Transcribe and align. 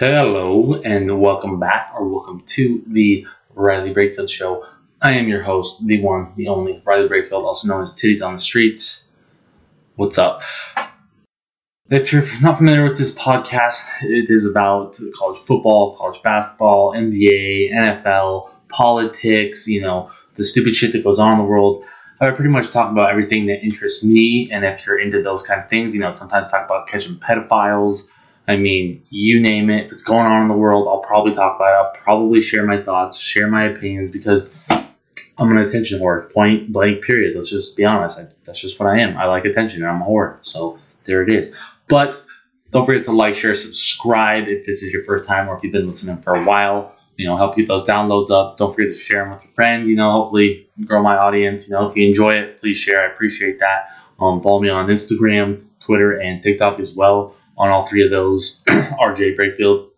Hello 0.00 0.82
and 0.82 1.20
welcome 1.20 1.60
back, 1.60 1.92
or 1.94 2.08
welcome 2.08 2.40
to 2.46 2.82
the 2.88 3.24
Riley 3.54 3.94
Brakefield 3.94 4.28
Show. 4.28 4.66
I 5.00 5.12
am 5.12 5.28
your 5.28 5.40
host, 5.40 5.86
the 5.86 6.02
one, 6.02 6.32
the 6.34 6.48
only 6.48 6.82
Riley 6.84 7.08
Brakefield, 7.08 7.44
also 7.44 7.68
known 7.68 7.84
as 7.84 7.94
Titties 7.94 8.20
on 8.20 8.32
the 8.32 8.40
Streets. 8.40 9.06
What's 9.94 10.18
up? 10.18 10.42
If 11.90 12.12
you're 12.12 12.24
not 12.42 12.58
familiar 12.58 12.82
with 12.82 12.98
this 12.98 13.14
podcast, 13.14 13.86
it 14.02 14.30
is 14.30 14.44
about 14.46 14.98
college 15.16 15.38
football, 15.38 15.94
college 15.94 16.20
basketball, 16.22 16.90
NBA, 16.90 17.70
NFL, 17.72 18.50
politics, 18.70 19.68
you 19.68 19.80
know, 19.80 20.10
the 20.34 20.42
stupid 20.42 20.74
shit 20.74 20.90
that 20.94 21.04
goes 21.04 21.20
on 21.20 21.34
in 21.34 21.38
the 21.38 21.44
world. 21.44 21.84
I 22.20 22.28
pretty 22.32 22.50
much 22.50 22.72
talk 22.72 22.90
about 22.90 23.10
everything 23.10 23.46
that 23.46 23.62
interests 23.62 24.02
me, 24.02 24.50
and 24.50 24.64
if 24.64 24.84
you're 24.84 24.98
into 24.98 25.22
those 25.22 25.46
kind 25.46 25.62
of 25.62 25.70
things, 25.70 25.94
you 25.94 26.00
know, 26.00 26.10
sometimes 26.10 26.50
talk 26.50 26.64
about 26.64 26.88
catching 26.88 27.14
pedophiles 27.14 28.08
I 28.46 28.56
mean, 28.56 29.02
you 29.08 29.40
name 29.40 29.70
it. 29.70 29.86
If 29.86 29.92
it's 29.92 30.02
going 30.02 30.26
on 30.26 30.42
in 30.42 30.48
the 30.48 30.54
world, 30.54 30.86
I'll 30.86 31.00
probably 31.00 31.32
talk 31.32 31.56
about 31.56 31.70
it. 31.70 31.76
I'll 31.76 32.02
probably 32.02 32.40
share 32.40 32.66
my 32.66 32.82
thoughts, 32.82 33.18
share 33.18 33.48
my 33.48 33.64
opinions 33.64 34.10
because 34.10 34.50
I'm 35.38 35.50
an 35.50 35.58
attention 35.58 36.00
whore. 36.00 36.30
Point 36.32 36.70
blank, 36.70 37.02
period. 37.02 37.34
Let's 37.34 37.50
just 37.50 37.76
be 37.76 37.84
honest. 37.84 38.18
I, 38.18 38.26
that's 38.44 38.60
just 38.60 38.78
what 38.78 38.88
I 38.90 38.98
am. 39.00 39.16
I 39.16 39.24
like 39.24 39.46
attention 39.46 39.82
and 39.82 39.90
I'm 39.90 40.02
a 40.02 40.04
whore. 40.04 40.38
So 40.42 40.78
there 41.04 41.22
it 41.22 41.30
is. 41.30 41.54
But 41.88 42.22
don't 42.70 42.84
forget 42.84 43.04
to 43.04 43.12
like, 43.12 43.34
share, 43.34 43.54
subscribe 43.54 44.46
if 44.46 44.66
this 44.66 44.82
is 44.82 44.92
your 44.92 45.04
first 45.04 45.26
time 45.26 45.48
or 45.48 45.56
if 45.56 45.62
you've 45.62 45.72
been 45.72 45.86
listening 45.86 46.18
for 46.18 46.34
a 46.34 46.44
while. 46.44 46.94
You 47.16 47.28
know, 47.28 47.36
help 47.36 47.56
get 47.56 47.68
those 47.68 47.84
downloads 47.84 48.30
up. 48.30 48.58
Don't 48.58 48.74
forget 48.74 48.90
to 48.90 48.98
share 48.98 49.22
them 49.22 49.32
with 49.32 49.44
your 49.44 49.54
friends. 49.54 49.88
You 49.88 49.96
know, 49.96 50.10
hopefully 50.10 50.68
grow 50.84 51.02
my 51.02 51.16
audience. 51.16 51.68
You 51.68 51.76
know, 51.76 51.86
if 51.86 51.96
you 51.96 52.06
enjoy 52.06 52.34
it, 52.34 52.60
please 52.60 52.76
share. 52.76 53.02
I 53.02 53.06
appreciate 53.06 53.60
that. 53.60 53.88
Um, 54.20 54.42
follow 54.42 54.60
me 54.60 54.68
on 54.68 54.88
Instagram, 54.88 55.64
Twitter, 55.80 56.20
and 56.20 56.42
TikTok 56.42 56.78
as 56.80 56.94
well 56.94 57.34
on 57.56 57.70
all 57.70 57.86
three 57.86 58.04
of 58.04 58.10
those. 58.10 58.60
RJ 58.68 59.36
Brakefield, 59.36 59.88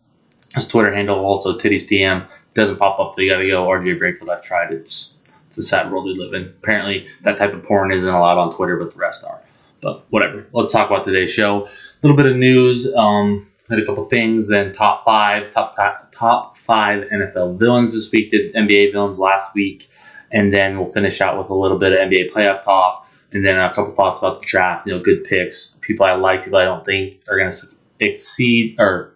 his 0.55 0.69
Twitter 0.69 0.95
handle, 0.95 1.25
also 1.25 1.57
Titties 1.57 1.89
DM. 1.89 2.27
Doesn't 2.55 2.77
pop 2.77 2.99
up, 2.99 3.17
they 3.17 3.29
gotta 3.29 3.47
go. 3.47 3.67
RJ 3.67 3.99
Brakefield, 4.01 4.31
I've 4.31 4.43
tried. 4.43 4.73
It's 4.73 5.15
it's 5.49 5.59
a 5.59 5.63
sad 5.63 5.91
world 5.91 6.07
we 6.07 6.19
live 6.19 6.35
in. 6.35 6.49
Apparently, 6.49 7.07
that 7.23 7.39
type 7.39 7.53
of 7.53 7.63
porn 7.65 7.93
isn't 7.93 8.09
allowed 8.09 8.39
on 8.39 8.55
Twitter, 8.55 8.77
but 8.77 8.93
the 8.93 8.99
rest 8.99 9.25
are. 9.25 9.41
But 9.81 10.05
whatever. 10.11 10.47
Let's 10.53 10.73
talk 10.73 10.91
about 10.91 11.05
today's 11.05 11.31
show. 11.31 11.67
A 11.67 11.71
little 12.03 12.17
bit 12.17 12.27
of 12.27 12.37
news. 12.37 12.93
Um, 12.95 13.47
had 13.69 13.79
a 13.79 13.85
couple 13.85 14.05
things. 14.05 14.49
Then 14.49 14.73
top 14.73 15.05
five, 15.05 15.51
top 15.53 15.77
top, 15.77 16.13
top 16.13 16.57
five 16.57 17.05
NFL 17.05 17.59
villains 17.59 17.93
this 17.93 18.11
week. 18.11 18.31
Did 18.31 18.55
NBA 18.55 18.93
villains 18.93 19.19
last 19.19 19.55
week, 19.55 19.89
and 20.31 20.53
then 20.53 20.79
we'll 20.79 20.93
finish 20.93 21.21
out 21.21 21.39
with 21.39 21.51
a 21.51 21.55
little 21.55 21.79
bit 21.79 21.93
of 21.93 21.99
NBA 21.99 22.31
playoff 22.33 22.63
talk 22.63 23.06
and 23.37 23.45
then 23.45 23.59
a 23.59 23.69
couple 23.69 23.93
thoughts 23.93 24.21
about 24.21 24.41
the 24.41 24.47
draft. 24.47 24.87
You 24.87 24.95
know, 24.95 25.03
good 25.03 25.25
picks, 25.25 25.79
people 25.83 26.07
I 26.07 26.15
like, 26.15 26.45
people 26.45 26.59
I 26.59 26.65
don't 26.65 26.87
think 26.87 27.21
are 27.29 27.37
going 27.37 27.51
to 27.51 27.67
exceed 28.01 28.77
or 28.79 29.15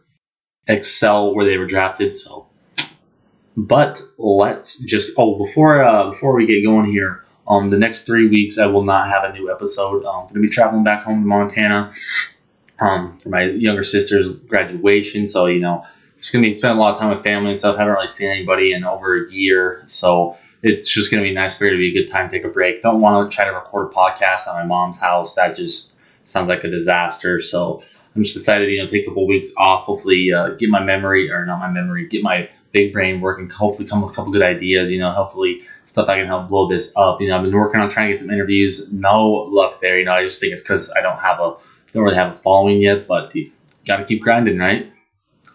excel 0.66 1.34
where 1.34 1.46
they 1.46 1.56
were 1.56 1.66
drafted. 1.66 2.14
So, 2.14 2.46
but 3.56 4.02
let's 4.18 4.78
just 4.80 5.14
oh 5.16 5.38
before 5.38 5.82
uh, 5.82 6.10
before 6.10 6.36
we 6.36 6.44
get 6.44 6.62
going 6.62 6.90
here. 6.90 7.24
Um, 7.48 7.68
the 7.68 7.78
next 7.78 8.04
three 8.04 8.28
weeks, 8.28 8.58
I 8.58 8.66
will 8.66 8.84
not 8.84 9.08
have 9.08 9.24
a 9.24 9.32
new 9.32 9.50
episode. 9.50 10.04
I'm 10.04 10.24
going 10.24 10.34
to 10.34 10.40
be 10.40 10.50
traveling 10.50 10.84
back 10.84 11.02
home 11.02 11.22
to 11.22 11.26
Montana 11.26 11.90
um, 12.78 13.18
for 13.18 13.30
my 13.30 13.44
younger 13.44 13.82
sister's 13.82 14.36
graduation. 14.36 15.28
So, 15.28 15.46
you 15.46 15.58
know, 15.58 15.84
it's 16.14 16.30
going 16.30 16.44
to 16.44 16.48
be 16.48 16.52
spending 16.52 16.78
a 16.78 16.80
lot 16.80 16.94
of 16.94 17.00
time 17.00 17.16
with 17.16 17.24
family 17.24 17.50
and 17.50 17.58
stuff. 17.58 17.76
Haven't 17.76 17.94
really 17.94 18.06
seen 18.06 18.28
anybody 18.28 18.72
in 18.72 18.84
over 18.84 19.24
a 19.26 19.32
year. 19.32 19.82
So, 19.88 20.36
it's 20.62 20.88
just 20.90 21.10
going 21.10 21.22
to 21.22 21.28
be 21.28 21.34
nice 21.34 21.56
for 21.56 21.64
you 21.64 21.70
to 21.70 21.76
be 21.76 21.88
a 21.88 22.02
good 22.02 22.12
time 22.12 22.28
to 22.28 22.36
take 22.36 22.44
a 22.44 22.48
break. 22.48 22.82
Don't 22.82 23.00
want 23.00 23.30
to 23.30 23.34
try 23.34 23.44
to 23.46 23.52
record 23.52 23.90
a 23.90 23.94
podcast 23.94 24.46
at 24.46 24.54
my 24.54 24.64
mom's 24.64 24.98
house. 24.98 25.34
That 25.34 25.56
just 25.56 25.94
sounds 26.26 26.48
like 26.48 26.64
a 26.64 26.70
disaster. 26.70 27.40
So 27.40 27.82
I'm 28.14 28.24
just 28.24 28.36
decided, 28.36 28.68
you 28.68 28.82
know, 28.82 28.90
take 28.90 29.04
a 29.04 29.06
couple 29.08 29.26
weeks 29.26 29.50
off. 29.56 29.84
Hopefully, 29.84 30.32
uh, 30.32 30.50
get 30.50 30.68
my 30.68 30.82
memory 30.82 31.30
or 31.30 31.46
not 31.46 31.60
my 31.60 31.70
memory, 31.70 32.08
get 32.08 32.22
my 32.22 32.48
big 32.72 32.92
brain 32.92 33.20
working. 33.20 33.48
Hopefully, 33.48 33.88
come 33.88 34.02
with 34.02 34.12
a 34.12 34.14
couple 34.14 34.32
good 34.32 34.42
ideas. 34.42 34.90
You 34.90 34.98
know, 34.98 35.12
hopefully 35.12 35.62
stuff 35.86 36.08
I 36.08 36.18
can 36.18 36.26
help 36.26 36.48
blow 36.48 36.68
this 36.68 36.92
up. 36.96 37.20
You 37.20 37.28
know, 37.28 37.36
I've 37.36 37.44
been 37.44 37.54
working 37.54 37.80
on 37.80 37.88
trying 37.88 38.08
to 38.08 38.12
get 38.12 38.20
some 38.20 38.30
interviews. 38.30 38.92
No 38.92 39.28
luck 39.30 39.80
there. 39.80 39.98
You 39.98 40.04
know, 40.04 40.12
I 40.12 40.24
just 40.24 40.40
think 40.40 40.52
it's 40.52 40.62
because 40.62 40.90
I 40.90 41.00
don't 41.00 41.18
have 41.18 41.38
a 41.40 41.56
don't 41.92 42.02
really 42.02 42.16
have 42.16 42.32
a 42.32 42.36
following 42.36 42.80
yet. 42.80 43.06
But 43.06 43.34
you 43.34 43.50
got 43.86 43.98
to 43.98 44.04
keep 44.04 44.22
grinding, 44.22 44.58
right? 44.58 44.90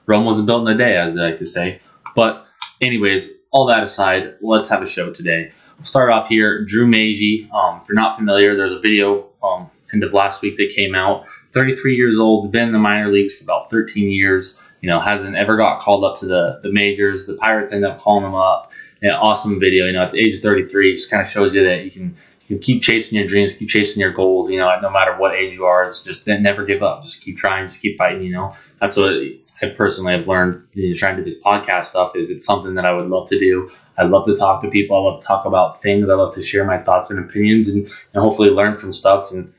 Rome 0.08 0.26
wasn't 0.26 0.48
built 0.48 0.68
in 0.68 0.74
a 0.74 0.78
day, 0.78 0.96
as 0.96 1.14
they 1.14 1.22
like 1.22 1.40
to 1.40 1.46
say. 1.46 1.82
But 2.16 2.46
anyways, 2.80 3.30
all 3.56 3.66
that 3.68 3.84
aside, 3.84 4.36
let's 4.42 4.68
have 4.68 4.82
a 4.82 4.86
show 4.86 5.14
today. 5.14 5.50
We'll 5.78 5.86
start 5.86 6.12
off 6.12 6.28
here. 6.28 6.66
Drew 6.66 6.86
Maggi. 6.86 7.50
Um, 7.54 7.80
if 7.82 7.88
you're 7.88 7.96
not 7.96 8.18
familiar, 8.18 8.54
there's 8.54 8.74
a 8.74 8.80
video 8.80 9.30
um, 9.42 9.70
end 9.94 10.04
of 10.04 10.14
last 10.14 10.42
week 10.42 10.58
that 10.58 10.74
came 10.76 10.94
out. 10.94 11.26
33 11.54 11.96
years 11.96 12.20
old, 12.20 12.52
been 12.52 12.64
in 12.64 12.74
the 12.74 12.80
minor 12.80 13.10
leagues 13.10 13.38
for 13.38 13.46
about 13.46 13.72
13 13.72 14.10
years. 14.10 14.60
You 14.82 14.90
know, 14.90 15.00
hasn't 15.00 15.38
ever 15.38 15.56
got 15.56 15.80
called 15.80 16.04
up 16.04 16.20
to 16.20 16.26
the 16.26 16.60
the 16.64 16.72
majors. 16.72 17.28
The 17.28 17.36
Pirates 17.36 17.72
end 17.72 17.86
up 17.86 17.98
calling 17.98 18.26
him 18.26 18.36
up. 18.36 18.72
Yeah, 19.02 19.18
awesome 19.18 19.58
video. 19.58 19.86
You 19.86 19.94
know, 19.94 20.04
at 20.04 20.12
the 20.12 20.20
age 20.20 20.36
of 20.36 20.42
33, 20.42 20.94
just 20.94 21.10
kind 21.10 21.22
of 21.22 21.28
shows 21.28 21.56
you 21.56 21.64
that 21.64 21.86
you 21.86 21.92
can 21.92 22.18
you 22.42 22.58
can 22.58 22.60
keep 22.60 22.84
chasing 22.84 23.18
your 23.18 23.28
dreams, 23.28 23.54
keep 23.54 23.70
chasing 23.70 24.02
your 24.02 24.12
goals. 24.12 24.52
You 24.52 24.60
know, 24.60 24.70
no 24.82 24.90
matter 24.90 25.16
what 25.18 25.34
age 25.34 25.54
you 25.54 25.66
are, 25.66 25.86
it's 25.86 26.04
just 26.04 26.28
never 26.28 26.66
give 26.66 26.84
up. 26.84 27.04
Just 27.04 27.24
keep 27.24 27.38
trying, 27.38 27.68
just 27.68 27.82
keep 27.82 27.98
fighting. 27.98 28.22
You 28.22 28.34
know, 28.34 28.56
that's 28.82 28.98
what 28.98 29.14
I 29.62 29.68
personally 29.68 30.14
have 30.14 30.28
learned 30.28 30.68
you 30.74 30.90
know, 30.90 30.96
trying 30.96 31.16
to 31.18 31.24
do 31.24 31.30
this 31.30 31.40
podcast 31.42 31.86
stuff 31.86 32.16
is 32.16 32.30
it's 32.30 32.46
something 32.46 32.76
that 32.76 32.86
I 32.86 32.94
would 32.94 33.10
love 33.10 33.30
to 33.30 33.40
do. 33.40 33.72
I 33.98 34.04
love 34.04 34.26
to 34.26 34.36
talk 34.36 34.62
to 34.62 34.70
people. 34.70 34.98
I 34.98 35.12
love 35.12 35.22
to 35.22 35.28
talk 35.28 35.46
about 35.46 35.82
things. 35.82 36.10
I 36.10 36.16
love 36.16 36.34
to 36.36 36.42
share 36.42 36.66
my 36.66 36.78
thoughts 36.78 37.10
and 37.10 37.20
opinions 37.20 37.70
and, 37.70 37.86
and 37.86 38.24
hopefully 38.24 38.50
learn 38.50 38.78
from 38.78 38.92
stuff. 38.92 39.32
And 39.32 39.52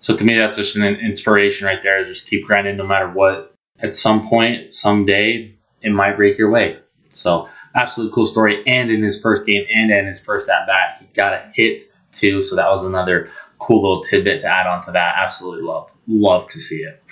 so 0.00 0.16
to 0.16 0.24
me, 0.24 0.36
that's 0.36 0.56
just 0.56 0.76
an 0.76 0.84
inspiration 0.84 1.66
right 1.66 1.82
there. 1.82 2.04
Just 2.04 2.28
keep 2.28 2.46
grinding 2.46 2.76
no 2.76 2.86
matter 2.86 3.08
what. 3.08 3.54
At 3.78 3.96
some 3.96 4.28
point, 4.28 4.72
someday, 4.72 5.54
it 5.82 5.90
might 5.90 6.16
break 6.16 6.36
your 6.38 6.50
way. 6.50 6.78
So 7.10 7.48
absolutely 7.74 8.12
cool 8.12 8.26
story. 8.26 8.62
And 8.66 8.90
in 8.90 9.02
his 9.02 9.20
first 9.20 9.46
game 9.46 9.64
and 9.72 9.90
in 9.90 10.06
his 10.06 10.24
first 10.24 10.48
at 10.48 10.66
bat, 10.66 10.98
he 11.00 11.06
got 11.14 11.32
a 11.32 11.50
hit 11.54 11.82
too. 12.12 12.42
So 12.42 12.56
that 12.56 12.68
was 12.68 12.84
another 12.84 13.30
cool 13.58 13.82
little 13.82 14.04
tidbit 14.04 14.42
to 14.42 14.46
add 14.46 14.66
on 14.66 14.84
to 14.86 14.92
that. 14.92 15.14
Absolutely 15.18 15.62
love, 15.62 15.90
love 16.08 16.48
to 16.50 16.60
see 16.60 16.82
it. 16.82 17.02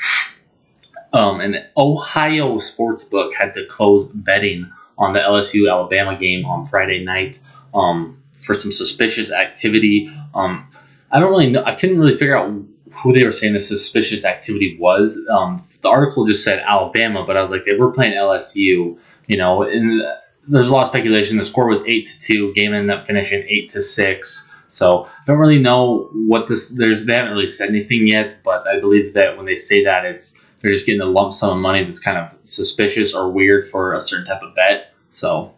Um, 1.13 1.41
an 1.41 1.65
Ohio 1.77 2.59
sports 2.59 3.05
book 3.05 3.35
had 3.35 3.55
to 3.55 3.67
close 3.67 4.09
betting 4.09 4.71
on 4.99 5.13
the 5.13 5.21
LSU 5.21 5.71
Alabama 5.71 6.17
game 6.17 6.45
on 6.47 6.65
Friday 6.65 7.05
night 7.05 7.39
um, 7.75 8.23
for 8.33 8.55
some 8.55 8.73
suspicious 8.73 9.31
activity. 9.31 10.15
Um, 10.35 10.67
I 11.11 11.21
don't 11.21 11.31
really 11.31 11.51
know. 11.51 11.63
I 11.65 11.75
couldn't 11.75 11.99
really 11.99 12.15
figure 12.15 12.37
out 12.37 12.53
who 12.93 13.13
they 13.13 13.25
were 13.25 13.33
saying 13.33 13.55
the 13.55 13.61
suspicious 13.61 14.25
activity 14.25 14.77
was. 14.79 15.19
Um, 15.31 15.67
the 15.83 15.89
article 15.89 16.27
just 16.27 16.45
said 16.45 16.61
Alabama, 16.61 17.25
but 17.27 17.37
I 17.37 17.43
was 17.43 17.51
like, 17.51 17.65
they 17.65 17.75
were 17.75 17.91
playing 17.91 18.13
LSU, 18.13 18.99
you 19.27 19.37
know, 19.37 19.63
and 19.63 20.03
there's 20.49 20.69
a 20.69 20.73
lot 20.73 20.83
of 20.83 20.89
speculation. 20.89 21.37
The 21.37 21.45
score 21.45 21.69
was 21.69 21.85
eight 21.87 22.07
to 22.07 22.21
two. 22.21 22.53
Game 22.55 22.75
ended 22.75 22.97
up 22.97 23.07
finishing 23.07 23.45
eight 23.49 23.71
to 23.73 23.81
six. 23.81 24.51
So 24.69 25.05
I 25.05 25.11
don't 25.27 25.39
really 25.39 25.59
know 25.59 26.09
what 26.15 26.49
this. 26.49 26.71
There's 26.71 27.05
they 27.05 27.15
haven't 27.15 27.33
really 27.33 27.47
said 27.47 27.69
anything 27.69 28.07
yet, 28.07 28.43
but 28.43 28.67
I 28.67 28.81
believe 28.81 29.15
that 29.15 29.37
when 29.37 29.47
they 29.47 29.55
say 29.55 29.85
that, 29.85 30.05
it's 30.05 30.41
they're 30.63 30.73
just 30.73 30.87
getting 30.87 31.01
a 31.01 31.07
lump 31.07 31.35
sum 31.35 31.51
of 31.51 31.59
money 31.59 31.85
that's 31.85 32.01
kind 32.01 32.17
of 32.17 32.33
suspicious 32.45 33.15
or 33.15 33.31
weird 33.31 33.69
for 33.69 33.95
a 33.95 34.01
certain 34.01 34.27
type 34.27 34.43
of 34.43 34.55
bet. 34.55 34.95
So, 35.11 35.53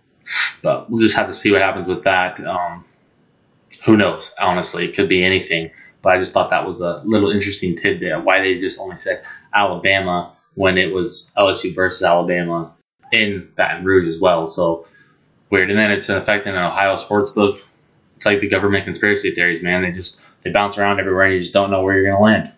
but 0.63 0.91
we'll 0.91 1.01
just 1.01 1.15
have 1.15 1.27
to 1.27 1.33
see 1.33 1.53
what 1.53 1.61
happens 1.61 1.87
with 1.87 2.05
that. 2.05 2.41
Um, 2.45 2.85
who 3.85 3.97
knows? 3.97 4.33
Honestly, 4.41 4.87
it 4.89 4.97
could 4.97 5.09
be 5.09 5.23
anything. 5.23 5.71
But 6.03 6.15
I 6.15 6.19
just 6.19 6.33
thought 6.33 6.51
that 6.51 6.67
was 6.67 6.81
a 6.81 7.03
little 7.05 7.31
interesting 7.31 7.77
tidbit. 7.77 8.25
Why 8.25 8.41
they 8.41 8.59
just 8.59 8.81
only 8.81 8.97
said 8.97 9.25
Alabama 9.55 10.35
when 10.55 10.79
it 10.79 10.93
was 10.93 11.33
LSU 11.37 11.75
versus 11.75 12.03
Alabama 12.03 12.73
in 13.13 13.49
Baton 13.57 13.85
Rouge 13.85 14.07
as 14.07 14.21
well. 14.21 14.47
So 14.47 14.87
weird. 15.51 15.71
And 15.71 15.79
then 15.79 15.91
it's 15.91 16.09
affecting 16.09 16.55
an 16.55 16.63
Ohio 16.63 16.97
sports 16.97 17.31
book. 17.31 17.59
It's 18.17 18.27
like 18.27 18.41
the 18.41 18.49
government 18.49 18.85
conspiracy 18.85 19.35
theories, 19.35 19.63
man. 19.63 19.83
They 19.83 19.93
just 19.93 20.21
they 20.43 20.51
bounce 20.51 20.79
around 20.79 21.01
everywhere, 21.01 21.25
and 21.25 21.35
you 21.35 21.41
just 21.41 21.55
don't 21.55 21.71
know 21.71 21.83
where 21.83 21.99
you're 22.01 22.15
to 22.15 22.23
land. 22.23 22.53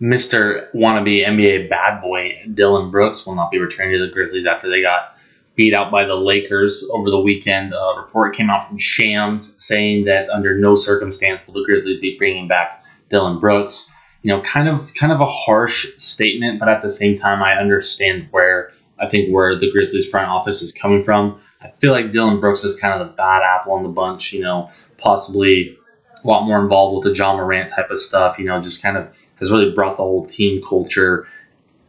Mr. 0.00 0.70
Wannabe 0.74 1.26
NBA 1.26 1.70
bad 1.70 2.02
boy 2.02 2.38
Dillon 2.52 2.90
Brooks 2.90 3.26
will 3.26 3.34
not 3.34 3.50
be 3.50 3.58
returning 3.58 3.98
to 3.98 4.06
the 4.06 4.12
Grizzlies 4.12 4.46
after 4.46 4.68
they 4.68 4.82
got 4.82 5.16
beat 5.54 5.72
out 5.72 5.90
by 5.90 6.04
the 6.04 6.14
Lakers 6.14 6.86
over 6.92 7.10
the 7.10 7.18
weekend. 7.18 7.72
A 7.72 7.94
report 7.96 8.34
came 8.34 8.50
out 8.50 8.68
from 8.68 8.76
Shams 8.76 9.56
saying 9.58 10.04
that 10.04 10.28
under 10.28 10.58
no 10.58 10.74
circumstance 10.74 11.46
will 11.46 11.54
the 11.54 11.64
Grizzlies 11.64 11.98
be 11.98 12.18
bringing 12.18 12.46
back 12.46 12.84
Dillon 13.10 13.40
Brooks. 13.40 13.90
You 14.22 14.28
know, 14.28 14.42
kind 14.42 14.68
of 14.68 14.92
kind 14.94 15.12
of 15.12 15.20
a 15.20 15.26
harsh 15.26 15.86
statement, 15.96 16.60
but 16.60 16.68
at 16.68 16.82
the 16.82 16.90
same 16.90 17.18
time, 17.18 17.42
I 17.42 17.54
understand 17.54 18.28
where 18.32 18.72
I 18.98 19.08
think 19.08 19.32
where 19.32 19.58
the 19.58 19.70
Grizzlies 19.70 20.08
front 20.08 20.28
office 20.28 20.60
is 20.60 20.72
coming 20.72 21.04
from. 21.04 21.40
I 21.62 21.70
feel 21.78 21.92
like 21.92 22.12
Dillon 22.12 22.38
Brooks 22.38 22.64
is 22.64 22.78
kind 22.78 23.00
of 23.00 23.06
the 23.06 23.14
bad 23.14 23.42
apple 23.42 23.72
on 23.72 23.82
the 23.82 23.88
bunch, 23.88 24.32
you 24.32 24.42
know, 24.42 24.70
possibly 24.98 25.78
a 26.22 26.26
lot 26.26 26.44
more 26.44 26.60
involved 26.60 26.96
with 26.96 27.12
the 27.12 27.16
Ja 27.16 27.34
Morant 27.34 27.70
type 27.70 27.90
of 27.90 28.00
stuff, 28.00 28.38
you 28.38 28.44
know, 28.44 28.60
just 28.60 28.82
kind 28.82 28.96
of 28.96 29.08
has 29.38 29.50
really 29.50 29.70
brought 29.72 29.96
the 29.96 30.02
whole 30.02 30.26
team 30.26 30.62
culture 30.62 31.26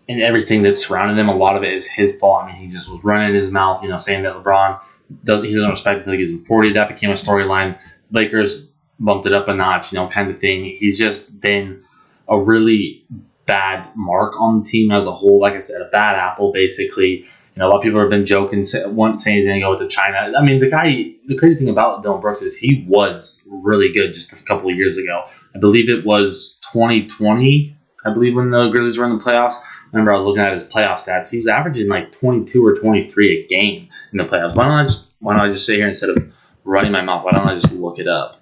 and 0.10 0.22
everything 0.22 0.64
that 0.64 0.78
surrounded 0.78 1.18
them. 1.18 1.30
A 1.30 1.36
lot 1.36 1.56
of 1.56 1.64
it 1.64 1.74
is 1.74 1.88
his 1.88 2.18
fault. 2.20 2.44
I 2.44 2.48
mean, 2.48 2.56
he 2.56 2.68
just 2.68 2.90
was 2.90 3.04
running 3.04 3.36
his 3.36 3.52
mouth, 3.52 3.84
you 3.84 3.90
know, 3.90 3.98
saying 3.98 4.24
that 4.24 4.36
LeBron 4.36 4.80
doesn't 5.24 5.46
he 5.46 5.54
doesn't 5.54 5.70
respect 5.70 6.00
until 6.00 6.14
he 6.14 6.20
gets 6.20 6.32
him 6.32 6.44
40. 6.44 6.74
That 6.74 6.90
became 6.90 7.10
a 7.10 7.14
storyline. 7.14 7.78
Lakers 8.12 8.70
bumped 9.00 9.26
it 9.26 9.34
up 9.34 9.48
a 9.48 9.54
notch, 9.54 9.92
you 9.92 9.98
know, 9.98 10.08
kind 10.08 10.30
of 10.32 10.40
thing. 10.40 10.66
He's 10.66 10.98
just 10.98 11.40
been 11.42 11.84
a 12.28 12.40
really 12.40 13.06
bad 13.46 13.90
mark 13.96 14.34
on 14.40 14.60
the 14.60 14.66
team 14.66 14.92
as 14.92 15.06
a 15.06 15.12
whole. 15.12 15.40
Like 15.40 15.54
I 15.54 15.60
said, 15.60 15.82
a 15.82 15.90
bad 15.90 16.16
apple, 16.16 16.52
basically. 16.52 17.26
You 17.56 17.64
know, 17.64 17.68
a 17.68 17.70
lot 17.70 17.78
of 17.78 17.84
people 17.84 18.00
have 18.00 18.10
been 18.10 18.26
joking, 18.26 18.64
one 18.94 19.18
saying 19.18 19.38
he's 19.38 19.48
going 19.48 19.60
to 19.60 19.66
go 19.66 19.72
with 19.72 19.80
the 19.80 19.88
China. 19.88 20.32
I 20.38 20.44
mean, 20.44 20.60
the 20.60 20.70
guy. 20.70 21.14
The 21.28 21.36
crazy 21.36 21.58
thing 21.60 21.70
about 21.70 22.04
Dillon 22.04 22.22
Brooks 22.22 22.42
is 22.42 22.56
he 22.56 22.86
was 22.88 23.48
really 23.52 23.92
good 23.92 24.14
just 24.14 24.32
a 24.32 24.36
couple 24.44 24.70
of 24.70 24.78
years 24.78 24.98
ago. 24.98 25.26
I 25.58 25.60
believe 25.60 25.90
it 25.90 26.06
was 26.06 26.62
2020. 26.72 27.76
I 28.06 28.14
believe 28.14 28.36
when 28.36 28.52
the 28.52 28.70
Grizzlies 28.70 28.96
were 29.00 29.06
in 29.06 29.18
the 29.18 29.24
playoffs. 29.24 29.56
Remember, 29.92 30.14
I 30.14 30.16
was 30.16 30.26
looking 30.28 30.44
at 30.44 30.54
his 30.54 30.64
playoff 30.64 31.00
stats. 31.00 31.32
He 31.32 31.38
was 31.38 31.48
averaging 31.48 31.88
like 31.88 32.12
22 32.12 32.64
or 32.64 32.76
23 32.76 33.44
a 33.44 33.48
game 33.48 33.90
in 34.12 34.20
the 34.20 34.26
playoffs. 34.26 34.56
Why 34.56 34.66
don't 34.66 34.74
I 34.74 34.84
just 34.84 35.10
Why 35.20 35.34
don't 35.34 35.42
I 35.42 35.52
just 35.52 35.66
sit 35.66 35.78
here 35.78 35.88
instead 35.88 36.12
of 36.12 36.32
running 36.64 36.92
my 36.92 37.02
mouth? 37.02 37.26
Why 37.26 37.32
don't 37.32 37.48
I 37.48 37.56
just 37.56 37.72
look 37.72 37.98
it 37.98 38.08
up? 38.08 38.40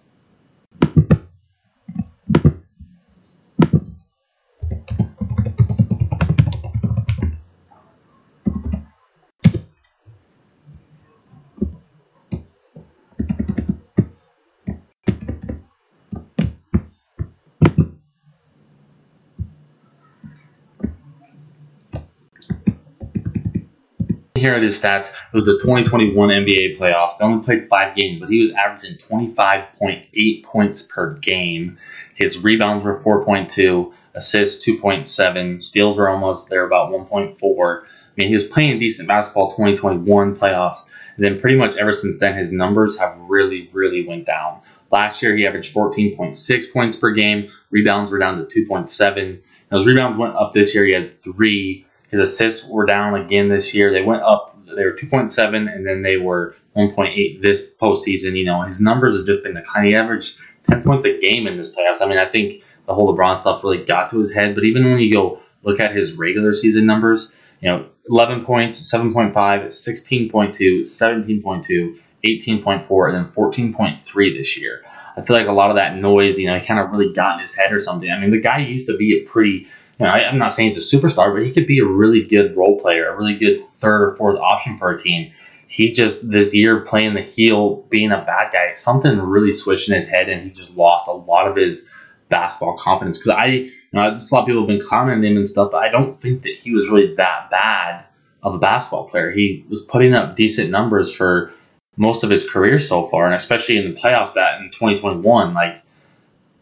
Here 24.35 24.53
at 24.53 24.63
his 24.63 24.79
stats. 24.79 25.09
It 25.09 25.33
was 25.33 25.45
the 25.45 25.57
2021 25.59 26.29
NBA 26.29 26.77
playoffs. 26.77 27.17
They 27.17 27.25
only 27.25 27.43
played 27.43 27.69
five 27.69 27.95
games, 27.95 28.19
but 28.19 28.29
he 28.29 28.39
was 28.39 28.51
averaging 28.51 28.97
25.8 28.97 30.43
points 30.43 30.81
per 30.81 31.13
game. 31.15 31.77
His 32.15 32.43
rebounds 32.43 32.83
were 32.83 32.99
4.2, 32.99 33.93
assists 34.13 34.65
2.7, 34.67 35.61
steals 35.61 35.97
were 35.97 36.09
almost 36.09 36.49
there, 36.49 36.65
about 36.65 36.91
1.4. 36.91 37.81
I 37.81 37.85
mean, 38.17 38.27
he 38.27 38.33
was 38.33 38.43
playing 38.43 38.79
decent 38.79 39.07
basketball 39.07 39.51
2021 39.51 40.35
playoffs. 40.35 40.79
And 41.15 41.25
then 41.25 41.39
pretty 41.39 41.57
much 41.57 41.75
ever 41.77 41.93
since 41.93 42.17
then, 42.19 42.37
his 42.37 42.51
numbers 42.51 42.97
have 42.97 43.17
really, 43.17 43.69
really 43.73 44.05
went 44.05 44.25
down. 44.25 44.59
Last 44.91 45.21
year, 45.21 45.35
he 45.35 45.47
averaged 45.47 45.73
14.6 45.73 46.73
points 46.73 46.95
per 46.95 47.11
game. 47.11 47.49
Rebounds 47.71 48.11
were 48.11 48.19
down 48.19 48.37
to 48.37 48.65
2.7. 48.65 49.39
Those 49.69 49.87
rebounds 49.87 50.17
went 50.17 50.35
up 50.35 50.53
this 50.53 50.75
year. 50.75 50.85
He 50.85 50.93
had 50.93 51.15
three 51.15 51.85
his 52.15 52.29
assists 52.29 52.67
were 52.69 52.85
down 52.85 53.13
again 53.13 53.49
this 53.49 53.73
year. 53.73 53.91
They 53.91 54.01
went 54.01 54.23
up. 54.23 54.57
They 54.73 54.85
were 54.85 54.93
2.7, 54.93 55.73
and 55.73 55.85
then 55.85 56.01
they 56.01 56.15
were 56.17 56.55
1.8 56.77 57.41
this 57.41 57.69
postseason. 57.81 58.37
You 58.37 58.45
know, 58.45 58.61
his 58.61 58.79
numbers 58.79 59.17
have 59.17 59.27
just 59.27 59.43
been 59.43 59.55
declining. 59.55 59.91
He 59.91 59.95
averaged 59.95 60.39
10 60.69 60.83
points 60.83 61.05
a 61.05 61.19
game 61.19 61.45
in 61.45 61.57
this 61.57 61.75
playoffs. 61.75 62.01
I 62.01 62.07
mean, 62.07 62.17
I 62.17 62.29
think 62.29 62.63
the 62.85 62.93
whole 62.93 63.13
LeBron 63.13 63.37
stuff 63.37 63.63
really 63.63 63.83
got 63.83 64.09
to 64.11 64.19
his 64.19 64.33
head. 64.33 64.55
But 64.55 64.63
even 64.63 64.85
when 64.85 64.99
you 64.99 65.11
go 65.13 65.39
look 65.63 65.81
at 65.81 65.93
his 65.93 66.13
regular 66.13 66.53
season 66.53 66.85
numbers, 66.85 67.35
you 67.61 67.69
know, 67.69 67.85
11 68.07 68.45
points, 68.45 68.81
7.5, 68.93 69.33
16.2, 69.33 70.79
17.2, 70.81 71.99
18.4, 72.25 73.09
and 73.09 73.25
then 73.25 73.31
14.3 73.33 74.37
this 74.37 74.57
year. 74.57 74.83
I 75.17 75.21
feel 75.21 75.35
like 75.35 75.47
a 75.47 75.53
lot 75.53 75.69
of 75.69 75.75
that 75.75 75.97
noise, 75.97 76.39
you 76.39 76.47
know, 76.47 76.59
kind 76.59 76.79
of 76.79 76.91
really 76.91 77.11
got 77.11 77.35
in 77.35 77.41
his 77.41 77.53
head 77.53 77.73
or 77.73 77.79
something. 77.79 78.09
I 78.09 78.19
mean, 78.19 78.31
the 78.31 78.39
guy 78.39 78.59
used 78.59 78.87
to 78.87 78.97
be 78.97 79.17
a 79.17 79.21
pretty 79.25 79.67
you 79.99 80.05
know, 80.05 80.11
I, 80.11 80.19
am 80.29 80.37
not 80.37 80.53
saying 80.53 80.71
he's 80.71 80.93
a 80.93 80.97
superstar, 80.97 81.33
but 81.33 81.43
he 81.43 81.51
could 81.51 81.67
be 81.67 81.79
a 81.79 81.85
really 81.85 82.23
good 82.23 82.55
role 82.55 82.79
player, 82.79 83.07
a 83.07 83.17
really 83.17 83.35
good 83.35 83.63
third 83.63 84.03
or 84.03 84.15
fourth 84.15 84.39
option 84.39 84.77
for 84.77 84.91
a 84.91 85.01
team. 85.01 85.31
He 85.67 85.91
just 85.91 86.29
this 86.29 86.53
year 86.53 86.81
playing 86.81 87.15
the 87.15 87.21
heel, 87.21 87.85
being 87.89 88.11
a 88.11 88.23
bad 88.23 88.51
guy, 88.51 88.73
something 88.73 89.17
really 89.19 89.51
switched 89.51 89.89
in 89.89 89.95
his 89.95 90.07
head, 90.07 90.29
and 90.29 90.43
he 90.43 90.49
just 90.49 90.75
lost 90.75 91.07
a 91.07 91.13
lot 91.13 91.47
of 91.47 91.55
his 91.55 91.89
basketball 92.29 92.77
confidence. 92.77 93.17
Because 93.17 93.31
I, 93.31 93.45
you 93.45 93.71
know, 93.93 94.11
just 94.11 94.31
a 94.31 94.35
lot 94.35 94.41
of 94.41 94.47
people 94.47 94.61
have 94.61 94.67
been 94.67 94.85
clowning 94.85 95.23
him 95.23 95.37
and 95.37 95.47
stuff, 95.47 95.71
but 95.71 95.83
I 95.83 95.89
don't 95.89 96.19
think 96.19 96.43
that 96.43 96.55
he 96.55 96.71
was 96.71 96.89
really 96.89 97.15
that 97.15 97.49
bad 97.49 98.05
of 98.43 98.53
a 98.53 98.59
basketball 98.59 99.07
player. 99.07 99.31
He 99.31 99.65
was 99.69 99.81
putting 99.81 100.13
up 100.13 100.35
decent 100.35 100.69
numbers 100.69 101.15
for 101.15 101.51
most 101.97 102.23
of 102.23 102.29
his 102.29 102.47
career 102.47 102.77
so 102.79 103.07
far, 103.07 103.25
and 103.25 103.33
especially 103.33 103.77
in 103.77 103.93
the 103.93 103.99
playoffs 103.99 104.33
that 104.33 104.61
in 104.61 104.69
2021, 104.71 105.53
like 105.53 105.81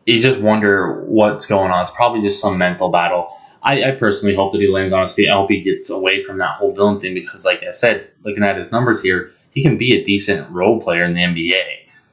you 0.06 0.20
just 0.20 0.42
wonder 0.42 1.02
what's 1.06 1.46
going 1.46 1.72
on. 1.72 1.84
It's 1.84 1.92
probably 1.92 2.22
just 2.22 2.42
some 2.42 2.58
mental 2.58 2.90
battle. 2.90 3.36
I, 3.62 3.84
I, 3.84 3.92
personally 3.92 4.36
hope 4.36 4.52
that 4.52 4.60
he 4.60 4.68
lands 4.68 4.94
on 4.94 5.04
his 5.04 5.14
feet. 5.14 5.30
I 5.30 5.36
hope 5.36 5.50
he 5.50 5.62
gets 5.62 5.90
away 5.90 6.22
from 6.22 6.38
that 6.40 6.58
whole 6.58 6.74
villain 6.74 7.00
thing 7.00 7.14
because, 7.14 7.46
like 7.46 7.64
I 7.64 7.72
said, 7.72 8.10
looking 8.24 8.44
at 8.44 8.58
his 8.58 8.72
numbers 8.74 9.02
here, 9.02 9.32
he 9.52 9.64
can 9.64 9.78
be 9.78 9.94
a 9.94 10.04
decent 10.04 10.50
role 10.52 10.82
player 10.82 11.06
in 11.06 11.14
the 11.14 11.22
NBA. 11.22 11.64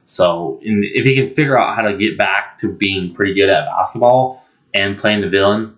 So, 0.05 0.59
in, 0.63 0.81
if 0.93 1.05
he 1.05 1.15
can 1.15 1.35
figure 1.35 1.57
out 1.57 1.75
how 1.75 1.81
to 1.81 1.97
get 1.97 2.17
back 2.17 2.57
to 2.59 2.73
being 2.73 3.13
pretty 3.13 3.33
good 3.33 3.49
at 3.49 3.65
basketball 3.65 4.45
and 4.73 4.97
playing 4.97 5.21
the 5.21 5.29
villain, 5.29 5.75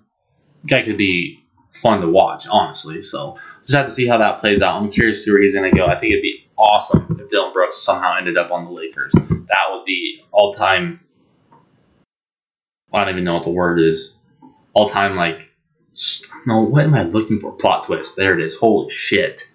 guy 0.68 0.84
could 0.84 0.98
be 0.98 1.44
fun 1.72 2.02
to 2.02 2.08
watch, 2.08 2.48
honestly. 2.48 3.02
So, 3.02 3.38
just 3.62 3.74
have 3.74 3.88
to 3.88 3.92
see 3.92 4.06
how 4.06 4.20
that 4.20 4.40
plays 4.40 4.62
out. 4.62 4.80
I'm 4.80 4.92
curious 4.92 5.20
to 5.20 5.24
see 5.24 5.32
where 5.32 5.42
he's 5.42 5.56
going 5.56 5.72
to 5.72 5.76
go. 5.76 5.88
I 5.88 6.00
think 6.00 6.12
it'd 6.12 6.22
be 6.22 6.48
awesome 6.56 7.18
if 7.20 7.30
Dillon 7.30 7.52
Brooks 7.52 7.82
somehow 7.82 8.16
ended 8.16 8.38
up 8.38 8.52
on 8.52 8.66
the 8.66 8.72
Lakers. 8.72 9.14
That 9.14 9.72
would 9.72 9.86
be 9.86 10.22
all 10.32 10.54
time 10.54 11.00
I 12.94 13.06
don't 13.06 13.14
even 13.14 13.24
know 13.24 13.36
what 13.36 13.44
the 13.44 13.52
word 13.52 13.80
is. 13.80 14.18
All 14.74 14.90
time 14.90 15.16
like 15.16 15.52
no, 16.48 16.62
what 16.62 16.84
am 16.84 16.96
I 16.96 17.04
looking 17.04 17.40
for? 17.40 17.52
Plot 17.52 17.86
twist. 17.86 18.16
There 18.16 18.38
it 18.38 18.44
is. 18.44 18.56
Holy 18.56 18.90
shit. 18.90 19.48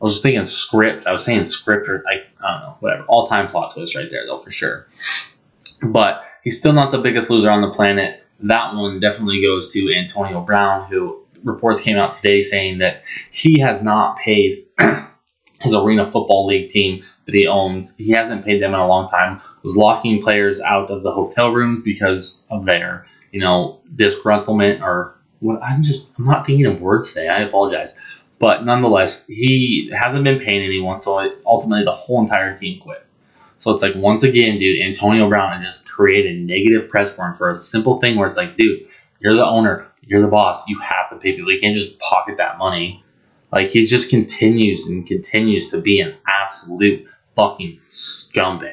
I 0.00 0.04
was 0.04 0.14
just 0.14 0.22
thinking 0.22 0.44
script. 0.44 1.06
I 1.06 1.12
was 1.12 1.24
saying 1.24 1.44
script 1.46 1.88
or 1.88 2.02
like 2.04 2.28
I 2.42 2.52
don't 2.52 2.60
know, 2.62 2.76
whatever. 2.80 3.04
All 3.04 3.26
time 3.26 3.48
plot 3.48 3.74
twist 3.74 3.96
right 3.96 4.10
there 4.10 4.26
though 4.26 4.38
for 4.38 4.50
sure. 4.50 4.86
But 5.82 6.22
he's 6.42 6.58
still 6.58 6.72
not 6.72 6.92
the 6.92 6.98
biggest 6.98 7.30
loser 7.30 7.50
on 7.50 7.62
the 7.62 7.70
planet. 7.70 8.22
That 8.40 8.74
one 8.74 9.00
definitely 9.00 9.42
goes 9.42 9.70
to 9.72 9.94
Antonio 9.94 10.40
Brown, 10.40 10.88
who 10.90 11.24
reports 11.42 11.80
came 11.80 11.96
out 11.96 12.14
today 12.14 12.42
saying 12.42 12.78
that 12.78 13.02
he 13.30 13.58
has 13.60 13.82
not 13.82 14.18
paid 14.18 14.66
his 15.60 15.74
Arena 15.74 16.04
Football 16.10 16.46
League 16.46 16.70
team 16.70 17.02
that 17.26 17.34
he 17.34 17.46
owns. 17.46 17.96
He 17.96 18.10
hasn't 18.10 18.44
paid 18.44 18.62
them 18.62 18.74
in 18.74 18.80
a 18.80 18.86
long 18.86 19.08
time. 19.10 19.40
Was 19.62 19.76
locking 19.76 20.22
players 20.22 20.60
out 20.60 20.90
of 20.90 21.02
the 21.02 21.12
hotel 21.12 21.52
rooms 21.52 21.82
because 21.82 22.44
of 22.50 22.64
their, 22.64 23.06
you 23.32 23.40
know, 23.40 23.80
disgruntlement 23.94 24.80
or 24.80 25.16
what. 25.40 25.62
I'm 25.62 25.82
just 25.82 26.12
I'm 26.18 26.24
not 26.24 26.46
thinking 26.46 26.66
of 26.66 26.80
words 26.80 27.08
today. 27.12 27.28
I 27.28 27.40
apologize, 27.40 27.96
but 28.38 28.64
nonetheless, 28.64 29.26
he 29.26 29.90
hasn't 29.96 30.24
been 30.24 30.40
paying 30.40 30.64
anyone. 30.64 31.00
So 31.00 31.32
ultimately, 31.44 31.84
the 31.84 31.92
whole 31.92 32.20
entire 32.20 32.56
team 32.56 32.80
quit. 32.80 33.04
So 33.58 33.72
it's 33.72 33.82
like 33.82 33.94
once 33.96 34.22
again, 34.22 34.58
dude, 34.58 34.82
Antonio 34.82 35.28
Brown 35.28 35.52
has 35.54 35.62
just 35.62 35.88
created 35.88 36.40
negative 36.40 36.88
press 36.88 37.14
for 37.14 37.26
him 37.26 37.34
for 37.34 37.50
a 37.50 37.56
simple 37.56 38.00
thing 38.00 38.16
where 38.16 38.28
it's 38.28 38.36
like, 38.36 38.56
dude, 38.56 38.86
you're 39.20 39.34
the 39.34 39.46
owner, 39.46 39.86
you're 40.02 40.20
the 40.20 40.28
boss, 40.28 40.68
you 40.68 40.78
have 40.80 41.08
to 41.10 41.16
pay 41.16 41.34
people. 41.34 41.50
You 41.50 41.58
can't 41.58 41.74
just 41.74 41.98
pocket 41.98 42.36
that 42.36 42.58
money. 42.58 43.02
Like 43.52 43.68
he 43.68 43.84
just 43.84 44.10
continues 44.10 44.86
and 44.86 45.06
continues 45.06 45.70
to 45.70 45.80
be 45.80 46.00
an 46.00 46.14
absolute 46.26 47.06
fucking 47.36 47.78
scumbag. 47.90 48.72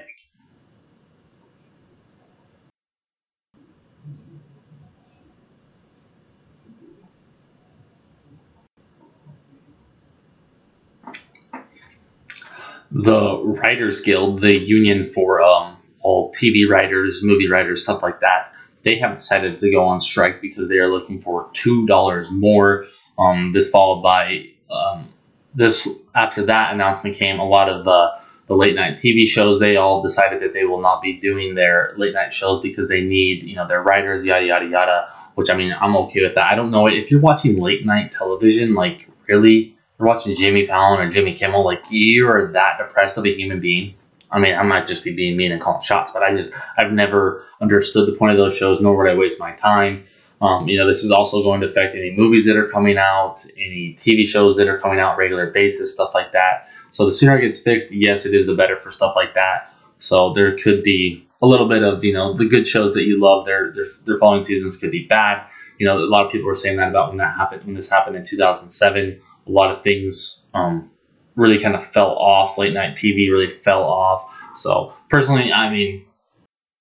The 12.91 13.37
Writers 13.43 14.01
Guild, 14.01 14.41
the 14.41 14.53
union 14.53 15.11
for 15.13 15.41
um, 15.41 15.77
all 16.01 16.31
TV 16.33 16.69
writers, 16.69 17.21
movie 17.23 17.49
writers, 17.49 17.81
stuff 17.83 18.03
like 18.03 18.19
that, 18.21 18.53
they 18.83 18.97
have 18.99 19.15
decided 19.15 19.59
to 19.59 19.71
go 19.71 19.83
on 19.83 19.99
strike 19.99 20.41
because 20.41 20.69
they 20.69 20.77
are 20.77 20.87
looking 20.91 21.19
for 21.19 21.49
two 21.53 21.85
dollars 21.87 22.29
more. 22.31 22.85
Um, 23.17 23.51
this 23.51 23.69
followed 23.69 24.03
by 24.03 24.45
um, 24.71 25.09
this 25.55 25.87
after 26.13 26.45
that 26.45 26.73
announcement 26.73 27.15
came, 27.15 27.39
a 27.39 27.47
lot 27.47 27.67
of 27.67 27.83
the 27.83 28.22
the 28.47 28.55
late 28.55 28.75
night 28.75 28.97
TV 28.97 29.25
shows 29.25 29.59
they 29.59 29.77
all 29.77 30.01
decided 30.01 30.41
that 30.41 30.53
they 30.53 30.65
will 30.65 30.81
not 30.81 31.01
be 31.01 31.13
doing 31.13 31.55
their 31.55 31.93
late 31.97 32.13
night 32.13 32.33
shows 32.33 32.61
because 32.61 32.89
they 32.89 33.01
need 33.01 33.43
you 33.43 33.55
know 33.55 33.67
their 33.67 33.81
writers 33.81 34.25
yada 34.25 34.45
yada 34.45 34.67
yada. 34.67 35.07
Which 35.35 35.49
I 35.49 35.55
mean 35.55 35.73
I'm 35.79 35.95
okay 35.95 36.21
with 36.21 36.35
that. 36.35 36.51
I 36.51 36.55
don't 36.55 36.71
know 36.71 36.87
if 36.87 37.09
you're 37.09 37.21
watching 37.21 37.59
late 37.59 37.85
night 37.85 38.11
television, 38.11 38.75
like 38.75 39.09
really 39.27 39.75
you're 39.99 40.07
watching 40.07 40.35
Jimmy 40.35 40.65
Fallon 40.65 40.99
or 40.99 41.09
Jimmy 41.09 41.33
Kimmel, 41.33 41.65
like 41.65 41.83
you 41.89 42.27
are 42.27 42.51
that 42.51 42.77
depressed 42.77 43.17
of 43.17 43.25
a 43.25 43.33
human 43.33 43.59
being. 43.59 43.95
I 44.31 44.39
mean, 44.39 44.55
I 44.55 44.63
might 44.63 44.87
just 44.87 45.03
be 45.03 45.13
being 45.13 45.37
mean 45.37 45.51
and 45.51 45.61
calling 45.61 45.83
shots, 45.83 46.11
but 46.11 46.23
I 46.23 46.33
just 46.33 46.53
I've 46.77 46.91
never 46.91 47.43
understood 47.61 48.07
the 48.07 48.17
point 48.17 48.31
of 48.31 48.37
those 48.37 48.57
shows, 48.57 48.81
nor 48.81 48.97
would 48.97 49.09
I 49.09 49.15
waste 49.15 49.39
my 49.39 49.53
time. 49.53 50.05
Um, 50.43 50.67
you 50.67 50.77
know, 50.77 50.85
this 50.85 51.05
is 51.05 51.09
also 51.09 51.41
going 51.41 51.61
to 51.61 51.67
affect 51.67 51.95
any 51.95 52.11
movies 52.11 52.45
that 52.47 52.57
are 52.57 52.67
coming 52.67 52.97
out, 52.97 53.45
any 53.55 53.95
TV 53.97 54.27
shows 54.27 54.57
that 54.57 54.67
are 54.67 54.77
coming 54.77 54.99
out 54.99 55.17
regular 55.17 55.51
basis, 55.51 55.93
stuff 55.93 56.13
like 56.13 56.33
that. 56.33 56.67
So 56.91 57.05
the 57.05 57.13
sooner 57.13 57.37
it 57.37 57.41
gets 57.43 57.59
fixed, 57.59 57.93
yes, 57.93 58.25
it 58.25 58.33
is 58.33 58.45
the 58.45 58.53
better 58.53 58.75
for 58.75 58.91
stuff 58.91 59.13
like 59.15 59.33
that. 59.35 59.73
So 59.99 60.33
there 60.33 60.57
could 60.57 60.83
be 60.83 61.25
a 61.41 61.47
little 61.47 61.69
bit 61.69 61.81
of 61.81 62.03
you 62.03 62.11
know 62.11 62.33
the 62.33 62.45
good 62.45 62.67
shows 62.67 62.93
that 62.93 63.03
you 63.03 63.21
love. 63.21 63.45
Their 63.45 63.71
their 63.71 63.85
their 64.05 64.17
following 64.17 64.43
seasons 64.43 64.75
could 64.75 64.91
be 64.91 65.05
bad. 65.07 65.47
You 65.77 65.87
know, 65.87 65.97
a 65.97 65.99
lot 65.99 66.25
of 66.25 66.31
people 66.31 66.47
were 66.47 66.55
saying 66.55 66.75
that 66.75 66.89
about 66.89 67.09
when 67.09 67.17
that 67.17 67.37
happened 67.37 67.63
when 67.63 67.75
this 67.75 67.89
happened 67.89 68.17
in 68.17 68.25
2007. 68.25 69.19
A 69.47 69.51
lot 69.51 69.73
of 69.73 69.81
things 69.81 70.45
um, 70.53 70.91
really 71.37 71.57
kind 71.57 71.75
of 71.75 71.85
fell 71.85 72.17
off. 72.17 72.57
Late 72.57 72.73
night 72.73 72.97
TV 72.97 73.31
really 73.31 73.49
fell 73.49 73.83
off. 73.83 74.29
So 74.55 74.93
personally, 75.09 75.53
I 75.53 75.69
mean, 75.69 76.05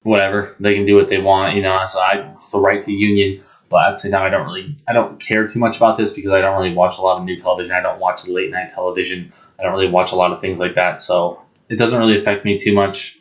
whatever 0.03 0.57
they 0.59 0.75
can 0.75 0.85
do 0.85 0.97
what 0.97 1.09
they 1.09 1.19
want. 1.19 1.55
You 1.55 1.63
know, 1.63 1.85
so 1.87 2.01
I 2.01 2.33
it's 2.35 2.51
the 2.51 2.59
right 2.59 2.83
to 2.83 2.93
union. 2.93 3.43
But 3.73 3.79
I'd 3.79 3.99
say 3.99 4.11
now 4.11 4.25
I 4.25 4.29
don't 4.29 4.47
really 4.47 4.77
I 4.87 4.93
don't 4.93 5.19
care 5.19 5.49
too 5.49 5.59
much 5.59 5.79
about 5.79 5.97
this 5.97 6.13
because 6.13 6.31
I 6.31 6.41
don't 6.41 6.57
really 6.57 6.75
watch 6.75 6.99
a 6.99 7.03
lot 7.03 7.19
of 7.19 7.25
new 7.25 7.37
television. 7.37 7.75
I 7.75 7.81
don't 7.81 7.99
watch 7.99 8.29
late 8.29 8.51
night 8.51 8.73
television. 8.73 9.33
I 9.59 9.65
don't 9.65 9.73
really 9.73 9.91
watch 9.91 10.13
a 10.13 10.17
lot 10.17 10.33
of 10.33 10.41
things 10.41 10.61
like 10.61 10.75
that. 10.77 11.01
So 11.01 11.43
it 11.69 11.77
doesn't 11.77 11.99
really 11.99 12.19
affect 12.19 12.45
me 12.45 12.59
too 12.59 12.75
much. 12.75 13.19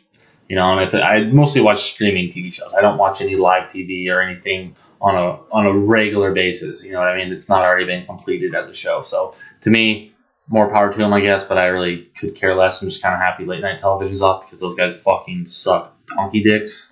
You 0.48 0.56
know, 0.56 0.78
and 0.78 0.94
I, 0.94 1.00
I 1.00 1.24
mostly 1.24 1.62
watch 1.62 1.82
streaming 1.92 2.28
TV 2.30 2.52
shows. 2.52 2.74
I 2.74 2.82
don't 2.82 2.98
watch 2.98 3.22
any 3.22 3.36
live 3.36 3.70
TV 3.70 4.08
or 4.10 4.20
anything 4.20 4.76
on 5.00 5.16
a 5.16 5.38
on 5.50 5.66
a 5.66 5.72
regular 5.76 6.32
basis. 6.32 6.84
You 6.84 6.92
know 6.92 6.98
what 6.98 7.08
I 7.08 7.16
mean? 7.16 7.32
It's 7.32 7.48
not 7.48 7.62
already 7.62 7.86
been 7.86 8.06
completed 8.06 8.54
as 8.54 8.68
a 8.68 8.74
show. 8.74 9.02
So 9.02 9.34
to 9.62 9.70
me, 9.70 10.12
more 10.48 10.70
power 10.70 10.92
to 10.92 10.98
them, 10.98 11.12
I 11.12 11.20
guess. 11.20 11.44
But 11.44 11.58
I 11.58 11.66
really 11.66 12.02
could 12.18 12.34
care 12.34 12.54
less. 12.54 12.82
I'm 12.82 12.88
just 12.88 13.02
kind 13.02 13.14
of 13.14 13.20
happy 13.20 13.44
late 13.44 13.62
night 13.62 13.80
television's 13.80 14.22
off 14.22 14.44
because 14.44 14.60
those 14.60 14.74
guys 14.74 15.02
fucking 15.02 15.46
suck 15.46 15.96
donkey 16.08 16.42
dicks. 16.42 16.91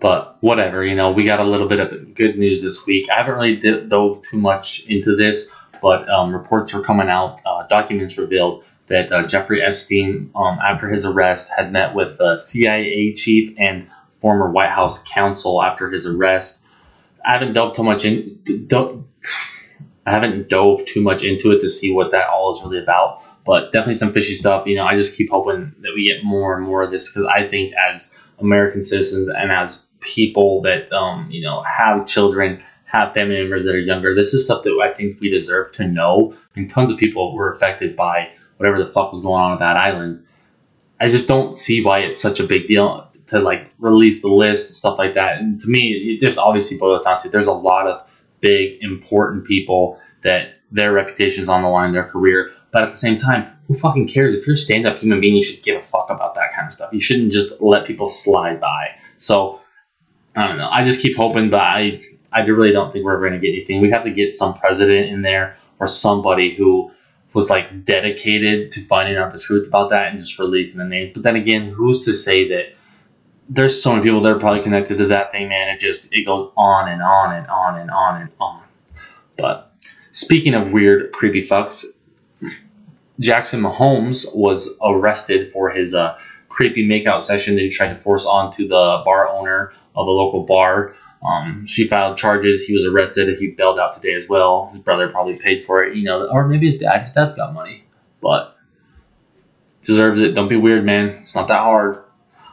But 0.00 0.38
whatever, 0.40 0.82
you 0.82 0.94
know, 0.94 1.10
we 1.10 1.24
got 1.24 1.40
a 1.40 1.44
little 1.44 1.68
bit 1.68 1.78
of 1.78 2.14
good 2.14 2.38
news 2.38 2.62
this 2.62 2.86
week. 2.86 3.10
I 3.10 3.16
haven't 3.16 3.34
really 3.34 3.56
d- 3.56 3.86
dove 3.86 4.22
too 4.22 4.38
much 4.38 4.86
into 4.86 5.14
this, 5.14 5.48
but 5.82 6.08
um, 6.08 6.32
reports 6.32 6.72
are 6.72 6.80
coming 6.80 7.08
out. 7.08 7.40
Uh, 7.44 7.66
documents 7.66 8.16
revealed 8.16 8.64
that 8.86 9.12
uh, 9.12 9.26
Jeffrey 9.26 9.62
Epstein, 9.62 10.30
um, 10.34 10.58
after 10.64 10.88
his 10.88 11.04
arrest, 11.04 11.50
had 11.54 11.70
met 11.70 11.94
with 11.94 12.16
the 12.16 12.36
CIA 12.36 13.12
chief 13.14 13.54
and 13.58 13.88
former 14.20 14.50
White 14.50 14.70
House 14.70 15.02
counsel 15.02 15.62
after 15.62 15.90
his 15.90 16.06
arrest. 16.06 16.62
I 17.24 17.32
haven't 17.34 17.52
dove 17.52 17.76
too 17.76 17.84
much 17.84 18.04
in. 18.04 18.26
I 20.06 20.12
haven't 20.12 20.48
dove 20.48 20.84
too 20.86 21.02
much 21.02 21.22
into 21.22 21.52
it 21.52 21.60
to 21.60 21.68
see 21.68 21.92
what 21.92 22.10
that 22.12 22.28
all 22.28 22.52
is 22.52 22.62
really 22.64 22.82
about, 22.82 23.22
but 23.44 23.70
definitely 23.70 23.94
some 23.94 24.12
fishy 24.12 24.34
stuff. 24.34 24.66
You 24.66 24.76
know, 24.76 24.86
I 24.86 24.96
just 24.96 25.14
keep 25.14 25.28
hoping 25.28 25.74
that 25.82 25.92
we 25.94 26.06
get 26.06 26.24
more 26.24 26.56
and 26.56 26.64
more 26.64 26.82
of 26.82 26.90
this 26.90 27.06
because 27.06 27.26
I 27.26 27.46
think 27.46 27.72
as 27.74 28.18
American 28.40 28.82
citizens 28.82 29.28
and 29.28 29.52
as 29.52 29.82
people 30.00 30.62
that 30.62 30.92
um, 30.92 31.30
you 31.30 31.42
know 31.42 31.62
have 31.62 32.06
children, 32.06 32.62
have 32.84 33.14
family 33.14 33.36
members 33.36 33.64
that 33.64 33.74
are 33.74 33.80
younger. 33.80 34.14
This 34.14 34.34
is 34.34 34.44
stuff 34.44 34.64
that 34.64 34.78
I 34.82 34.92
think 34.92 35.20
we 35.20 35.30
deserve 35.30 35.72
to 35.72 35.86
know. 35.86 36.34
And 36.56 36.68
tons 36.68 36.90
of 36.90 36.98
people 36.98 37.34
were 37.34 37.52
affected 37.52 37.96
by 37.96 38.30
whatever 38.56 38.82
the 38.82 38.92
fuck 38.92 39.12
was 39.12 39.22
going 39.22 39.40
on 39.40 39.52
at 39.52 39.58
that 39.60 39.76
island. 39.76 40.24
I 41.00 41.08
just 41.08 41.26
don't 41.26 41.54
see 41.54 41.82
why 41.82 42.00
it's 42.00 42.20
such 42.20 42.40
a 42.40 42.44
big 42.44 42.66
deal 42.66 43.08
to 43.28 43.38
like 43.38 43.70
release 43.78 44.20
the 44.20 44.28
list 44.28 44.66
and 44.66 44.76
stuff 44.76 44.98
like 44.98 45.14
that. 45.14 45.38
And 45.38 45.60
to 45.60 45.68
me, 45.68 45.92
it 45.92 46.20
just 46.20 46.36
obviously 46.36 46.76
boils 46.76 47.04
down 47.04 47.20
to 47.22 47.28
there's 47.28 47.46
a 47.46 47.52
lot 47.52 47.86
of 47.86 48.06
big 48.40 48.82
important 48.82 49.46
people 49.46 49.98
that 50.22 50.54
their 50.72 50.92
reputation's 50.92 51.48
on 51.48 51.62
the 51.62 51.68
line, 51.68 51.92
their 51.92 52.04
career. 52.04 52.50
But 52.72 52.82
at 52.82 52.90
the 52.90 52.96
same 52.96 53.18
time, 53.18 53.50
who 53.66 53.76
fucking 53.76 54.08
cares? 54.08 54.34
If 54.34 54.46
you're 54.46 54.54
a 54.54 54.58
stand 54.58 54.86
up 54.86 54.98
human 54.98 55.20
being, 55.20 55.36
you 55.36 55.42
should 55.42 55.62
give 55.62 55.80
a 55.80 55.84
fuck 55.84 56.10
about 56.10 56.34
that 56.34 56.52
kind 56.52 56.66
of 56.66 56.72
stuff. 56.72 56.92
You 56.92 57.00
shouldn't 57.00 57.32
just 57.32 57.60
let 57.60 57.86
people 57.86 58.08
slide 58.08 58.60
by. 58.60 58.88
So 59.18 59.59
I 60.36 60.46
don't 60.46 60.58
know. 60.58 60.68
I 60.70 60.84
just 60.84 61.00
keep 61.00 61.16
hoping, 61.16 61.50
but 61.50 61.60
I 61.60 62.02
I 62.32 62.40
really 62.40 62.72
don't 62.72 62.92
think 62.92 63.04
we're 63.04 63.14
ever 63.14 63.28
going 63.28 63.40
to 63.40 63.44
get 63.44 63.54
anything. 63.54 63.80
We 63.80 63.90
have 63.90 64.04
to 64.04 64.12
get 64.12 64.32
some 64.32 64.54
president 64.54 65.10
in 65.10 65.22
there 65.22 65.56
or 65.80 65.86
somebody 65.86 66.54
who 66.54 66.92
was 67.32 67.50
like 67.50 67.84
dedicated 67.84 68.72
to 68.72 68.80
finding 68.86 69.16
out 69.16 69.32
the 69.32 69.38
truth 69.38 69.66
about 69.66 69.90
that 69.90 70.08
and 70.08 70.18
just 70.18 70.38
releasing 70.38 70.78
the 70.78 70.84
names. 70.84 71.10
But 71.12 71.22
then 71.22 71.36
again, 71.36 71.70
who's 71.70 72.04
to 72.04 72.14
say 72.14 72.48
that 72.48 72.74
there's 73.48 73.82
so 73.82 73.90
many 73.92 74.04
people 74.04 74.22
that 74.22 74.32
are 74.32 74.38
probably 74.38 74.62
connected 74.62 74.98
to 74.98 75.06
that 75.08 75.32
thing, 75.32 75.48
man. 75.48 75.68
It 75.68 75.80
just 75.80 76.14
it 76.14 76.24
goes 76.24 76.50
on 76.56 76.88
and 76.88 77.02
on 77.02 77.34
and 77.34 77.46
on 77.48 77.78
and 77.78 77.90
on 77.90 78.22
and 78.22 78.30
on. 78.40 78.62
But 79.36 79.74
speaking 80.12 80.54
of 80.54 80.72
weird, 80.72 81.10
creepy 81.12 81.42
fucks, 81.42 81.84
Jackson 83.18 83.60
Mahomes 83.60 84.24
was 84.34 84.68
arrested 84.82 85.52
for 85.52 85.70
his 85.70 85.94
uh, 85.94 86.16
creepy 86.60 86.86
makeout 86.86 87.22
session 87.22 87.54
that 87.54 87.62
he 87.62 87.70
tried 87.70 87.88
to 87.88 87.96
force 87.96 88.26
onto 88.26 88.68
the 88.68 89.02
bar 89.02 89.30
owner 89.30 89.72
of 89.96 90.06
a 90.06 90.10
local 90.10 90.42
bar. 90.42 90.94
Um, 91.22 91.64
she 91.64 91.86
filed 91.86 92.18
charges. 92.18 92.64
He 92.64 92.74
was 92.74 92.84
arrested. 92.84 93.34
He 93.38 93.46
bailed 93.48 93.78
out 93.78 93.94
today 93.94 94.12
as 94.12 94.28
well. 94.28 94.68
His 94.70 94.82
brother 94.82 95.08
probably 95.08 95.38
paid 95.38 95.64
for 95.64 95.82
it, 95.82 95.96
you 95.96 96.04
know, 96.04 96.28
or 96.30 96.46
maybe 96.46 96.66
his 96.66 96.76
dad. 96.76 97.00
His 97.00 97.12
dad's 97.12 97.32
got 97.32 97.54
money, 97.54 97.84
but 98.20 98.58
deserves 99.82 100.20
it. 100.20 100.34
Don't 100.34 100.50
be 100.50 100.56
weird, 100.56 100.84
man. 100.84 101.08
It's 101.08 101.34
not 101.34 101.48
that 101.48 101.60
hard. 101.60 102.04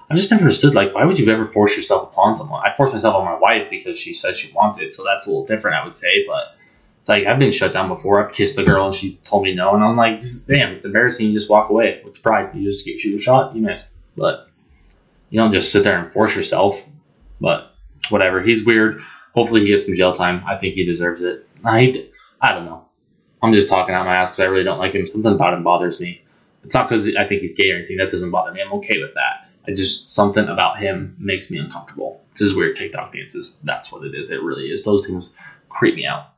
I 0.10 0.16
just 0.16 0.32
never 0.32 0.44
understood, 0.44 0.74
like, 0.74 0.96
why 0.96 1.04
would 1.04 1.20
you 1.20 1.30
ever 1.30 1.46
force 1.46 1.76
yourself 1.76 2.14
upon 2.14 2.38
someone? 2.38 2.64
I 2.66 2.74
forced 2.78 2.94
myself 2.94 3.16
on 3.16 3.26
my 3.26 3.38
wife 3.38 3.70
because 3.70 4.00
she 4.00 4.14
says 4.14 4.38
she 4.38 4.54
wants 4.54 4.80
it, 4.80 4.94
so 4.94 5.04
that's 5.04 5.26
a 5.26 5.30
little 5.30 5.46
different, 5.46 5.76
I 5.76 5.84
would 5.84 5.98
say. 5.98 6.26
But 6.26 6.56
it's 7.02 7.10
like 7.10 7.26
I've 7.26 7.40
been 7.40 7.52
shut 7.52 7.74
down 7.74 7.90
before. 7.90 8.26
I've 8.26 8.34
kissed 8.34 8.58
a 8.58 8.64
girl 8.64 8.86
and 8.86 8.96
she 8.96 9.16
told 9.26 9.44
me 9.44 9.54
no, 9.54 9.76
and 9.76 9.84
I'm 9.84 9.98
like, 9.98 10.22
damn, 10.48 10.72
it's 10.72 10.86
embarrassing. 10.86 11.28
You 11.28 11.34
just 11.34 11.50
walk 11.50 11.70
away. 11.70 12.00
What's 12.04 12.20
pride? 12.20 12.56
You 12.56 12.64
just 12.64 12.86
shoot 12.86 13.16
a 13.16 13.20
shot, 13.20 13.54
you 13.54 13.62
miss. 13.62 13.90
But 14.18 14.50
you 15.30 15.40
don't 15.40 15.54
just 15.54 15.72
sit 15.72 15.84
there 15.84 16.04
and 16.04 16.12
force 16.12 16.36
yourself. 16.36 16.82
But 17.40 17.76
whatever. 18.10 18.42
He's 18.42 18.66
weird. 18.66 19.02
Hopefully 19.34 19.62
he 19.62 19.68
gets 19.68 19.86
some 19.86 19.96
jail 19.96 20.16
time. 20.16 20.44
I 20.48 20.58
think 20.58 20.74
he 20.74 20.86
deserves 20.86 21.22
it. 21.22 21.48
I, 21.64 22.10
I 22.42 22.54
don't 22.54 22.66
know. 22.66 22.86
I'm 23.44 23.54
just 23.54 23.70
talking 23.70 23.94
out 23.94 24.06
my 24.06 24.16
ass 24.16 24.30
because 24.30 24.40
I 24.40 24.46
really 24.46 24.64
don't 24.64 24.80
like 24.80 24.94
him. 24.94 25.06
Something 25.06 25.34
about 25.34 25.54
him 25.54 25.64
bothers 25.64 26.00
me. 26.00 26.24
It's 26.64 26.74
not 26.74 26.90
because 26.90 27.16
I 27.16 27.28
think 27.28 27.42
he's 27.42 27.56
gay 27.56 27.72
or 27.72 27.78
anything. 27.78 27.98
That 27.98 28.12
doesn't 28.12 28.32
bother 28.32 28.52
me. 28.52 28.62
I'm 28.62 28.74
okay 28.74 29.00
with 29.00 29.14
that. 29.14 29.50
I 29.68 29.74
just 29.74 30.10
something 30.10 30.48
about 30.48 30.80
him 30.80 31.16
makes 31.20 31.52
me 31.52 31.60
uncomfortable. 31.60 32.22
It's 32.32 32.40
his 32.40 32.56
weird 32.56 32.78
TikTok 32.78 33.14
dances. 33.14 33.58
That's 33.64 33.92
what 33.92 34.06
it 34.06 34.16
is. 34.16 34.32
It 34.32 34.42
really 34.42 34.66
is. 34.66 34.84
Those 34.84 35.06
things 35.06 35.34
creep 35.70 35.96
me 35.96 36.06
out. 36.06 36.34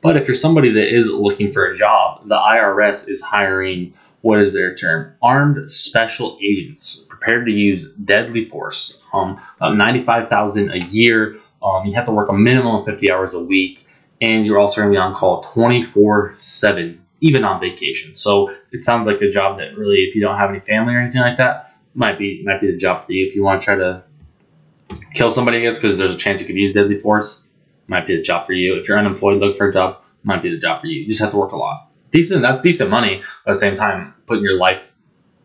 But 0.00 0.16
if 0.16 0.26
you're 0.26 0.34
somebody 0.34 0.70
that 0.72 0.94
is 0.94 1.10
looking 1.10 1.52
for 1.52 1.66
a 1.66 1.76
job, 1.76 2.28
the 2.28 2.34
IRS 2.34 3.08
is 3.08 3.22
hiring 3.22 3.94
what 4.22 4.40
is 4.40 4.54
their 4.54 4.74
term? 4.74 5.14
Armed 5.22 5.70
special 5.70 6.38
agents 6.42 7.04
prepared 7.08 7.46
to 7.46 7.52
use 7.52 7.92
deadly 7.94 8.44
force. 8.44 9.02
Um, 9.12 9.40
about 9.56 9.76
95,000 9.76 10.70
a 10.70 10.78
year. 10.86 11.36
Um, 11.62 11.86
you 11.86 11.94
have 11.94 12.06
to 12.06 12.12
work 12.12 12.28
a 12.28 12.32
minimum 12.32 12.76
of 12.76 12.86
50 12.86 13.10
hours 13.10 13.34
a 13.34 13.42
week, 13.42 13.86
and 14.20 14.46
you're 14.46 14.58
also 14.58 14.80
going 14.80 14.92
to 14.92 14.96
be 14.96 14.98
on 14.98 15.14
call 15.14 15.42
24 15.42 16.34
7, 16.36 17.04
even 17.20 17.44
on 17.44 17.60
vacation. 17.60 18.14
So 18.14 18.54
it 18.72 18.84
sounds 18.84 19.06
like 19.06 19.20
a 19.20 19.30
job 19.30 19.58
that 19.58 19.76
really, 19.76 20.04
if 20.04 20.14
you 20.14 20.20
don't 20.20 20.38
have 20.38 20.50
any 20.50 20.60
family 20.60 20.94
or 20.94 21.00
anything 21.00 21.20
like 21.20 21.36
that, 21.36 21.68
might 21.94 22.18
be 22.18 22.42
might 22.44 22.60
be 22.60 22.70
the 22.70 22.76
job 22.76 23.04
for 23.04 23.12
you. 23.12 23.26
If 23.26 23.36
you 23.36 23.42
want 23.42 23.60
to 23.60 23.64
try 23.64 23.74
to 23.76 24.02
kill 25.14 25.30
somebody, 25.30 25.58
I 25.58 25.60
guess, 25.60 25.78
because 25.78 25.98
there's 25.98 26.14
a 26.14 26.16
chance 26.16 26.40
you 26.40 26.46
could 26.46 26.56
use 26.56 26.72
deadly 26.72 26.98
force, 26.98 27.44
might 27.86 28.06
be 28.06 28.16
the 28.16 28.22
job 28.22 28.46
for 28.46 28.54
you. 28.54 28.76
If 28.76 28.88
you're 28.88 28.98
unemployed, 28.98 29.40
look 29.40 29.56
for 29.58 29.68
a 29.68 29.72
job, 29.72 30.02
might 30.22 30.42
be 30.42 30.50
the 30.50 30.58
job 30.58 30.80
for 30.80 30.86
you. 30.86 31.00
You 31.02 31.08
just 31.08 31.20
have 31.20 31.32
to 31.32 31.36
work 31.36 31.52
a 31.52 31.56
lot. 31.56 31.91
Decent, 32.12 32.42
that's 32.42 32.60
decent 32.60 32.90
money, 32.90 33.22
but 33.44 33.52
at 33.52 33.54
the 33.54 33.60
same 33.60 33.76
time, 33.76 34.14
putting 34.26 34.44
your 34.44 34.58
life 34.58 34.94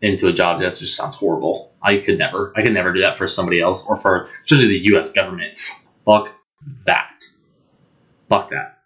into 0.02 0.28
a 0.28 0.32
job 0.32 0.60
that 0.60 0.76
just 0.76 0.96
sounds 0.96 1.16
horrible. 1.16 1.72
I 1.82 1.98
could 1.98 2.18
never, 2.18 2.52
I 2.56 2.62
could 2.62 2.72
never 2.72 2.92
do 2.92 3.00
that 3.00 3.18
for 3.18 3.26
somebody 3.26 3.60
else 3.60 3.84
or 3.86 3.96
for 3.96 4.28
especially 4.44 4.68
the 4.68 4.78
U.S. 4.90 5.12
government. 5.12 5.58
Fuck 6.04 6.30
that. 6.86 7.22
Fuck 8.28 8.50
that. 8.50 8.78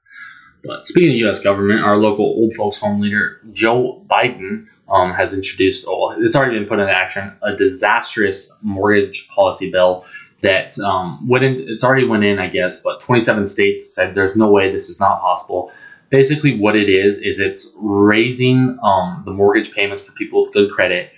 But 0.65 0.87
speaking 0.87 1.11
of 1.11 1.17
U.S. 1.17 1.41
government, 1.41 1.81
our 1.81 1.97
local 1.97 2.25
old 2.25 2.55
folks 2.55 2.79
home 2.79 3.01
leader 3.01 3.41
Joe 3.53 4.05
Biden 4.09 4.67
um, 4.89 5.13
has 5.13 5.35
introduced, 5.35 5.87
oh, 5.89 6.13
it's 6.21 6.37
already 6.37 6.59
been 6.59 6.69
put 6.69 6.79
into 6.79 6.93
action, 6.93 7.33
a 7.43 7.57
disastrous 7.57 8.57
mortgage 8.63 9.29
policy 9.29 9.71
bill 9.71 10.05
that 10.43 10.79
um, 10.79 11.27
went 11.29 11.45
in, 11.45 11.65
it's 11.69 11.83
already 11.83 12.07
went 12.07 12.25
in, 12.25 12.39
I 12.39 12.49
guess, 12.49 12.81
but 12.81 13.01
27 13.01 13.47
states 13.47 13.95
said 13.95 14.15
there's 14.15 14.37
no 14.37 14.51
way 14.51 14.71
this 14.71 14.89
is 14.89 15.01
not 15.01 15.21
possible. 15.21 15.73
Basically, 16.13 16.59
what 16.59 16.77
it 16.77 16.91
is 16.91 17.23
is 17.23 17.41
it's 17.41 17.73
raising 17.79 18.79
um, 18.83 19.23
the 19.25 19.33
mortgage 19.33 19.73
payments 19.73 20.03
for 20.03 20.13
people 20.13 20.43
with 20.43 20.53
good 20.53 20.71
credit, 20.71 21.11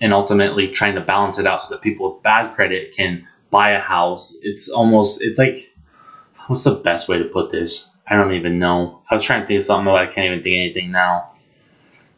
and 0.00 0.14
ultimately 0.14 0.68
trying 0.68 0.94
to 0.94 1.00
balance 1.00 1.40
it 1.40 1.46
out 1.46 1.60
so 1.60 1.74
that 1.74 1.82
people 1.82 2.14
with 2.14 2.22
bad 2.22 2.54
credit 2.54 2.94
can 2.96 3.26
buy 3.50 3.70
a 3.70 3.80
house. 3.80 4.36
It's 4.42 4.68
almost, 4.68 5.24
it's 5.24 5.40
like, 5.40 5.74
what's 6.46 6.62
the 6.62 6.76
best 6.76 7.08
way 7.08 7.18
to 7.18 7.24
put 7.24 7.50
this? 7.50 7.90
I 8.06 8.14
don't 8.14 8.32
even 8.32 8.60
know. 8.60 9.02
I 9.10 9.14
was 9.14 9.24
trying 9.24 9.40
to 9.40 9.46
think 9.48 9.58
of 9.58 9.64
something, 9.64 9.86
but 9.86 9.96
I 9.96 10.06
can't 10.06 10.26
even 10.26 10.42
think 10.44 10.56
anything 10.56 10.92
now. 10.92 11.32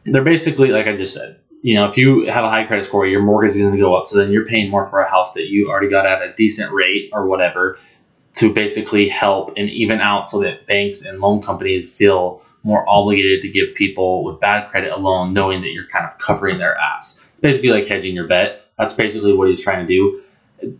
They're 0.05 0.23
basically, 0.23 0.69
like 0.69 0.85
I 0.85 0.95
just 0.95 1.15
said, 1.15 1.39
you 1.63 1.73
know, 1.73 1.89
if 1.89 1.97
you 1.97 2.27
have 2.27 2.45
a 2.45 2.49
high 2.49 2.65
credit 2.65 2.85
score, 2.85 3.07
your 3.07 3.23
mortgage 3.23 3.55
is 3.55 3.57
going 3.57 3.71
to 3.71 3.79
go 3.79 3.95
up. 3.95 4.05
So 4.05 4.19
then 4.19 4.31
you're 4.31 4.45
paying 4.45 4.69
more 4.69 4.85
for 4.85 4.99
a 4.99 5.09
house 5.09 5.33
that 5.33 5.47
you 5.47 5.69
already 5.69 5.89
got 5.89 6.05
at 6.05 6.21
a 6.21 6.33
decent 6.33 6.71
rate 6.71 7.09
or 7.13 7.25
whatever 7.25 7.79
to 8.41 8.51
basically 8.51 9.07
help 9.07 9.53
and 9.55 9.69
even 9.69 10.01
out 10.01 10.27
so 10.27 10.39
that 10.39 10.65
banks 10.65 11.03
and 11.03 11.19
loan 11.19 11.43
companies 11.43 11.95
feel 11.95 12.41
more 12.63 12.83
obligated 12.89 13.39
to 13.39 13.47
give 13.47 13.75
people 13.75 14.23
with 14.23 14.39
bad 14.39 14.67
credit 14.71 14.91
a 14.91 14.97
loan 14.97 15.31
knowing 15.31 15.61
that 15.61 15.73
you're 15.73 15.85
kind 15.85 16.05
of 16.05 16.17
covering 16.17 16.57
their 16.57 16.75
ass. 16.75 17.23
It's 17.33 17.39
basically 17.39 17.69
like 17.69 17.85
hedging 17.85 18.15
your 18.15 18.25
bet. 18.25 18.65
That's 18.79 18.95
basically 18.95 19.33
what 19.33 19.47
he's 19.47 19.63
trying 19.63 19.85
to 19.85 19.93
do. 19.93 20.23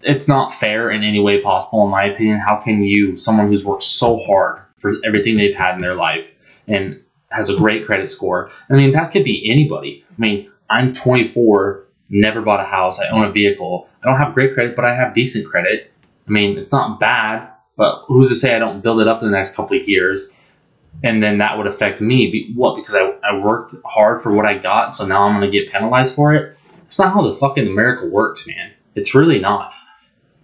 It's 0.02 0.28
not 0.28 0.56
fair 0.56 0.90
in 0.90 1.04
any 1.04 1.20
way 1.20 1.40
possible, 1.40 1.84
in 1.86 1.92
my 1.92 2.06
opinion. 2.06 2.40
How 2.40 2.56
can 2.56 2.82
you, 2.82 3.16
someone 3.16 3.48
who's 3.48 3.64
worked 3.64 3.84
so 3.84 4.18
hard 4.26 4.62
for 4.80 4.96
everything 5.06 5.38
they've 5.38 5.56
had 5.56 5.76
in 5.76 5.82
their 5.82 5.96
life 5.96 6.36
and 6.68 7.00
has 7.30 7.52
a 7.52 7.56
great 7.56 7.86
credit 7.86 8.10
score? 8.10 8.50
I 8.72 8.74
mean, 8.74 8.92
that 8.94 9.12
could 9.12 9.24
be 9.24 9.48
anybody. 9.52 10.04
I 10.10 10.20
mean, 10.20 10.52
I'm 10.68 10.92
24, 10.92 11.86
never 12.10 12.42
bought 12.42 12.60
a 12.60 12.64
house, 12.64 13.00
I 13.00 13.10
own 13.10 13.24
a 13.24 13.32
vehicle. 13.32 13.88
I 14.02 14.08
don't 14.08 14.18
have 14.18 14.34
great 14.34 14.56
credit, 14.56 14.76
but 14.76 14.84
I 14.84 14.96
have 14.96 15.14
decent 15.14 15.46
credit. 15.46 15.91
I 16.32 16.34
mean, 16.34 16.58
it's 16.58 16.72
not 16.72 16.98
bad, 16.98 17.50
but 17.76 18.06
who's 18.08 18.30
to 18.30 18.36
say 18.36 18.56
I 18.56 18.60
don't 18.60 18.82
build 18.82 19.02
it 19.02 19.08
up 19.08 19.22
in 19.22 19.30
the 19.30 19.36
next 19.36 19.54
couple 19.54 19.78
of 19.78 19.88
years? 19.88 20.32
And 21.04 21.22
then 21.22 21.40
that 21.40 21.58
would 21.58 21.68
affect 21.68 22.00
me. 22.00 22.54
What? 22.56 22.78
Because 22.78 22.96
I, 22.96 23.14
I 23.22 23.38
worked 23.38 23.76
hard 23.86 24.24
for 24.24 24.32
what 24.32 24.46
I 24.46 24.58
got, 24.58 24.96
so 24.96 25.06
now 25.06 25.24
I'm 25.24 25.38
going 25.38 25.52
to 25.52 25.60
get 25.60 25.74
penalized 25.74 26.16
for 26.16 26.34
it? 26.34 26.58
That's 26.84 27.00
not 27.00 27.14
how 27.14 27.28
the 27.28 27.36
fucking 27.36 27.68
America 27.68 28.06
works, 28.06 28.48
man. 28.48 28.72
It's 28.96 29.14
really 29.14 29.40
not. 29.40 29.74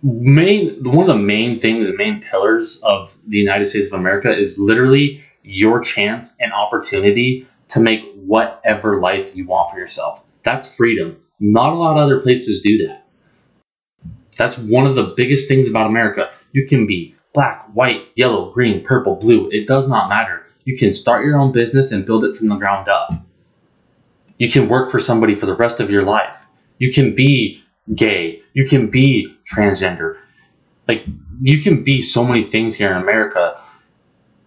Main 0.03 0.83
one 0.83 1.09
of 1.09 1.15
the 1.15 1.21
main 1.21 1.61
things, 1.61 1.87
the 1.87 1.95
main 1.95 2.21
pillars 2.21 2.81
of 2.83 3.15
the 3.25 3.37
United 3.37 3.67
States 3.67 3.87
of 3.87 3.93
America 3.93 4.37
is 4.37 4.59
literally 4.59 5.23
your 5.43 5.79
chance 5.79 6.35
and 6.41 6.51
opportunity 6.51 7.47
to 7.69 7.79
make 7.79 8.13
whatever 8.15 8.99
life 8.99 9.33
you 9.35 9.47
want 9.47 9.71
for 9.71 9.79
yourself. 9.79 10.25
That's 10.43 10.75
freedom. 10.75 11.17
Not 11.39 11.71
a 11.71 11.75
lot 11.75 11.91
of 11.91 12.03
other 12.03 12.19
places 12.19 12.61
do 12.61 12.87
that. 12.87 13.06
That's 14.37 14.57
one 14.57 14.85
of 14.85 14.95
the 14.95 15.13
biggest 15.15 15.47
things 15.47 15.67
about 15.67 15.87
America. 15.87 16.29
You 16.51 16.65
can 16.65 16.87
be 16.87 17.15
black, 17.33 17.67
white, 17.73 18.05
yellow, 18.15 18.51
green, 18.51 18.83
purple, 18.83 19.15
blue. 19.15 19.49
It 19.51 19.67
does 19.67 19.87
not 19.87 20.09
matter. 20.09 20.43
You 20.65 20.77
can 20.77 20.93
start 20.93 21.25
your 21.25 21.37
own 21.37 21.51
business 21.51 21.91
and 21.91 22.05
build 22.05 22.25
it 22.25 22.37
from 22.37 22.47
the 22.47 22.55
ground 22.55 22.89
up. 22.89 23.11
You 24.37 24.51
can 24.51 24.69
work 24.69 24.91
for 24.91 24.99
somebody 24.99 25.35
for 25.35 25.45
the 25.45 25.55
rest 25.55 25.79
of 25.79 25.89
your 25.89 26.03
life. 26.03 26.35
You 26.77 26.93
can 26.93 27.15
be 27.15 27.63
gay. 27.95 28.41
You 28.53 28.67
can 28.67 28.89
be 28.89 29.35
transgender. 29.51 30.17
Like, 30.87 31.05
you 31.39 31.61
can 31.61 31.83
be 31.83 32.01
so 32.01 32.23
many 32.23 32.43
things 32.43 32.75
here 32.75 32.91
in 32.91 32.97
America. 32.97 33.59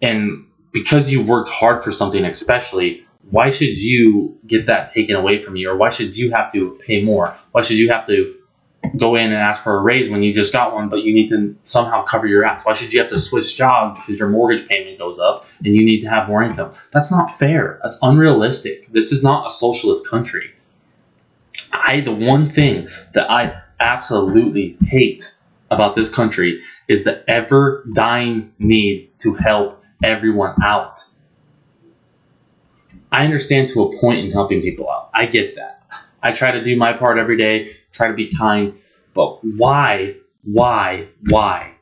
And 0.01 0.45
because 0.71 1.11
you 1.11 1.21
worked 1.21 1.49
hard 1.49 1.83
for 1.83 1.91
something, 1.91 2.23
especially, 2.25 3.05
why 3.29 3.49
should 3.49 3.77
you 3.77 4.37
get 4.47 4.65
that 4.65 4.91
taken 4.93 5.15
away 5.15 5.41
from 5.41 5.55
you? 5.55 5.69
Or 5.69 5.77
why 5.77 5.89
should 5.89 6.17
you 6.17 6.31
have 6.31 6.51
to 6.53 6.79
pay 6.85 7.03
more? 7.03 7.37
Why 7.51 7.61
should 7.61 7.77
you 7.77 7.89
have 7.89 8.05
to 8.07 8.40
go 8.97 9.15
in 9.15 9.25
and 9.25 9.35
ask 9.35 9.63
for 9.63 9.77
a 9.77 9.81
raise 9.81 10.09
when 10.09 10.23
you 10.23 10.33
just 10.33 10.51
got 10.51 10.73
one, 10.73 10.89
but 10.89 11.03
you 11.03 11.13
need 11.13 11.29
to 11.29 11.55
somehow 11.63 12.03
cover 12.03 12.27
your 12.27 12.43
ass? 12.43 12.65
Why 12.65 12.73
should 12.73 12.93
you 12.93 12.99
have 12.99 13.09
to 13.09 13.19
switch 13.19 13.55
jobs 13.55 13.99
because 13.99 14.17
your 14.17 14.29
mortgage 14.29 14.67
payment 14.67 14.97
goes 14.97 15.19
up 15.19 15.45
and 15.63 15.75
you 15.75 15.83
need 15.83 16.01
to 16.01 16.09
have 16.09 16.27
more 16.27 16.43
income? 16.43 16.73
That's 16.91 17.11
not 17.11 17.27
fair. 17.37 17.79
That's 17.83 17.97
unrealistic. 18.01 18.87
This 18.87 19.11
is 19.11 19.23
not 19.23 19.47
a 19.47 19.51
socialist 19.53 20.09
country. 20.09 20.51
I, 21.71 22.01
the 22.01 22.11
one 22.11 22.49
thing 22.49 22.87
that 23.13 23.29
I 23.29 23.61
absolutely 23.79 24.77
hate 24.85 25.35
about 25.69 25.95
this 25.95 26.09
country 26.09 26.61
is 26.87 27.03
the 27.03 27.23
ever 27.29 27.85
dying 27.93 28.53
need 28.59 29.09
to 29.19 29.33
help 29.33 29.83
everyone 30.03 30.55
out. 30.63 31.05
I 33.11 33.25
understand 33.25 33.69
to 33.69 33.83
a 33.83 33.97
point 33.99 34.19
in 34.19 34.31
helping 34.31 34.61
people 34.61 34.89
out. 34.89 35.09
I 35.13 35.25
get 35.25 35.55
that. 35.55 35.83
I 36.23 36.31
try 36.31 36.51
to 36.51 36.63
do 36.63 36.77
my 36.77 36.93
part 36.93 37.17
every 37.17 37.37
day, 37.37 37.71
try 37.91 38.07
to 38.07 38.13
be 38.13 38.31
kind, 38.35 38.73
but 39.13 39.39
why, 39.43 40.15
why, 40.43 41.07
why 41.29 41.73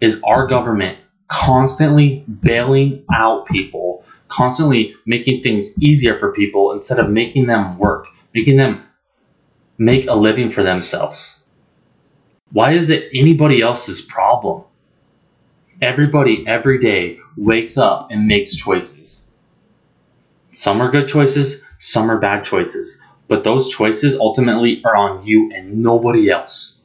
is 0.00 0.20
our 0.24 0.46
government 0.46 1.00
constantly 1.28 2.24
bailing 2.42 3.04
out 3.12 3.46
people, 3.46 4.04
constantly 4.28 4.94
making 5.06 5.42
things 5.42 5.80
easier 5.80 6.18
for 6.18 6.32
people 6.32 6.72
instead 6.72 6.98
of 6.98 7.10
making 7.10 7.46
them 7.46 7.78
work, 7.78 8.06
making 8.34 8.56
them 8.56 8.82
make 9.78 10.06
a 10.06 10.14
living 10.14 10.50
for 10.50 10.62
themselves? 10.62 11.42
Why 12.52 12.72
is 12.72 12.90
it 12.90 13.10
anybody 13.14 13.62
else's 13.62 14.00
problem? 14.02 14.64
Everybody 15.80 16.46
every 16.46 16.78
day 16.78 17.18
wakes 17.36 17.78
up 17.78 18.10
and 18.10 18.26
makes 18.26 18.54
choices. 18.54 19.30
Some 20.52 20.82
are 20.82 20.90
good 20.90 21.08
choices, 21.08 21.62
some 21.78 22.10
are 22.10 22.18
bad 22.18 22.44
choices. 22.44 22.99
But 23.30 23.44
those 23.44 23.68
choices 23.68 24.18
ultimately 24.18 24.82
are 24.84 24.96
on 24.96 25.24
you 25.24 25.52
and 25.54 25.80
nobody 25.80 26.28
else. 26.28 26.82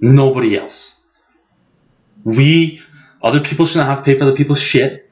Nobody 0.00 0.56
else. 0.56 1.02
We, 2.22 2.80
other 3.20 3.40
people 3.40 3.66
should 3.66 3.78
not 3.78 3.88
have 3.88 3.98
to 3.98 4.04
pay 4.04 4.16
for 4.16 4.22
other 4.22 4.36
people's 4.36 4.60
shit. 4.60 5.10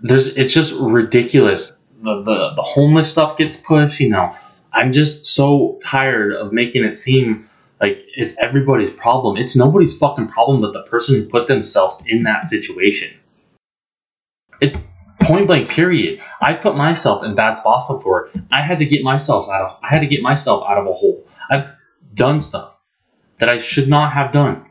There's, 0.00 0.36
it's 0.36 0.52
just 0.52 0.74
ridiculous. 0.80 1.84
The, 2.02 2.24
the, 2.24 2.54
the 2.56 2.62
homeless 2.62 3.08
stuff 3.08 3.36
gets 3.36 3.56
pushed, 3.56 4.00
you 4.00 4.10
know. 4.10 4.34
I'm 4.72 4.92
just 4.92 5.24
so 5.24 5.78
tired 5.80 6.32
of 6.32 6.52
making 6.52 6.82
it 6.82 6.96
seem 6.96 7.48
like 7.80 8.04
it's 8.16 8.36
everybody's 8.38 8.90
problem. 8.90 9.36
It's 9.36 9.54
nobody's 9.54 9.96
fucking 9.96 10.26
problem 10.26 10.60
but 10.60 10.72
the 10.72 10.82
person 10.82 11.14
who 11.14 11.28
put 11.28 11.46
themselves 11.46 12.02
in 12.04 12.24
that 12.24 12.48
situation. 12.48 13.16
It 14.60 14.76
point 15.24 15.46
blank 15.46 15.68
period. 15.68 16.20
I've 16.40 16.60
put 16.60 16.76
myself 16.76 17.24
in 17.24 17.34
bad 17.34 17.54
spots 17.54 17.86
before. 17.86 18.30
I 18.50 18.62
had 18.62 18.78
to 18.78 18.86
get 18.86 19.02
myself 19.02 19.48
out 19.48 19.62
of 19.62 19.78
I 19.82 19.88
had 19.88 20.00
to 20.00 20.06
get 20.06 20.22
myself 20.22 20.64
out 20.68 20.78
of 20.78 20.86
a 20.86 20.92
hole. 20.92 21.26
I've 21.50 21.74
done 22.14 22.40
stuff 22.40 22.78
that 23.38 23.48
I 23.48 23.58
should 23.58 23.88
not 23.88 24.12
have 24.12 24.32
done. 24.32 24.64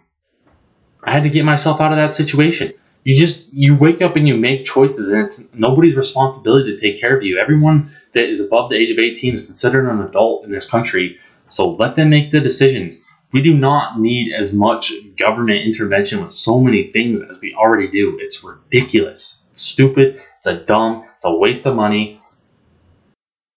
I 1.03 1.11
had 1.11 1.23
to 1.23 1.29
get 1.29 1.45
myself 1.45 1.81
out 1.81 1.91
of 1.91 1.97
that 1.97 2.13
situation. 2.13 2.73
You 3.03 3.17
just 3.17 3.51
you 3.51 3.75
wake 3.75 4.01
up 4.01 4.15
and 4.15 4.27
you 4.27 4.37
make 4.37 4.65
choices 4.65 5.11
and 5.11 5.25
it's 5.25 5.51
nobody's 5.53 5.95
responsibility 5.95 6.75
to 6.75 6.79
take 6.79 7.01
care 7.01 7.17
of 7.17 7.23
you. 7.23 7.39
Everyone 7.39 7.91
that 8.13 8.25
is 8.25 8.39
above 8.39 8.69
the 8.69 8.77
age 8.77 8.91
of 8.91 8.99
18 8.99 9.33
is 9.33 9.45
considered 9.45 9.89
an 9.89 10.01
adult 10.01 10.45
in 10.45 10.51
this 10.51 10.69
country. 10.69 11.17
So 11.47 11.71
let 11.71 11.95
them 11.95 12.09
make 12.09 12.31
the 12.31 12.39
decisions. 12.39 12.97
We 13.33 13.41
do 13.41 13.53
not 13.53 13.99
need 13.99 14.33
as 14.33 14.53
much 14.53 14.93
government 15.17 15.65
intervention 15.65 16.21
with 16.21 16.31
so 16.31 16.59
many 16.59 16.91
things 16.91 17.23
as 17.23 17.39
we 17.41 17.55
already 17.55 17.89
do. 17.89 18.17
It's 18.21 18.43
ridiculous. 18.43 19.43
It's 19.51 19.61
stupid 19.61 20.21
it's 20.43 20.47
a 20.47 20.65
dumb, 20.65 21.05
it's 21.15 21.25
a 21.25 21.35
waste 21.35 21.67
of 21.67 21.75
money. 21.75 22.19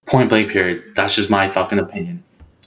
Point 0.07 0.29
blank, 0.29 0.51
period. 0.51 0.93
That's 0.95 1.15
just 1.15 1.31
my 1.31 1.51
fucking 1.51 1.79
opinion. 1.79 2.23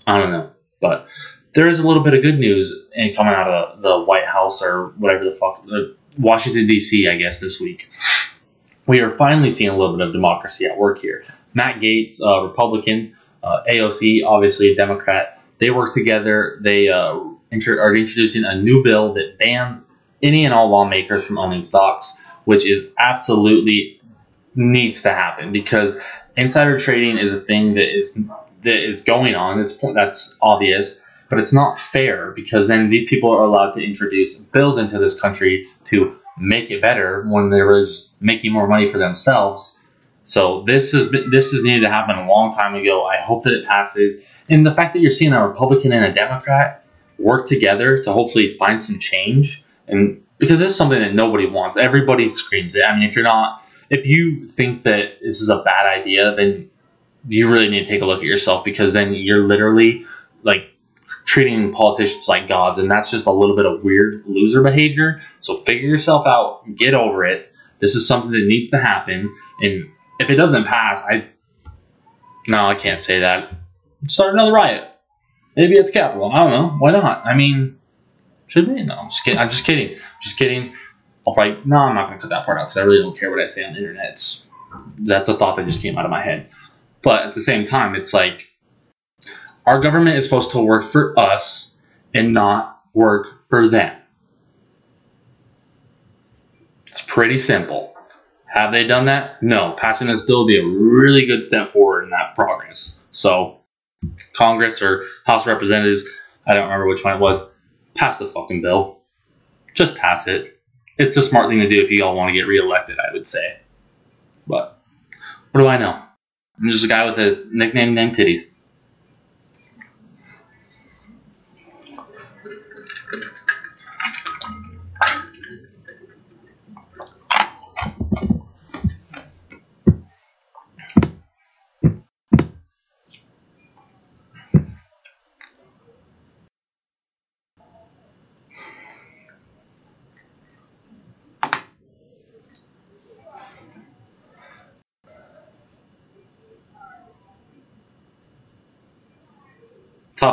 I 0.08 0.20
don't 0.20 0.32
know. 0.32 0.50
But 0.82 1.06
there 1.54 1.68
is 1.68 1.80
a 1.80 1.88
little 1.88 2.04
bit 2.04 2.16
of 2.16 2.24
good 2.24 2.40
news 2.40 2.74
in 2.94 3.14
coming 3.14 3.34
out 3.34 3.48
of 3.48 3.84
the 3.84 4.00
White 4.00 4.26
House 4.26 4.62
or 4.64 4.88
whatever 4.98 5.24
the 5.24 5.36
fuck, 5.36 5.64
uh, 5.72 5.94
Washington, 6.18 6.66
D.C., 6.66 7.08
I 7.08 7.16
guess, 7.18 7.40
this 7.40 7.60
week. 7.60 7.92
We 8.88 9.02
are 9.02 9.16
finally 9.18 9.52
seeing 9.52 9.70
a 9.70 9.78
little 9.78 9.96
bit 9.96 10.08
of 10.08 10.14
democracy 10.14 10.66
at 10.66 10.80
work 10.80 10.98
here. 10.98 11.24
Matt 11.54 11.80
Gaetz, 11.80 12.20
uh, 12.20 12.42
Republican, 12.42 13.16
uh, 13.44 13.62
AOC, 13.70 14.26
obviously 14.26 14.72
a 14.72 14.76
Democrat, 14.76 15.44
they 15.60 15.70
work 15.70 15.94
together. 15.94 16.60
They 16.64 16.90
uh, 16.90 17.20
inter- 17.52 17.80
are 17.80 17.96
introducing 17.96 18.46
a 18.46 18.60
new 18.60 18.84
bill 18.84 19.14
that 19.14 19.38
bans 19.38 19.86
any 20.24 20.44
and 20.44 20.56
all 20.56 20.70
lawmakers 20.70 21.24
from 21.26 21.38
owning 21.38 21.64
stocks, 21.64 22.18
which 22.46 22.66
is 22.68 22.88
absolutely 22.98 24.00
needs 24.58 25.04
to 25.04 25.10
happen 25.10 25.52
because 25.52 26.00
insider 26.36 26.80
trading 26.80 27.18
is 27.18 27.32
a 27.32 27.40
thing 27.40 27.76
that 27.76 27.96
is 27.96 28.20
that 28.64 28.86
is 28.86 29.04
going 29.04 29.36
on. 29.36 29.60
It's 29.60 29.78
that's 29.94 30.36
obvious, 30.42 31.02
but 31.30 31.40
it's 31.40 31.54
not 31.54 31.80
fair 31.80 32.32
because 32.32 32.68
then 32.68 32.90
these 32.90 33.08
people 33.08 33.32
are 33.32 33.44
allowed 33.44 33.72
to 33.74 33.84
introduce 33.84 34.38
bills 34.38 34.78
into 34.78 34.98
this 34.98 35.20
country 35.20 35.68
to 35.86 36.18
make 36.40 36.70
it 36.72 36.82
better 36.82 37.24
when 37.28 37.52
they 37.52 37.62
were 37.62 37.86
making 38.20 38.52
more 38.52 38.68
money 38.68 38.90
for 38.90 38.98
themselves. 38.98 39.80
So 40.26 40.64
this 40.68 40.94
is 40.94 41.12
this 41.32 41.54
is 41.54 41.64
needed 41.64 41.82
to 41.82 41.90
happen 41.90 42.18
a 42.18 42.28
long 42.28 42.54
time 42.54 42.76
ago. 42.76 43.06
I 43.06 43.18
hope 43.18 43.44
that 43.44 43.54
it 43.54 43.66
passes. 43.66 44.22
And 44.50 44.66
the 44.66 44.74
fact 44.74 44.94
that 44.94 45.00
you're 45.00 45.12
seeing 45.12 45.34
a 45.34 45.48
Republican 45.48 45.92
and 45.92 46.06
a 46.06 46.14
Democrat 46.14 46.84
work 47.20 47.48
together 47.48 48.02
to 48.04 48.12
hopefully 48.12 48.56
find 48.58 48.82
some 48.82 49.00
change, 49.00 49.64
and 49.88 50.22
because 50.38 50.60
this 50.60 50.70
is 50.70 50.76
something 50.76 51.00
that 51.00 51.14
nobody 51.14 51.46
wants, 51.46 51.78
everybody 51.78 52.30
screams 52.30 52.76
it. 52.76 52.84
I 52.84 52.98
mean, 52.98 53.10
if 53.10 53.16
you're 53.16 53.24
not 53.24 53.64
if 53.90 54.06
you 54.06 54.48
think 54.48 54.84
that 54.84 55.20
this 55.22 55.42
is 55.42 55.50
a 55.50 55.62
bad 55.64 55.86
idea, 55.86 56.36
then 56.36 56.70
you 57.28 57.52
really 57.52 57.70
need 57.70 57.86
to 57.86 57.86
take 57.86 58.02
a 58.02 58.06
look 58.06 58.20
at 58.20 58.26
yourself 58.26 58.64
because 58.64 58.94
then 58.94 59.14
you're 59.14 59.46
literally 59.46 60.06
like 60.44 60.70
treating 61.26 61.72
politicians 61.72 62.28
like 62.28 62.48
gods, 62.48 62.80
and 62.80 62.90
that's 62.90 63.12
just 63.12 63.28
a 63.28 63.32
little 63.32 63.56
bit 63.56 63.66
of 63.66 63.84
weird 63.84 64.24
loser 64.26 64.64
behavior. 64.64 65.20
So 65.40 65.58
figure 65.58 65.88
yourself 65.88 66.26
out, 66.26 66.64
get 66.76 66.94
over 66.94 67.26
it. 67.26 67.52
This 67.80 67.96
is 67.96 68.08
something 68.08 68.32
that 68.32 68.46
needs 68.48 68.70
to 68.72 68.80
happen, 68.80 69.34
and 69.62 69.90
if 70.20 70.30
it 70.30 70.36
doesn't 70.36 70.66
pass, 70.66 71.02
I 71.04 71.28
no, 72.48 72.66
I 72.68 72.76
can't 72.76 73.04
say 73.04 73.20
that. 73.20 73.54
Start 74.08 74.34
another 74.34 74.54
riot. 74.54 74.90
Maybe 75.56 75.78
at 75.78 75.88
the 75.88 75.92
Capitol. 75.92 76.32
I 76.32 76.44
don't 76.44 76.52
know. 76.52 76.70
Why 76.78 76.92
not? 76.92 77.26
I 77.26 77.36
mean, 77.36 77.78
should 78.48 78.68
we? 78.68 78.84
No, 78.84 78.96
I'm 78.96 79.10
just 79.10 79.26
kidding. 79.26 79.40
I'm 79.40 79.50
just 79.50 79.66
kidding. 79.66 79.98
Just 80.22 80.38
kidding. 80.38 80.74
I'll 81.28 81.34
probably 81.34 81.62
no, 81.66 81.76
I'm 81.76 81.96
not 81.96 82.08
going 82.08 82.18
to 82.18 82.22
cut 82.22 82.30
that 82.30 82.46
part 82.46 82.58
out 82.58 82.68
because 82.68 82.78
I 82.78 82.84
really 82.84 83.02
don't 83.02 83.18
care 83.18 83.30
what 83.30 83.42
I 83.42 83.46
say 83.46 83.66
on 83.66 83.74
the 83.74 83.80
internet. 83.80 84.12
It's, 84.12 84.48
that's 85.00 85.28
a 85.28 85.38
thought 85.38 85.58
that 85.58 85.66
just 85.66 85.82
came 85.82 85.98
out 85.98 86.06
of 86.06 86.12
my 86.12 86.24
head. 86.24 86.50
But 87.02 87.26
at 87.26 87.36
the 87.36 87.42
same 87.42 87.66
time, 87.66 87.96
it's 87.96 88.14
like 88.14 88.48
our 89.66 89.82
government 89.82 90.18
is 90.18 90.24
supposed 90.24 90.52
to 90.52 90.62
work 90.62 90.90
for 90.90 91.18
us 91.20 91.76
and 92.14 92.34
not 92.34 92.82
work 92.94 93.50
for 93.50 93.68
them. 93.68 93.96
It's 96.88 97.02
pretty 97.02 97.38
simple. 97.38 97.94
Have 98.46 98.72
they 98.72 98.88
done 98.88 99.06
that? 99.06 99.44
No. 99.44 99.74
Passing 99.78 100.08
this 100.08 100.22
bill 100.22 100.46
would 100.46 100.48
be 100.48 100.60
a 100.60 100.66
really 100.66 101.26
good 101.26 101.44
step 101.44 101.72
forward 101.72 102.04
in 102.04 102.10
that 102.12 102.36
progress. 102.36 102.98
So 103.12 103.60
Congress 104.34 104.82
or 104.82 105.04
House 105.26 105.46
Representatives, 105.46 106.06
I 106.46 106.54
don't 106.54 106.64
remember 106.64 106.88
which 106.88 107.04
one 107.04 107.16
it 107.16 107.20
was, 107.20 107.52
pass 107.96 108.18
the 108.18 108.28
fucking 108.28 108.62
bill. 108.62 109.02
Just 109.76 109.98
pass 109.98 110.28
it. 110.28 110.57
It's 110.98 111.16
the 111.16 111.22
smart 111.22 111.50
thing 111.50 111.60
to 111.60 111.70
do 111.70 111.82
if 111.82 111.92
you 111.92 112.04
all 112.04 112.16
want 112.16 112.30
to 112.30 112.34
get 112.34 112.48
reelected, 112.48 112.98
I 113.00 113.14
would 113.14 113.28
say. 113.28 113.60
But 114.48 114.82
what 115.52 115.62
do 115.62 115.68
I 115.68 115.78
know? 115.78 116.02
I'm 116.60 116.70
just 116.70 116.86
a 116.86 116.88
guy 116.88 117.06
with 117.06 117.20
a 117.20 117.46
nickname 117.52 117.94
named 117.94 118.16
Titties. 118.16 118.54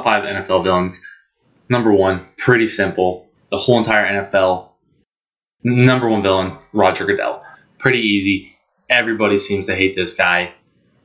Five 0.04 0.22
NFL 0.22 0.62
villains. 0.62 1.02
Number 1.68 1.92
one, 1.92 2.26
pretty 2.36 2.66
simple. 2.66 3.26
The 3.50 3.58
whole 3.58 3.78
entire 3.78 4.06
NFL. 4.06 4.68
Number 5.64 6.08
one 6.08 6.22
villain, 6.22 6.58
Roger 6.72 7.06
Goodell. 7.06 7.42
Pretty 7.78 8.00
easy. 8.00 8.52
Everybody 8.90 9.38
seems 9.38 9.66
to 9.66 9.74
hate 9.74 9.96
this 9.96 10.14
guy. 10.14 10.52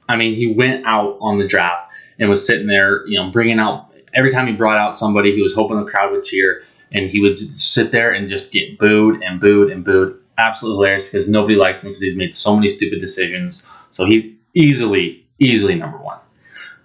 I 0.07 0.17
mean, 0.17 0.35
he 0.35 0.53
went 0.53 0.85
out 0.85 1.17
on 1.21 1.39
the 1.39 1.47
draft 1.47 1.89
and 2.19 2.29
was 2.29 2.45
sitting 2.45 2.67
there, 2.67 3.07
you 3.07 3.17
know, 3.17 3.31
bringing 3.31 3.59
out 3.59 3.89
every 4.13 4.31
time 4.31 4.47
he 4.47 4.53
brought 4.53 4.77
out 4.77 4.97
somebody, 4.97 5.33
he 5.33 5.41
was 5.41 5.53
hoping 5.53 5.77
the 5.77 5.89
crowd 5.89 6.11
would 6.11 6.23
cheer, 6.23 6.63
and 6.91 7.09
he 7.09 7.19
would 7.19 7.39
sit 7.39 7.91
there 7.91 8.11
and 8.11 8.27
just 8.27 8.51
get 8.51 8.77
booed 8.77 9.21
and 9.21 9.39
booed 9.39 9.71
and 9.71 9.83
booed. 9.83 10.19
Absolutely 10.37 10.77
hilarious 10.77 11.03
because 11.03 11.27
nobody 11.27 11.55
likes 11.55 11.83
him 11.83 11.89
because 11.89 12.01
he's 12.01 12.15
made 12.15 12.33
so 12.33 12.55
many 12.55 12.69
stupid 12.69 12.99
decisions. 12.99 13.65
So 13.91 14.05
he's 14.05 14.33
easily, 14.55 15.27
easily 15.39 15.75
number 15.75 15.97
one. 15.97 16.19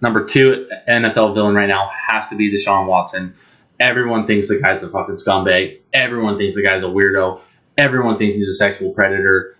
Number 0.01 0.25
two 0.25 0.67
NFL 0.87 1.33
villain 1.33 1.55
right 1.55 1.67
now 1.67 1.89
has 1.93 2.27
to 2.29 2.35
be 2.35 2.51
Deshaun 2.51 2.87
Watson. 2.87 3.33
Everyone 3.79 4.25
thinks 4.25 4.47
the 4.47 4.59
guy's 4.59 4.83
a 4.83 4.89
fucking 4.89 5.15
scumbag. 5.15 5.79
Everyone 5.93 6.37
thinks 6.37 6.55
the 6.55 6.63
guy's 6.63 6.83
a 6.83 6.87
weirdo. 6.87 7.39
Everyone 7.77 8.17
thinks 8.17 8.35
he's 8.35 8.47
a 8.47 8.53
sexual 8.53 8.93
predator. 8.93 9.57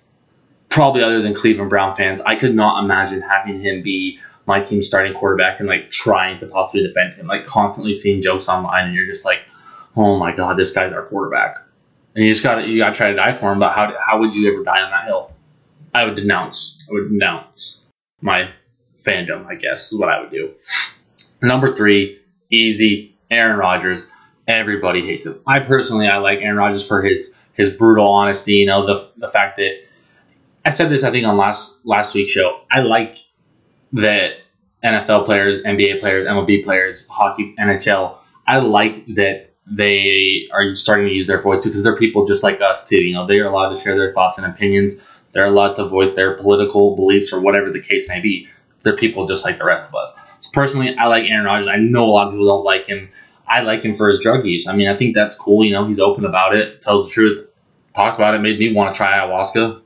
Probably 0.69 1.03
other 1.03 1.21
than 1.21 1.33
Cleveland 1.33 1.69
Brown 1.69 1.95
fans, 1.95 2.21
I 2.21 2.35
could 2.35 2.55
not 2.55 2.83
imagine 2.83 3.21
having 3.21 3.59
him 3.59 3.81
be 3.81 4.19
my 4.45 4.61
team's 4.61 4.87
starting 4.87 5.13
quarterback 5.13 5.59
and 5.59 5.67
like 5.67 5.91
trying 5.91 6.39
to 6.39 6.47
possibly 6.47 6.85
defend 6.85 7.13
him, 7.15 7.27
like 7.27 7.45
constantly 7.45 7.93
seeing 7.93 8.21
jokes 8.21 8.47
online, 8.47 8.85
and 8.85 8.95
you're 8.95 9.07
just 9.07 9.25
like, 9.25 9.39
oh 9.95 10.17
my 10.17 10.31
god, 10.31 10.57
this 10.57 10.71
guy's 10.71 10.93
our 10.93 11.05
quarterback, 11.05 11.57
and 12.15 12.25
you 12.25 12.31
just 12.31 12.43
got 12.43 12.67
you 12.67 12.77
got 12.77 12.89
to 12.89 12.95
try 12.95 13.09
to 13.09 13.15
die 13.15 13.33
for 13.33 13.51
him. 13.51 13.59
But 13.59 13.73
how 13.73 13.93
how 13.99 14.19
would 14.19 14.35
you 14.35 14.51
ever 14.51 14.63
die 14.63 14.81
on 14.81 14.91
that 14.91 15.05
hill? 15.05 15.33
I 15.93 16.05
would 16.05 16.15
denounce. 16.15 16.83
I 16.89 16.93
would 16.93 17.09
denounce 17.09 17.83
my 18.21 18.51
fandom, 19.05 19.45
I 19.47 19.55
guess, 19.55 19.91
is 19.91 19.97
what 19.97 20.09
I 20.09 20.21
would 20.21 20.31
do. 20.31 20.53
Number 21.41 21.75
three, 21.75 22.19
easy, 22.49 23.15
Aaron 23.29 23.57
Rodgers. 23.57 24.11
Everybody 24.47 25.05
hates 25.05 25.25
him. 25.25 25.39
I 25.47 25.59
personally, 25.59 26.07
I 26.07 26.17
like 26.17 26.39
Aaron 26.39 26.57
Rodgers 26.57 26.87
for 26.87 27.01
his 27.01 27.35
his 27.53 27.71
brutal 27.71 28.07
honesty. 28.07 28.53
You 28.53 28.67
know, 28.67 28.85
the 28.85 29.11
the 29.17 29.27
fact 29.27 29.57
that 29.57 29.73
I 30.65 30.69
said 30.71 30.89
this, 30.89 31.03
I 31.03 31.11
think, 31.11 31.25
on 31.25 31.37
last 31.37 31.79
last 31.85 32.13
week's 32.13 32.31
show. 32.31 32.61
I 32.71 32.81
like 32.81 33.17
that 33.93 34.37
NFL 34.83 35.25
players, 35.25 35.61
NBA 35.63 35.99
players, 35.99 36.27
MLB 36.27 36.63
players, 36.63 37.07
hockey, 37.07 37.55
NHL. 37.59 38.17
I 38.47 38.57
like 38.57 39.05
that 39.15 39.49
they 39.67 40.47
are 40.53 40.75
starting 40.75 41.07
to 41.07 41.13
use 41.13 41.25
their 41.27 41.41
voice 41.41 41.61
because 41.61 41.83
they're 41.83 41.95
people 41.95 42.27
just 42.27 42.43
like 42.43 42.61
us 42.61 42.87
too. 42.87 43.01
You 43.01 43.13
know, 43.13 43.25
they 43.25 43.39
are 43.39 43.47
allowed 43.47 43.69
to 43.69 43.81
share 43.81 43.95
their 43.95 44.13
thoughts 44.13 44.37
and 44.37 44.45
opinions. 44.45 45.01
They're 45.31 45.45
allowed 45.45 45.73
to 45.75 45.87
voice 45.87 46.13
their 46.13 46.35
political 46.35 46.95
beliefs 46.95 47.33
or 47.33 47.41
whatever 47.41 47.71
the 47.71 47.81
case 47.81 48.07
may 48.07 48.19
be 48.19 48.47
they're 48.85 48.95
people 48.95 49.27
just 49.27 49.43
like 49.43 49.57
the 49.57 49.65
rest 49.65 49.89
of 49.89 49.95
us. 49.95 50.13
So 50.39 50.49
personally, 50.53 50.95
I 50.95 51.07
like 51.07 51.25
Aaron 51.29 51.45
Rodgers. 51.45 51.67
I 51.67 51.75
know 51.75 52.05
a 52.05 52.11
lot 52.11 52.27
of 52.27 52.33
people 52.33 52.45
don't 52.47 52.63
like 52.63 52.87
him. 52.87 53.09
I 53.47 53.61
like 53.61 53.83
him 53.83 53.95
for 53.95 54.07
his 54.07 54.21
drug 54.21 54.45
use. 54.45 54.67
I 54.67 54.75
mean, 54.75 54.87
I 54.87 54.95
think 54.95 55.13
that's 55.13 55.35
cool. 55.35 55.65
You 55.65 55.73
know, 55.73 55.85
he's 55.85 55.99
open 55.99 56.23
about 56.23 56.55
it, 56.55 56.81
tells 56.81 57.07
the 57.07 57.11
truth, 57.11 57.47
talks 57.93 58.15
about 58.15 58.35
it, 58.35 58.39
made 58.39 58.59
me 58.59 58.73
want 58.73 58.93
to 58.93 58.97
try 58.97 59.17
ayahuasca, 59.17 59.81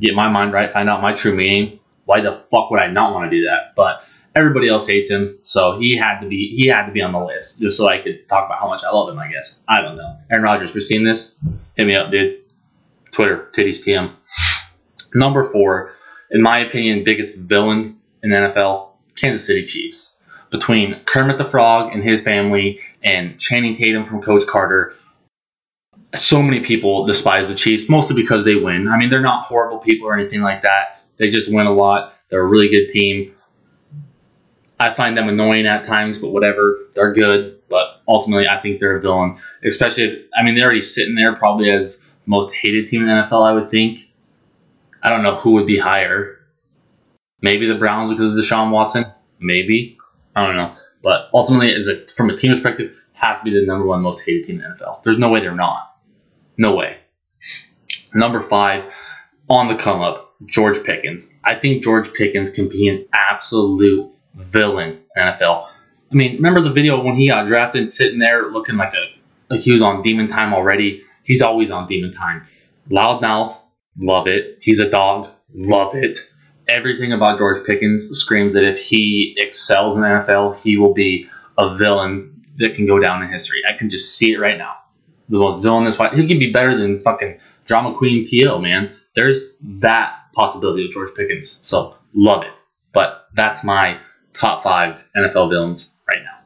get 0.00 0.14
my 0.14 0.28
mind 0.28 0.52
right, 0.52 0.72
find 0.72 0.90
out 0.90 1.00
my 1.00 1.14
true 1.14 1.34
meaning. 1.34 1.78
Why 2.04 2.20
the 2.20 2.42
fuck 2.50 2.70
would 2.70 2.80
I 2.80 2.88
not 2.88 3.14
want 3.14 3.30
to 3.30 3.36
do 3.36 3.44
that? 3.44 3.74
But 3.76 4.02
everybody 4.34 4.68
else 4.68 4.86
hates 4.86 5.10
him, 5.10 5.38
so 5.42 5.78
he 5.78 5.96
had 5.96 6.20
to 6.20 6.28
be 6.28 6.52
he 6.54 6.66
had 6.66 6.86
to 6.86 6.92
be 6.92 7.00
on 7.00 7.12
the 7.12 7.20
list 7.20 7.60
just 7.60 7.76
so 7.76 7.88
I 7.88 7.98
could 7.98 8.28
talk 8.28 8.46
about 8.46 8.58
how 8.58 8.68
much 8.68 8.82
I 8.84 8.90
love 8.90 9.08
him. 9.08 9.18
I 9.18 9.30
guess 9.30 9.60
I 9.68 9.80
don't 9.80 9.96
know. 9.96 10.16
Aaron 10.30 10.42
Rodgers, 10.42 10.70
for 10.70 10.80
seeing 10.80 11.04
this, 11.04 11.38
hit 11.76 11.86
me 11.86 11.94
up, 11.94 12.10
dude. 12.10 12.40
Twitter, 13.12 13.50
titties 13.54 13.86
TM. 13.86 14.12
Number 15.14 15.44
four, 15.44 15.92
in 16.30 16.42
my 16.42 16.58
opinion, 16.60 17.04
biggest 17.04 17.38
villain 17.38 17.98
in 18.22 18.30
the 18.30 18.36
NFL, 18.36 18.88
Kansas 19.16 19.46
City 19.46 19.64
Chiefs. 19.64 20.18
Between 20.50 21.00
Kermit 21.06 21.38
the 21.38 21.46
Frog 21.46 21.92
and 21.92 22.02
his 22.04 22.22
family 22.22 22.78
and 23.02 23.38
Channing 23.38 23.74
Tatum 23.74 24.04
from 24.04 24.20
Coach 24.20 24.46
Carter, 24.46 24.94
so 26.14 26.42
many 26.42 26.60
people 26.60 27.06
despise 27.06 27.48
the 27.48 27.54
Chiefs, 27.54 27.88
mostly 27.88 28.20
because 28.20 28.44
they 28.44 28.56
win. 28.56 28.86
I 28.88 28.98
mean, 28.98 29.08
they're 29.08 29.20
not 29.20 29.44
horrible 29.44 29.78
people 29.78 30.06
or 30.06 30.16
anything 30.16 30.42
like 30.42 30.60
that. 30.62 31.00
They 31.16 31.30
just 31.30 31.52
win 31.52 31.66
a 31.66 31.72
lot. 31.72 32.14
They're 32.28 32.42
a 32.42 32.46
really 32.46 32.68
good 32.68 32.90
team. 32.90 33.34
I 34.78 34.90
find 34.90 35.16
them 35.16 35.28
annoying 35.28 35.66
at 35.66 35.84
times, 35.84 36.18
but 36.18 36.30
whatever. 36.30 36.78
They're 36.94 37.12
good, 37.12 37.58
but 37.70 38.02
ultimately, 38.08 38.48
I 38.48 38.60
think 38.60 38.80
they're 38.80 38.96
a 38.96 39.00
villain. 39.00 39.38
Especially, 39.64 40.04
if, 40.04 40.18
I 40.36 40.42
mean, 40.42 40.54
they're 40.54 40.64
already 40.64 40.82
sitting 40.82 41.14
there 41.14 41.34
probably 41.34 41.70
as 41.70 42.04
most 42.26 42.54
hated 42.54 42.88
team 42.88 43.02
in 43.02 43.06
the 43.06 43.14
NFL. 43.14 43.46
I 43.46 43.52
would 43.52 43.70
think. 43.70 44.12
I 45.02 45.08
don't 45.08 45.22
know 45.22 45.36
who 45.36 45.52
would 45.52 45.66
be 45.66 45.78
higher. 45.78 46.38
Maybe 47.42 47.66
the 47.66 47.74
Browns 47.74 48.08
because 48.10 48.28
of 48.28 48.38
Deshaun 48.38 48.70
Watson. 48.70 49.04
Maybe. 49.40 49.98
I 50.34 50.46
don't 50.46 50.56
know. 50.56 50.72
But 51.02 51.28
ultimately, 51.34 51.74
as 51.74 51.88
a, 51.88 52.06
from 52.08 52.30
a 52.30 52.36
team 52.36 52.52
perspective, 52.52 52.96
have 53.14 53.38
to 53.40 53.44
be 53.44 53.50
the 53.50 53.66
number 53.66 53.84
one 53.84 54.00
most 54.00 54.24
hated 54.24 54.46
team 54.46 54.60
in 54.60 54.62
the 54.62 54.84
NFL. 54.84 55.02
There's 55.02 55.18
no 55.18 55.28
way 55.28 55.40
they're 55.40 55.54
not. 55.54 55.96
No 56.56 56.74
way. 56.74 56.96
Number 58.14 58.40
five, 58.40 58.84
on 59.50 59.68
the 59.68 59.74
come 59.74 60.00
up, 60.00 60.34
George 60.46 60.82
Pickens. 60.84 61.32
I 61.44 61.56
think 61.56 61.82
George 61.82 62.12
Pickens 62.14 62.50
can 62.50 62.68
be 62.68 62.88
an 62.88 63.04
absolute 63.12 64.10
villain 64.34 65.00
in 65.16 65.22
NFL. 65.22 65.68
I 66.10 66.14
mean, 66.14 66.36
remember 66.36 66.60
the 66.60 66.70
video 66.70 67.02
when 67.02 67.16
he 67.16 67.28
got 67.28 67.46
drafted, 67.46 67.90
sitting 67.90 68.18
there 68.18 68.50
looking 68.50 68.76
like 68.76 68.94
a 68.94 69.06
like 69.48 69.60
he 69.60 69.72
was 69.72 69.82
on 69.82 70.02
demon 70.02 70.28
time 70.28 70.54
already. 70.54 71.02
He's 71.24 71.42
always 71.42 71.70
on 71.70 71.86
demon 71.88 72.12
time. 72.12 72.46
Loudmouth, 72.90 73.56
love 73.98 74.26
it. 74.26 74.58
He's 74.60 74.80
a 74.80 74.88
dog, 74.88 75.28
love 75.54 75.94
it 75.94 76.31
everything 76.72 77.12
about 77.12 77.38
George 77.38 77.64
Pickens 77.66 78.08
screams 78.18 78.54
that 78.54 78.64
if 78.64 78.78
he 78.78 79.34
excels 79.36 79.94
in 79.94 80.00
the 80.00 80.06
NFL, 80.06 80.58
he 80.58 80.76
will 80.76 80.94
be 80.94 81.28
a 81.58 81.76
villain 81.76 82.42
that 82.56 82.74
can 82.74 82.86
go 82.86 82.98
down 82.98 83.22
in 83.22 83.28
history. 83.30 83.60
I 83.68 83.76
can 83.76 83.90
just 83.90 84.16
see 84.16 84.32
it 84.32 84.38
right 84.38 84.58
now. 84.58 84.74
The 85.28 85.38
most 85.38 85.62
villainous 85.62 85.96
fight. 85.96 86.14
He 86.14 86.26
can 86.26 86.38
be 86.38 86.50
better 86.50 86.76
than 86.76 87.00
fucking 87.00 87.38
drama 87.66 87.94
queen 87.94 88.26
T.O., 88.26 88.58
man. 88.58 88.90
There's 89.14 89.40
that 89.60 90.16
possibility 90.32 90.86
of 90.86 90.92
George 90.92 91.10
Pickens. 91.14 91.60
So 91.62 91.96
love 92.14 92.42
it. 92.42 92.52
But 92.92 93.26
that's 93.34 93.62
my 93.62 93.98
top 94.32 94.62
five 94.62 95.06
NFL 95.16 95.50
villains 95.50 95.90
right 96.08 96.22
now. 96.22 96.41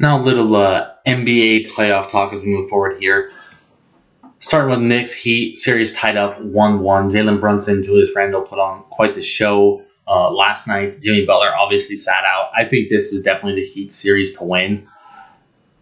Now, 0.00 0.20
a 0.20 0.22
little 0.22 0.54
uh, 0.54 0.92
NBA 1.06 1.70
playoff 1.70 2.10
talk 2.10 2.32
as 2.32 2.42
we 2.42 2.48
move 2.48 2.68
forward 2.68 3.00
here. 3.00 3.32
Starting 4.40 4.70
with 4.70 4.80
Knicks 4.80 5.12
Heat 5.12 5.56
series 5.56 5.92
tied 5.92 6.16
up 6.16 6.40
1 6.40 6.80
1. 6.80 7.10
Jalen 7.10 7.40
Brunson, 7.40 7.82
Julius 7.82 8.14
Randle 8.14 8.42
put 8.42 8.60
on 8.60 8.84
quite 8.90 9.14
the 9.14 9.22
show. 9.22 9.82
uh, 10.06 10.30
last 10.32 10.66
night. 10.66 11.00
Jimmy 11.02 11.26
Butler 11.26 11.54
obviously 11.54 11.96
sat 11.96 12.24
out. 12.24 12.50
I 12.56 12.64
think 12.64 12.88
this 12.88 13.12
is 13.12 13.22
definitely 13.22 13.60
the 13.60 13.68
Heat 13.68 13.92
series 13.92 14.36
to 14.38 14.44
win. 14.44 14.88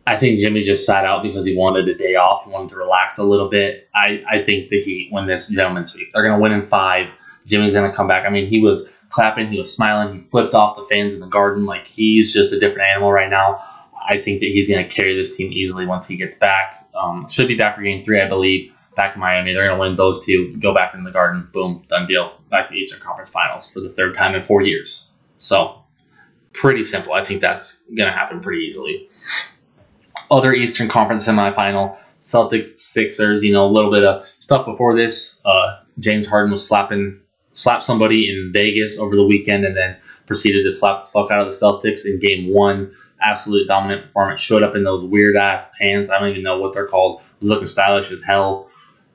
I 0.07 0.17
think 0.17 0.41
Jimmy 0.41 0.63
just 0.63 0.87
sat 0.87 1.05
out 1.05 1.23
because 1.23 1.45
he 1.45 1.57
wanted 1.57 1.89
a 1.89 1.95
day 1.95 2.15
off, 2.15 2.47
wanted 2.47 2.71
to 2.71 2.77
relax 2.77 3.19
a 3.19 3.25
little 3.25 3.49
bit. 3.49 3.89
I, 3.95 4.23
I 4.31 4.43
think 4.43 4.69
the 4.69 4.81
Heat 4.81 5.11
win 5.13 5.27
this 5.27 5.49
gentleman's 5.49 5.93
sweep. 5.93 6.09
They're 6.13 6.23
going 6.23 6.37
to 6.37 6.43
win 6.43 6.53
in 6.53 6.67
five. 6.67 7.09
Jimmy's 7.47 7.75
going 7.75 7.91
to 7.91 7.97
come 7.97 8.09
back. 8.09 8.25
I 8.27 8.31
mean, 8.31 8.47
he 8.47 8.61
was 8.61 8.89
clapping, 9.11 9.49
he 9.49 9.59
was 9.59 9.73
smiling, 9.73 10.15
he 10.15 10.29
flipped 10.31 10.55
off 10.55 10.77
the 10.77 10.87
fans 10.91 11.15
in 11.15 11.21
the 11.21 11.27
garden. 11.27 11.65
Like, 11.65 11.87
he's 11.87 12.33
just 12.33 12.53
a 12.53 12.59
different 12.59 12.89
animal 12.89 13.13
right 13.13 13.31
now. 13.31 13.61
I 14.09 14.21
think 14.23 14.41
that 14.41 14.47
he's 14.47 14.69
going 14.69 14.83
to 14.83 14.91
carry 14.95 15.17
this 15.17 15.37
team 15.37 15.53
easily 15.53 15.87
once 15.87 16.07
he 16.07 16.17
gets 16.17 16.37
back. 16.37 16.89
Um, 16.95 17.29
should 17.29 17.49
be 17.49 17.57
back 17.57 17.77
for 17.77 17.83
game 17.83 18.05
three, 18.05 18.21
I 18.21 18.29
believe. 18.29 18.73
Back 18.95 19.15
in 19.15 19.21
Miami. 19.21 19.53
They're 19.53 19.67
going 19.67 19.77
to 19.77 19.81
win 19.81 19.97
those 19.97 20.25
two, 20.25 20.57
go 20.57 20.73
back 20.73 20.95
in 20.95 21.05
the 21.05 21.11
garden. 21.11 21.49
Boom, 21.53 21.85
done 21.89 22.07
deal. 22.07 22.41
Back 22.51 22.67
to 22.67 22.73
the 22.73 22.79
Eastern 22.79 23.01
Conference 23.01 23.29
Finals 23.29 23.71
for 23.71 23.81
the 23.81 23.91
third 23.91 24.17
time 24.17 24.35
in 24.35 24.45
four 24.45 24.63
years. 24.63 25.11
So, 25.39 25.83
pretty 26.55 26.83
simple. 26.83 27.13
I 27.13 27.25
think 27.25 27.41
that's 27.41 27.83
going 27.95 28.11
to 28.11 28.13
happen 28.13 28.41
pretty 28.41 28.63
easily. 28.63 29.09
Other 30.31 30.55
Eastern 30.55 30.89
Conference 30.89 31.27
semifinal, 31.27 31.99
Celtics, 32.21 32.79
Sixers, 32.79 33.45
you 33.45 33.53
know, 33.53 33.67
a 33.67 33.71
little 33.71 33.91
bit 33.91 34.05
of 34.05 34.27
stuff 34.27 34.65
before 34.65 34.95
this. 34.95 35.41
Uh, 35.45 35.81
James 35.99 36.27
Harden 36.27 36.51
was 36.51 36.67
slapping, 36.67 37.21
slapped 37.53 37.85
somebody 37.85 38.31
in 38.31 38.51
Vegas 38.53 38.99
over 38.99 39.15
the 39.15 39.25
weekend 39.25 39.65
and 39.65 39.77
then 39.77 39.97
proceeded 40.27 40.65
to 40.65 40.73
slap 40.73 41.05
the 41.05 41.11
fuck 41.11 41.31
out 41.31 41.47
of 41.47 41.47
the 41.47 41.53
Celtics 41.53 42.07
in 42.07 42.19
game 42.19 42.53
one 42.53 42.93
absolute 43.21 43.67
dominant 43.67 44.05
performance. 44.05 44.41
Showed 44.41 44.63
up 44.63 44.75
in 44.75 44.85
those 44.85 45.05
weird 45.05 45.37
ass 45.37 45.71
pants. 45.79 46.11
I 46.11 46.19
don't 46.19 46.29
even 46.29 46.43
know 46.43 46.59
what 46.59 46.73
they're 46.73 46.87
called. 46.87 47.23
Was 47.41 47.51
looking 47.51 47.67
stylish 47.67 48.11
as 48.11 48.23
hell. 48.23 48.69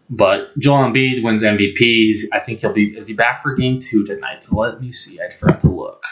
But 0.10 0.58
Joel 0.60 0.92
Embiid 0.92 1.24
wins 1.24 1.42
MVP. 1.42 2.16
I 2.34 2.40
think 2.40 2.60
he'll 2.60 2.74
be. 2.74 2.98
Is 2.98 3.08
he 3.08 3.14
back 3.14 3.42
for 3.42 3.56
Game 3.56 3.80
Two 3.80 4.06
tonight? 4.06 4.44
So 4.44 4.58
let 4.58 4.82
me 4.82 4.92
see. 4.92 5.20
I 5.22 5.30
forgot 5.30 5.62
to 5.62 5.70
look. 5.70 6.04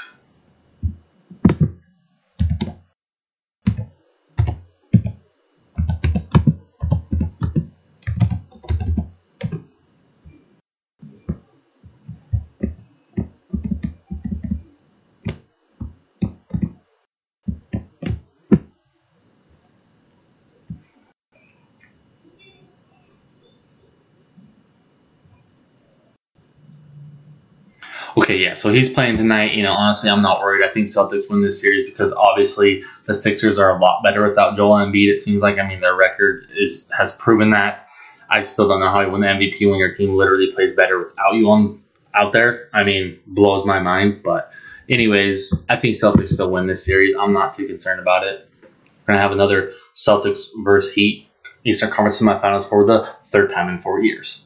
Okay, 28.18 28.38
yeah. 28.38 28.54
So 28.54 28.72
he's 28.72 28.90
playing 28.90 29.18
tonight. 29.18 29.54
You 29.54 29.64
know, 29.64 29.74
honestly, 29.74 30.10
I'm 30.10 30.22
not 30.22 30.40
worried. 30.40 30.66
I 30.66 30.72
think 30.72 30.88
Celtics 30.88 31.30
win 31.30 31.42
this 31.42 31.62
series 31.62 31.86
because 31.86 32.12
obviously 32.14 32.84
the 33.06 33.14
Sixers 33.14 33.58
are 33.60 33.76
a 33.76 33.80
lot 33.80 34.02
better 34.04 34.28
without 34.28 34.56
Joel 34.56 34.78
Embiid. 34.78 35.12
It 35.14 35.22
seems 35.22 35.42
like. 35.42 35.58
I 35.60 35.68
mean, 35.68 35.82
their 35.82 35.96
record 35.96 36.48
is 36.56 36.88
has 36.98 37.14
proven 37.14 37.52
that. 37.52 37.86
I 38.30 38.42
still 38.42 38.68
don't 38.68 38.80
know 38.80 38.90
how 38.90 39.02
you 39.02 39.12
win 39.12 39.22
the 39.22 39.28
MVP 39.28 39.70
when 39.70 39.80
your 39.80 39.92
team 39.92 40.16
literally 40.16 40.52
plays 40.52 40.76
better 40.76 41.00
without 41.00 41.34
you 41.34 41.50
on 41.50 41.82
out 42.14 42.34
there. 42.34 42.70
I 42.74 42.84
mean, 42.84 43.20
blows 43.28 43.66
my 43.66 43.80
mind. 43.80 44.22
But 44.24 44.52
anyways, 44.88 45.54
I 45.70 45.76
think 45.76 45.96
Celtics 45.96 46.30
still 46.30 46.52
win 46.52 46.68
this 46.68 46.84
series. 46.84 47.16
I'm 47.16 47.34
not 47.34 47.56
too 47.56 47.68
concerned 47.68 48.00
about 48.00 48.26
it. 48.26 48.48
We're 48.62 49.14
gonna 49.14 49.22
have 49.22 49.32
another 49.32 49.74
Celtics 49.94 50.50
versus 50.64 50.94
Heat 50.94 51.28
Eastern 51.64 51.90
Conference 51.90 52.22
semifinals 52.22 52.68
for 52.68 52.86
the 52.86 53.10
third 53.32 53.52
time 53.52 53.70
in 53.70 53.82
four 53.82 54.02
years. 54.02 54.46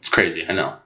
It's 0.00 0.10
crazy, 0.10 0.46
I 0.48 0.52
know. 0.52 0.76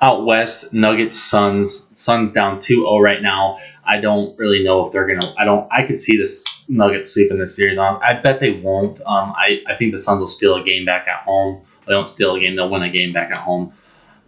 Out 0.00 0.24
west, 0.24 0.72
Nuggets, 0.72 1.18
Suns. 1.18 1.90
Suns 1.94 2.32
down 2.32 2.58
2-0 2.58 3.02
right 3.02 3.20
now. 3.20 3.58
I 3.84 4.00
don't 4.00 4.38
really 4.38 4.62
know 4.62 4.86
if 4.86 4.92
they're 4.92 5.06
gonna. 5.06 5.32
I 5.36 5.44
don't. 5.44 5.66
I 5.72 5.84
could 5.84 6.00
see 6.00 6.16
this 6.16 6.44
Nuggets 6.68 7.12
sweeping 7.12 7.38
this 7.38 7.56
series 7.56 7.78
on. 7.78 8.00
I 8.02 8.20
bet 8.20 8.38
they 8.38 8.52
won't. 8.52 9.00
Um, 9.00 9.32
I 9.36 9.60
I 9.66 9.74
think 9.74 9.92
the 9.92 9.98
Suns 9.98 10.20
will 10.20 10.28
steal 10.28 10.54
a 10.56 10.62
game 10.62 10.84
back 10.84 11.08
at 11.08 11.22
home. 11.22 11.62
They 11.86 11.92
don't 11.94 12.08
steal 12.08 12.36
a 12.36 12.40
game. 12.40 12.54
They'll 12.54 12.70
win 12.70 12.82
a 12.82 12.90
game 12.90 13.12
back 13.12 13.30
at 13.30 13.38
home. 13.38 13.72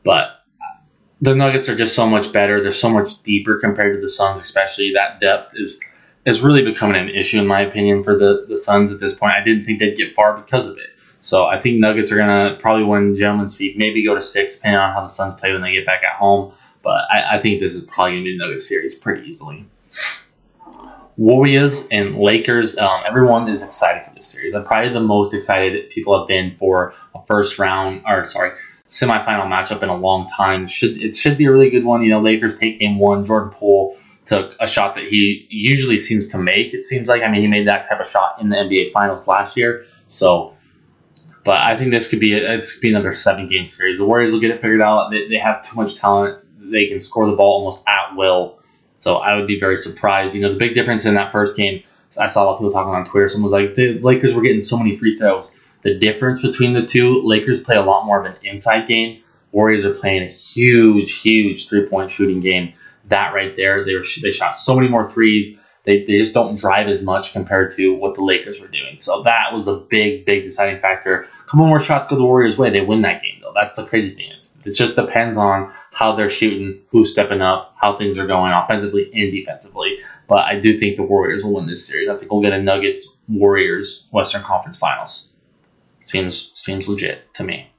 But 0.02 0.40
the 1.20 1.34
Nuggets 1.34 1.68
are 1.68 1.76
just 1.76 1.94
so 1.94 2.06
much 2.08 2.32
better. 2.32 2.62
They're 2.62 2.72
so 2.72 2.88
much 2.88 3.22
deeper 3.22 3.58
compared 3.58 3.94
to 3.94 4.00
the 4.00 4.08
Suns, 4.08 4.40
especially 4.40 4.92
that 4.94 5.20
depth 5.20 5.52
is 5.56 5.80
is 6.26 6.42
really 6.42 6.62
becoming 6.62 6.96
an 6.96 7.08
issue 7.08 7.38
in 7.38 7.46
my 7.46 7.60
opinion 7.60 8.02
for 8.02 8.16
the 8.16 8.46
the 8.48 8.56
Suns 8.56 8.92
at 8.92 9.00
this 9.00 9.14
point. 9.14 9.34
I 9.34 9.44
didn't 9.44 9.64
think 9.64 9.78
they'd 9.78 9.96
get 9.96 10.14
far 10.14 10.36
because 10.36 10.66
of 10.66 10.78
it. 10.78 10.90
So 11.20 11.46
I 11.46 11.60
think 11.60 11.78
Nuggets 11.78 12.10
are 12.10 12.16
gonna 12.16 12.56
probably 12.60 12.84
win 12.84 13.16
gentleman's 13.16 13.56
feet, 13.56 13.76
maybe 13.76 14.04
go 14.04 14.14
to 14.14 14.20
six, 14.20 14.56
depending 14.56 14.78
on 14.78 14.94
how 14.94 15.02
the 15.02 15.08
Suns 15.08 15.38
play 15.38 15.52
when 15.52 15.62
they 15.62 15.72
get 15.72 15.86
back 15.86 16.02
at 16.02 16.14
home. 16.14 16.52
But 16.82 17.04
I, 17.10 17.36
I 17.36 17.40
think 17.40 17.60
this 17.60 17.74
is 17.74 17.84
probably 17.84 18.12
gonna 18.12 18.24
be 18.24 18.38
the 18.38 18.44
Nuggets 18.44 18.68
series 18.68 18.94
pretty 18.94 19.28
easily. 19.28 19.66
Warriors 21.16 21.86
and 21.88 22.16
Lakers. 22.16 22.78
Um, 22.78 23.02
everyone 23.06 23.46
is 23.50 23.62
excited 23.62 24.06
for 24.06 24.14
this 24.14 24.26
series. 24.26 24.54
I'm 24.54 24.64
probably 24.64 24.90
the 24.90 25.00
most 25.00 25.34
excited 25.34 25.90
people 25.90 26.18
have 26.18 26.26
been 26.26 26.56
for 26.56 26.94
a 27.14 27.20
first 27.26 27.58
round, 27.58 28.02
or 28.06 28.26
sorry, 28.26 28.52
semifinal 28.88 29.44
matchup 29.44 29.82
in 29.82 29.90
a 29.90 29.96
long 29.96 30.28
time. 30.34 30.66
Should 30.66 30.96
it 30.96 31.14
should 31.14 31.36
be 31.36 31.44
a 31.44 31.52
really 31.52 31.68
good 31.68 31.84
one. 31.84 32.02
You 32.02 32.10
know, 32.10 32.22
Lakers 32.22 32.58
take 32.58 32.80
game 32.80 32.98
one. 32.98 33.26
Jordan 33.26 33.50
Poole 33.50 33.98
took 34.24 34.56
a 34.60 34.66
shot 34.66 34.94
that 34.94 35.04
he 35.04 35.46
usually 35.50 35.98
seems 35.98 36.28
to 36.28 36.38
make. 36.38 36.72
It 36.72 36.84
seems 36.84 37.08
like 37.08 37.22
I 37.22 37.30
mean 37.30 37.42
he 37.42 37.48
made 37.48 37.66
that 37.66 37.88
type 37.90 38.00
of 38.00 38.08
shot 38.08 38.40
in 38.40 38.48
the 38.48 38.56
NBA 38.56 38.92
Finals 38.92 39.26
last 39.26 39.58
year. 39.58 39.84
So 40.06 40.54
but 41.44 41.58
I 41.58 41.76
think 41.76 41.90
this 41.90 42.08
could 42.08 42.20
be 42.20 42.34
a, 42.34 42.58
it 42.58 42.68
could 42.72 42.80
be 42.80 42.90
another 42.90 43.12
seven 43.12 43.48
game 43.48 43.66
series. 43.66 43.98
The 43.98 44.06
Warriors 44.06 44.32
will 44.32 44.40
get 44.40 44.50
it 44.50 44.60
figured 44.60 44.80
out. 44.80 45.10
They, 45.10 45.28
they 45.28 45.38
have 45.38 45.66
too 45.68 45.76
much 45.76 45.96
talent. 45.96 46.44
They 46.58 46.86
can 46.86 47.00
score 47.00 47.28
the 47.28 47.36
ball 47.36 47.60
almost 47.60 47.82
at 47.88 48.16
will. 48.16 48.58
So 48.94 49.16
I 49.16 49.36
would 49.36 49.46
be 49.46 49.58
very 49.58 49.76
surprised. 49.76 50.34
You 50.34 50.42
know, 50.42 50.52
the 50.52 50.58
big 50.58 50.74
difference 50.74 51.06
in 51.06 51.14
that 51.14 51.32
first 51.32 51.56
game, 51.56 51.82
I 52.18 52.26
saw 52.26 52.42
a 52.42 52.46
lot 52.46 52.52
of 52.54 52.58
people 52.58 52.72
talking 52.72 52.94
on 52.94 53.04
Twitter. 53.04 53.28
Someone 53.28 53.44
was 53.44 53.52
like, 53.52 53.74
the 53.74 53.98
Lakers 54.00 54.34
were 54.34 54.42
getting 54.42 54.60
so 54.60 54.76
many 54.76 54.96
free 54.96 55.16
throws. 55.16 55.56
The 55.82 55.94
difference 55.98 56.42
between 56.42 56.74
the 56.74 56.84
two, 56.84 57.22
Lakers 57.22 57.62
play 57.62 57.76
a 57.76 57.82
lot 57.82 58.04
more 58.04 58.20
of 58.20 58.26
an 58.26 58.36
inside 58.42 58.86
game. 58.86 59.22
Warriors 59.52 59.84
are 59.84 59.94
playing 59.94 60.22
a 60.22 60.26
huge, 60.26 61.22
huge 61.22 61.68
three 61.68 61.86
point 61.86 62.12
shooting 62.12 62.40
game. 62.40 62.74
That 63.08 63.32
right 63.34 63.56
there, 63.56 63.84
they 63.84 63.94
were, 63.94 64.04
they 64.22 64.30
shot 64.30 64.56
so 64.56 64.76
many 64.76 64.88
more 64.88 65.08
threes. 65.08 65.59
They, 65.84 66.04
they 66.04 66.18
just 66.18 66.34
don't 66.34 66.58
drive 66.58 66.88
as 66.88 67.02
much 67.02 67.32
compared 67.32 67.74
to 67.76 67.94
what 67.94 68.14
the 68.14 68.24
Lakers 68.24 68.60
were 68.60 68.68
doing. 68.68 68.98
So 68.98 69.22
that 69.22 69.52
was 69.52 69.66
a 69.66 69.76
big, 69.76 70.26
big 70.26 70.44
deciding 70.44 70.80
factor. 70.80 71.22
A 71.22 71.44
couple 71.44 71.66
more 71.66 71.80
shots 71.80 72.06
go 72.06 72.16
the 72.16 72.22
Warriors' 72.22 72.58
way, 72.58 72.70
they 72.70 72.82
win 72.82 73.02
that 73.02 73.22
game, 73.22 73.38
though. 73.40 73.52
That's 73.54 73.76
the 73.76 73.84
crazy 73.84 74.14
thing. 74.14 74.30
Is 74.32 74.58
it 74.64 74.74
just 74.74 74.94
depends 74.94 75.38
on 75.38 75.72
how 75.92 76.14
they're 76.14 76.30
shooting, 76.30 76.80
who's 76.88 77.10
stepping 77.10 77.40
up, 77.40 77.74
how 77.80 77.96
things 77.96 78.18
are 78.18 78.26
going 78.26 78.52
offensively 78.52 79.10
and 79.14 79.32
defensively. 79.32 79.98
But 80.28 80.44
I 80.44 80.58
do 80.58 80.74
think 80.74 80.96
the 80.96 81.02
Warriors 81.02 81.44
will 81.44 81.54
win 81.54 81.66
this 81.66 81.86
series. 81.86 82.08
I 82.08 82.16
think 82.16 82.30
we'll 82.30 82.42
get 82.42 82.52
a 82.52 82.62
Nuggets 82.62 83.16
Warriors 83.28 84.06
Western 84.12 84.42
Conference 84.42 84.78
Finals. 84.78 85.30
Seems 86.02 86.52
seems 86.54 86.88
legit 86.88 87.32
to 87.34 87.44
me. 87.44 87.70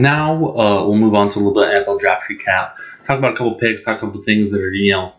Now 0.00 0.34
uh, 0.34 0.86
we'll 0.86 0.96
move 0.96 1.14
on 1.14 1.30
to 1.30 1.38
a 1.38 1.40
little 1.40 1.54
bit 1.54 1.74
of 1.74 1.86
NFL 1.86 2.00
draft 2.00 2.24
recap. 2.30 2.74
Talk 3.04 3.18
about 3.18 3.34
a 3.34 3.36
couple 3.36 3.54
picks, 3.54 3.84
talk 3.84 3.98
a 3.98 4.00
couple 4.06 4.22
things 4.22 4.50
that 4.50 4.60
are, 4.60 4.72
you 4.72 4.92
know, 4.92 5.12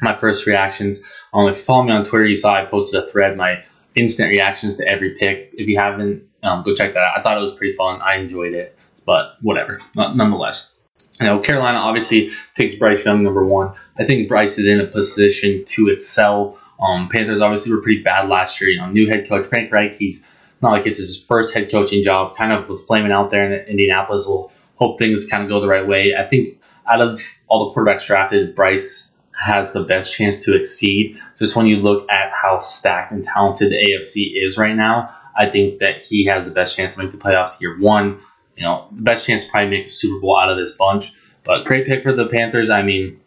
my 0.00 0.16
first 0.16 0.46
reactions. 0.46 1.00
Um, 1.32 1.48
if 1.48 1.56
you 1.56 1.62
follow 1.62 1.84
me 1.84 1.92
on 1.92 2.04
Twitter, 2.04 2.26
you 2.26 2.36
saw 2.36 2.54
I 2.54 2.64
posted 2.64 3.02
a 3.02 3.06
thread, 3.08 3.36
my 3.36 3.62
instant 3.94 4.30
reactions 4.30 4.76
to 4.76 4.86
every 4.86 5.16
pick. 5.18 5.50
If 5.54 5.68
you 5.68 5.78
haven't, 5.78 6.22
um, 6.42 6.62
go 6.62 6.74
check 6.74 6.94
that 6.94 7.00
out. 7.00 7.18
I 7.18 7.22
thought 7.22 7.36
it 7.36 7.40
was 7.40 7.54
pretty 7.54 7.76
fun. 7.76 8.00
I 8.02 8.16
enjoyed 8.16 8.54
it, 8.54 8.76
but 9.04 9.36
whatever. 9.42 9.80
Nonetheless, 9.94 10.74
you 11.20 11.26
know, 11.26 11.38
Carolina 11.38 11.78
obviously 11.78 12.32
takes 12.56 12.74
Bryce 12.74 13.04
Young 13.04 13.22
number 13.22 13.44
one. 13.44 13.74
I 13.98 14.04
think 14.04 14.28
Bryce 14.28 14.58
is 14.58 14.66
in 14.66 14.80
a 14.80 14.86
position 14.86 15.64
to 15.66 15.88
excel. 15.88 16.58
Um, 16.80 17.08
Panthers 17.10 17.42
obviously 17.42 17.72
were 17.72 17.82
pretty 17.82 18.02
bad 18.02 18.28
last 18.28 18.60
year. 18.60 18.70
You 18.70 18.80
know, 18.80 18.90
new 18.90 19.08
head 19.08 19.28
coach 19.28 19.46
Frank 19.46 19.70
Reich. 19.70 19.94
He's 19.94 20.26
not 20.62 20.72
like 20.72 20.86
it's 20.86 20.98
his 20.98 21.22
first 21.22 21.54
head 21.54 21.70
coaching 21.70 22.02
job. 22.02 22.36
Kind 22.36 22.52
of 22.52 22.68
was 22.68 22.84
flaming 22.84 23.12
out 23.12 23.30
there 23.30 23.50
in 23.50 23.68
Indianapolis. 23.68 24.26
We'll 24.26 24.52
hope 24.76 24.98
things 24.98 25.26
kind 25.26 25.42
of 25.42 25.48
go 25.48 25.60
the 25.60 25.68
right 25.68 25.86
way. 25.86 26.14
I 26.16 26.26
think 26.26 26.60
out 26.86 27.00
of 27.00 27.20
all 27.48 27.68
the 27.68 27.74
quarterbacks 27.74 28.06
drafted, 28.06 28.54
Bryce 28.54 29.12
has 29.40 29.72
the 29.72 29.82
best 29.82 30.14
chance 30.14 30.40
to 30.40 30.54
exceed. 30.54 31.18
Just 31.38 31.56
when 31.56 31.66
you 31.66 31.76
look 31.76 32.08
at 32.10 32.30
how 32.30 32.58
stacked 32.58 33.12
and 33.12 33.24
talented 33.24 33.70
the 33.70 33.76
AFC 33.76 34.32
is 34.34 34.58
right 34.58 34.76
now, 34.76 35.14
I 35.36 35.48
think 35.48 35.78
that 35.78 36.02
he 36.02 36.24
has 36.26 36.44
the 36.44 36.50
best 36.50 36.76
chance 36.76 36.94
to 36.94 37.02
make 37.02 37.12
the 37.12 37.18
playoffs 37.18 37.60
year 37.60 37.78
one. 37.78 38.20
You 38.56 38.64
know, 38.64 38.88
the 38.92 39.02
best 39.02 39.26
chance 39.26 39.44
to 39.44 39.50
probably 39.50 39.70
make 39.70 39.86
a 39.86 39.90
Super 39.90 40.20
Bowl 40.20 40.38
out 40.38 40.50
of 40.50 40.58
this 40.58 40.72
bunch. 40.72 41.12
But 41.44 41.64
great 41.64 41.86
pick 41.86 42.02
for 42.02 42.12
the 42.12 42.26
Panthers. 42.26 42.68
I 42.68 42.82
mean, 42.82 43.18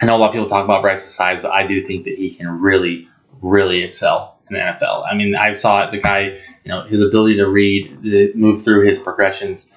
I 0.00 0.06
know 0.06 0.16
a 0.16 0.18
lot 0.18 0.28
of 0.28 0.32
people 0.32 0.48
talk 0.48 0.64
about 0.64 0.80
Bryce's 0.80 1.14
size, 1.14 1.42
but 1.42 1.50
I 1.50 1.66
do 1.66 1.84
think 1.86 2.04
that 2.04 2.16
he 2.16 2.30
can 2.30 2.48
really, 2.48 3.08
really 3.42 3.82
excel 3.82 4.31
in 4.52 4.58
the 4.60 4.86
NFL. 4.86 5.04
I 5.10 5.14
mean, 5.14 5.34
I 5.34 5.52
saw 5.52 5.86
it. 5.86 5.92
The 5.92 5.98
guy, 5.98 6.38
you 6.64 6.68
know, 6.68 6.82
his 6.82 7.00
ability 7.00 7.36
to 7.36 7.48
read, 7.48 8.34
move 8.34 8.62
through 8.62 8.86
his 8.86 8.98
progressions. 8.98 9.72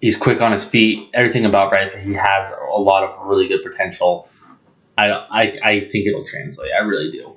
He's 0.00 0.16
quick 0.16 0.40
on 0.40 0.52
his 0.52 0.64
feet. 0.64 1.10
Everything 1.14 1.44
about 1.44 1.70
Bryce, 1.70 1.94
he 1.94 2.12
has 2.14 2.50
a 2.50 2.78
lot 2.78 3.04
of 3.04 3.26
really 3.26 3.48
good 3.48 3.62
potential. 3.62 4.28
I, 4.98 5.10
I, 5.10 5.42
I 5.64 5.80
think 5.80 6.06
it'll 6.06 6.26
translate. 6.26 6.70
I 6.72 6.82
really 6.82 7.10
do. 7.10 7.34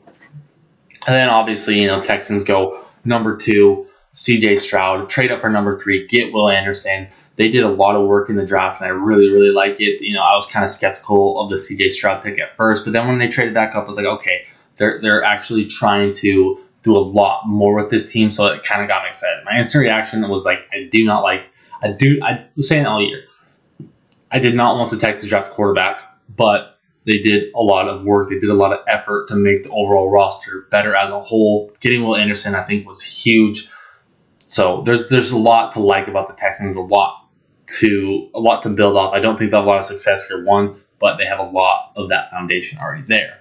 And 1.08 1.15
then 1.15 1.29
obviously, 1.29 1.79
you 1.79 1.88
know, 1.88 2.03
Texans 2.03 2.43
go 2.43 2.84
number 3.03 3.38
two, 3.38 3.86
CJ 4.15 4.60
Stroud, 4.60 5.10
trade 5.10 5.31
up 5.31 5.41
for 5.41 5.49
number 5.49 5.77
three, 5.77 6.08
get 6.08 6.34
Will 6.34 6.49
Anderson. 6.49 7.08
They 7.36 7.49
did 7.49 7.63
a 7.63 7.69
lot 7.69 7.95
of 7.95 8.08
work 8.08 8.29
in 8.29 8.38
the 8.38 8.45
draft, 8.45 8.81
and 8.81 8.88
I 8.88 8.91
really, 8.91 9.29
really 9.29 9.51
like 9.51 9.81
it. 9.81 10.01
You 10.01 10.13
know, 10.13 10.21
I 10.21 10.34
was 10.36 10.47
kind 10.47 10.63
of 10.63 10.71
skeptical 10.71 11.39
of 11.39 11.49
the 11.49 11.58
CJ 11.58 11.91
Stroud 11.91 12.23
pick 12.23 12.39
at 12.39 12.55
first, 12.55 12.86
but 12.86 12.93
then 12.93 13.08
when 13.08 13.19
they 13.19 13.27
traded 13.27 13.53
back 13.53 13.75
up, 13.75 13.84
I 13.84 13.88
was 13.88 13.97
like, 13.97 14.05
okay, 14.05 14.45
they're 14.77 15.01
they're 15.01 15.23
actually 15.23 15.65
trying 15.65 16.13
to 16.15 16.59
do 16.85 16.95
a 16.95 16.99
lot 16.99 17.47
more 17.47 17.75
with 17.75 17.89
this 17.89 18.11
team, 18.11 18.31
so 18.31 18.45
it 18.45 18.63
kind 18.63 18.81
of 18.81 18.88
got 18.88 19.03
me 19.03 19.09
excited. 19.09 19.43
My 19.43 19.57
instant 19.57 19.81
reaction 19.81 20.27
was 20.29 20.45
like, 20.45 20.59
I 20.71 20.88
do 20.91 21.03
not 21.03 21.23
like, 21.23 21.51
I 21.81 21.91
do, 21.91 22.19
I 22.23 22.45
was 22.55 22.69
saying 22.69 22.85
all 22.85 23.01
year, 23.01 23.23
I 24.31 24.39
did 24.39 24.53
not 24.53 24.77
want 24.77 24.91
the 24.91 24.97
Texans 24.97 25.23
to 25.23 25.29
draft 25.29 25.53
quarterback, 25.53 26.01
but 26.35 26.77
they 27.05 27.17
did 27.19 27.51
a 27.55 27.61
lot 27.61 27.88
of 27.88 28.05
work. 28.05 28.29
They 28.29 28.39
did 28.39 28.49
a 28.49 28.55
lot 28.55 28.71
of 28.71 28.79
effort 28.88 29.27
to 29.29 29.35
make 29.35 29.63
the 29.63 29.69
overall 29.71 30.09
roster 30.09 30.67
better 30.69 30.95
as 30.95 31.09
a 31.09 31.19
whole. 31.19 31.71
Getting 31.79 32.03
Will 32.03 32.15
Anderson, 32.15 32.55
I 32.55 32.63
think, 32.63 32.88
was 32.88 33.01
huge. 33.01 33.67
So 34.47 34.83
there's 34.85 35.09
there's 35.09 35.31
a 35.31 35.38
lot 35.38 35.73
to 35.73 35.79
like 35.79 36.07
about 36.07 36.27
the 36.27 36.39
Texans, 36.39 36.75
a 36.75 36.81
lot 36.81 37.27
to 37.79 38.29
a 38.35 38.39
lot 38.39 38.61
to 38.63 38.69
build 38.69 38.95
off. 38.95 39.13
I 39.13 39.19
don't 39.19 39.38
think 39.38 39.51
they'll 39.51 39.61
have 39.61 39.67
a 39.67 39.69
lot 39.69 39.79
of 39.79 39.85
success 39.85 40.27
here, 40.27 40.43
one, 40.43 40.79
but 40.99 41.17
they 41.17 41.25
have 41.25 41.39
a 41.39 41.49
lot 41.49 41.93
of 41.95 42.09
that 42.09 42.29
foundation 42.29 42.79
already 42.79 43.03
there. 43.07 43.39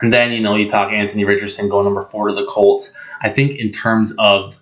And 0.00 0.12
then 0.12 0.32
you 0.32 0.40
know 0.40 0.54
you 0.56 0.68
talk 0.68 0.92
Anthony 0.92 1.24
Richardson 1.24 1.68
going 1.68 1.84
number 1.84 2.04
four 2.04 2.28
to 2.28 2.34
the 2.34 2.46
Colts. 2.46 2.94
I 3.20 3.28
think 3.28 3.56
in 3.56 3.70
terms 3.70 4.14
of 4.18 4.56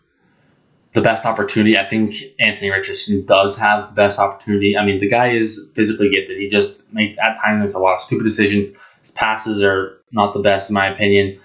the 0.99 1.01
best 1.01 1.25
opportunity. 1.25 1.79
I 1.79 1.89
think 1.89 2.15
Anthony 2.41 2.71
Richardson 2.71 3.25
does 3.27 3.57
have 3.59 3.89
the 3.89 3.95
best 3.95 4.19
opportunity. 4.19 4.77
I 4.77 4.85
mean, 4.85 5.01
the 5.01 5.09
guy 5.09 5.31
is 5.31 5.69
physically 5.75 6.11
gifted. 6.11 6.39
He 6.39 6.49
just 6.49 6.81
makes 6.93 7.17
at 7.19 7.39
times 7.41 7.61
makes 7.61 7.75
a 7.75 7.79
lot 7.79 7.95
of 7.95 8.01
stupid 8.01 8.25
decisions. 8.25 8.73
His 9.03 9.13
passes 9.13 9.63
are 9.63 10.01
not 10.13 10.35
the 10.35 10.41
best 10.41 10.71
in 10.71 10.75
my 10.75 10.89
opinion. 10.89 11.39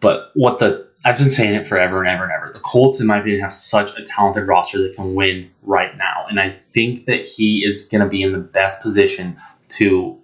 But 0.00 0.30
what 0.34 0.58
the 0.58 0.88
I've 1.04 1.18
been 1.18 1.30
saying 1.30 1.54
it 1.54 1.66
forever 1.66 1.98
and 1.98 2.08
ever 2.08 2.24
and 2.24 2.32
ever. 2.32 2.52
The 2.52 2.60
Colts, 2.60 3.00
in 3.00 3.08
my 3.08 3.18
opinion, 3.18 3.40
have 3.40 3.52
such 3.52 3.96
a 3.98 4.04
talented 4.04 4.46
roster 4.46 4.78
that 4.78 4.94
can 4.94 5.14
win 5.14 5.50
right 5.62 5.96
now. 5.96 6.26
And 6.28 6.38
I 6.38 6.50
think 6.50 7.06
that 7.06 7.24
he 7.24 7.64
is 7.64 7.88
going 7.88 8.02
to 8.02 8.08
be 8.08 8.22
in 8.22 8.30
the 8.30 8.38
best 8.38 8.80
position 8.80 9.36
to 9.70 10.16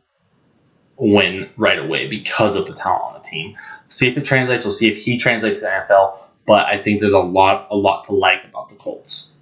win 0.99 1.49
right 1.57 1.79
away 1.79 2.09
because 2.09 2.57
of 2.57 2.67
the 2.67 2.75
talent 2.75 3.03
on 3.03 3.15
the 3.15 3.29
team. 3.29 3.55
See 3.89 4.09
if 4.09 4.17
it 4.17 4.25
translates. 4.25 4.65
We'll 4.65 4.73
see 4.73 4.91
if 4.91 4.97
he 4.97 5.17
translates 5.17 5.61
to 5.61 5.67
the 5.67 5.95
NFL 5.95 6.19
but 6.49 6.65
I 6.65 6.83
think 6.83 6.99
there's 6.99 7.13
a 7.13 7.19
lot 7.19 7.69
a 7.71 7.77
lot 7.77 8.07
to 8.07 8.15
like 8.15 8.43
about 8.45 8.71
the 8.71 8.75
Colts. 8.77 9.35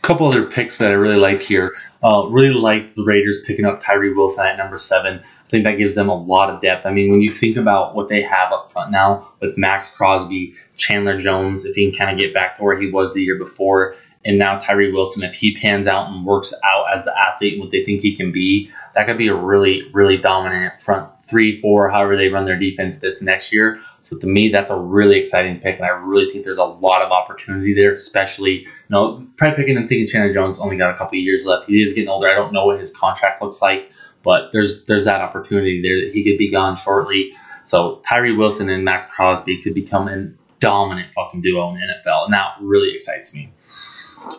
couple 0.00 0.26
other 0.26 0.44
picks 0.44 0.78
that 0.78 0.90
I 0.90 0.94
really 0.94 1.16
like 1.16 1.40
here. 1.42 1.76
Uh, 2.02 2.26
really 2.30 2.54
like 2.54 2.94
the 2.96 3.04
Raiders 3.04 3.42
picking 3.46 3.64
up 3.64 3.80
Tyree 3.80 4.12
Wilson 4.12 4.46
at 4.46 4.56
number 4.56 4.78
seven. 4.78 5.20
I 5.20 5.48
think 5.48 5.64
that 5.64 5.78
gives 5.78 5.94
them 5.94 6.08
a 6.08 6.14
lot 6.14 6.50
of 6.50 6.60
depth. 6.60 6.84
I 6.84 6.92
mean, 6.92 7.10
when 7.10 7.20
you 7.20 7.30
think 7.30 7.56
about 7.56 7.94
what 7.94 8.08
they 8.08 8.22
have 8.22 8.52
up 8.52 8.72
front 8.72 8.90
now 8.90 9.28
with 9.40 9.56
Maxx 9.56 9.94
Crosby, 9.94 10.54
Chandler 10.76 11.20
Jones, 11.20 11.64
if 11.64 11.76
he 11.76 11.90
can 11.90 11.96
kind 11.96 12.10
of 12.10 12.18
get 12.18 12.34
back 12.34 12.56
to 12.56 12.64
where 12.64 12.80
he 12.80 12.90
was 12.90 13.14
the 13.14 13.22
year 13.22 13.38
before, 13.38 13.94
and 14.24 14.38
now 14.38 14.58
Tyree 14.58 14.92
Wilson, 14.92 15.24
if 15.24 15.34
he 15.34 15.56
pans 15.56 15.88
out 15.88 16.08
and 16.10 16.24
works 16.24 16.54
out 16.64 16.86
as 16.94 17.04
the 17.04 17.12
athlete 17.18 17.54
and 17.54 17.62
what 17.62 17.72
they 17.72 17.84
think 17.84 18.02
he 18.02 18.14
can 18.14 18.30
be, 18.30 18.70
that 18.94 19.06
could 19.06 19.18
be 19.18 19.28
a 19.28 19.34
really, 19.34 19.82
really 19.92 20.16
dominant 20.16 20.80
front 20.80 21.10
three, 21.22 21.60
four, 21.60 21.88
however 21.88 22.16
they 22.16 22.28
run 22.28 22.44
their 22.44 22.58
defense 22.58 22.98
this 22.98 23.22
next 23.22 23.52
year. 23.52 23.80
So 24.00 24.18
to 24.18 24.26
me, 24.26 24.50
that's 24.50 24.70
a 24.70 24.78
really 24.78 25.18
exciting 25.18 25.58
pick, 25.60 25.76
and 25.76 25.84
I 25.84 25.88
really 25.88 26.30
think 26.30 26.44
there's 26.44 26.58
a 26.58 26.64
lot 26.64 27.02
of 27.02 27.10
opportunity 27.10 27.74
there, 27.74 27.92
especially, 27.92 28.60
you 28.60 28.68
know, 28.90 29.26
probably 29.36 29.56
picking 29.56 29.76
and 29.76 29.88
thinking 29.88 30.06
Chandler 30.06 30.34
Jones 30.34 30.60
only 30.60 30.76
got 30.76 30.94
a 30.94 30.98
couple 30.98 31.18
years 31.18 31.46
left. 31.46 31.66
He 31.66 31.82
is 31.82 31.92
getting 31.92 32.08
older. 32.08 32.28
I 32.28 32.34
don't 32.34 32.52
know 32.52 32.66
what 32.66 32.78
his 32.78 32.94
contract 32.94 33.42
looks 33.42 33.62
like, 33.62 33.90
but 34.22 34.52
there's 34.52 34.84
there's 34.84 35.04
that 35.04 35.20
opportunity 35.20 35.82
there 35.82 36.04
that 36.04 36.14
he 36.14 36.22
could 36.22 36.38
be 36.38 36.50
gone 36.50 36.76
shortly. 36.76 37.32
So 37.64 38.02
Tyree 38.08 38.36
Wilson 38.36 38.68
and 38.68 38.84
Maxx 38.84 39.06
Crosby 39.14 39.60
could 39.62 39.74
become 39.74 40.08
a 40.08 40.28
dominant 40.60 41.12
fucking 41.14 41.40
duo 41.40 41.70
in 41.70 41.74
the 41.74 41.80
NFL, 41.80 42.26
and 42.26 42.34
that 42.34 42.54
really 42.60 42.94
excites 42.94 43.34
me. 43.34 43.52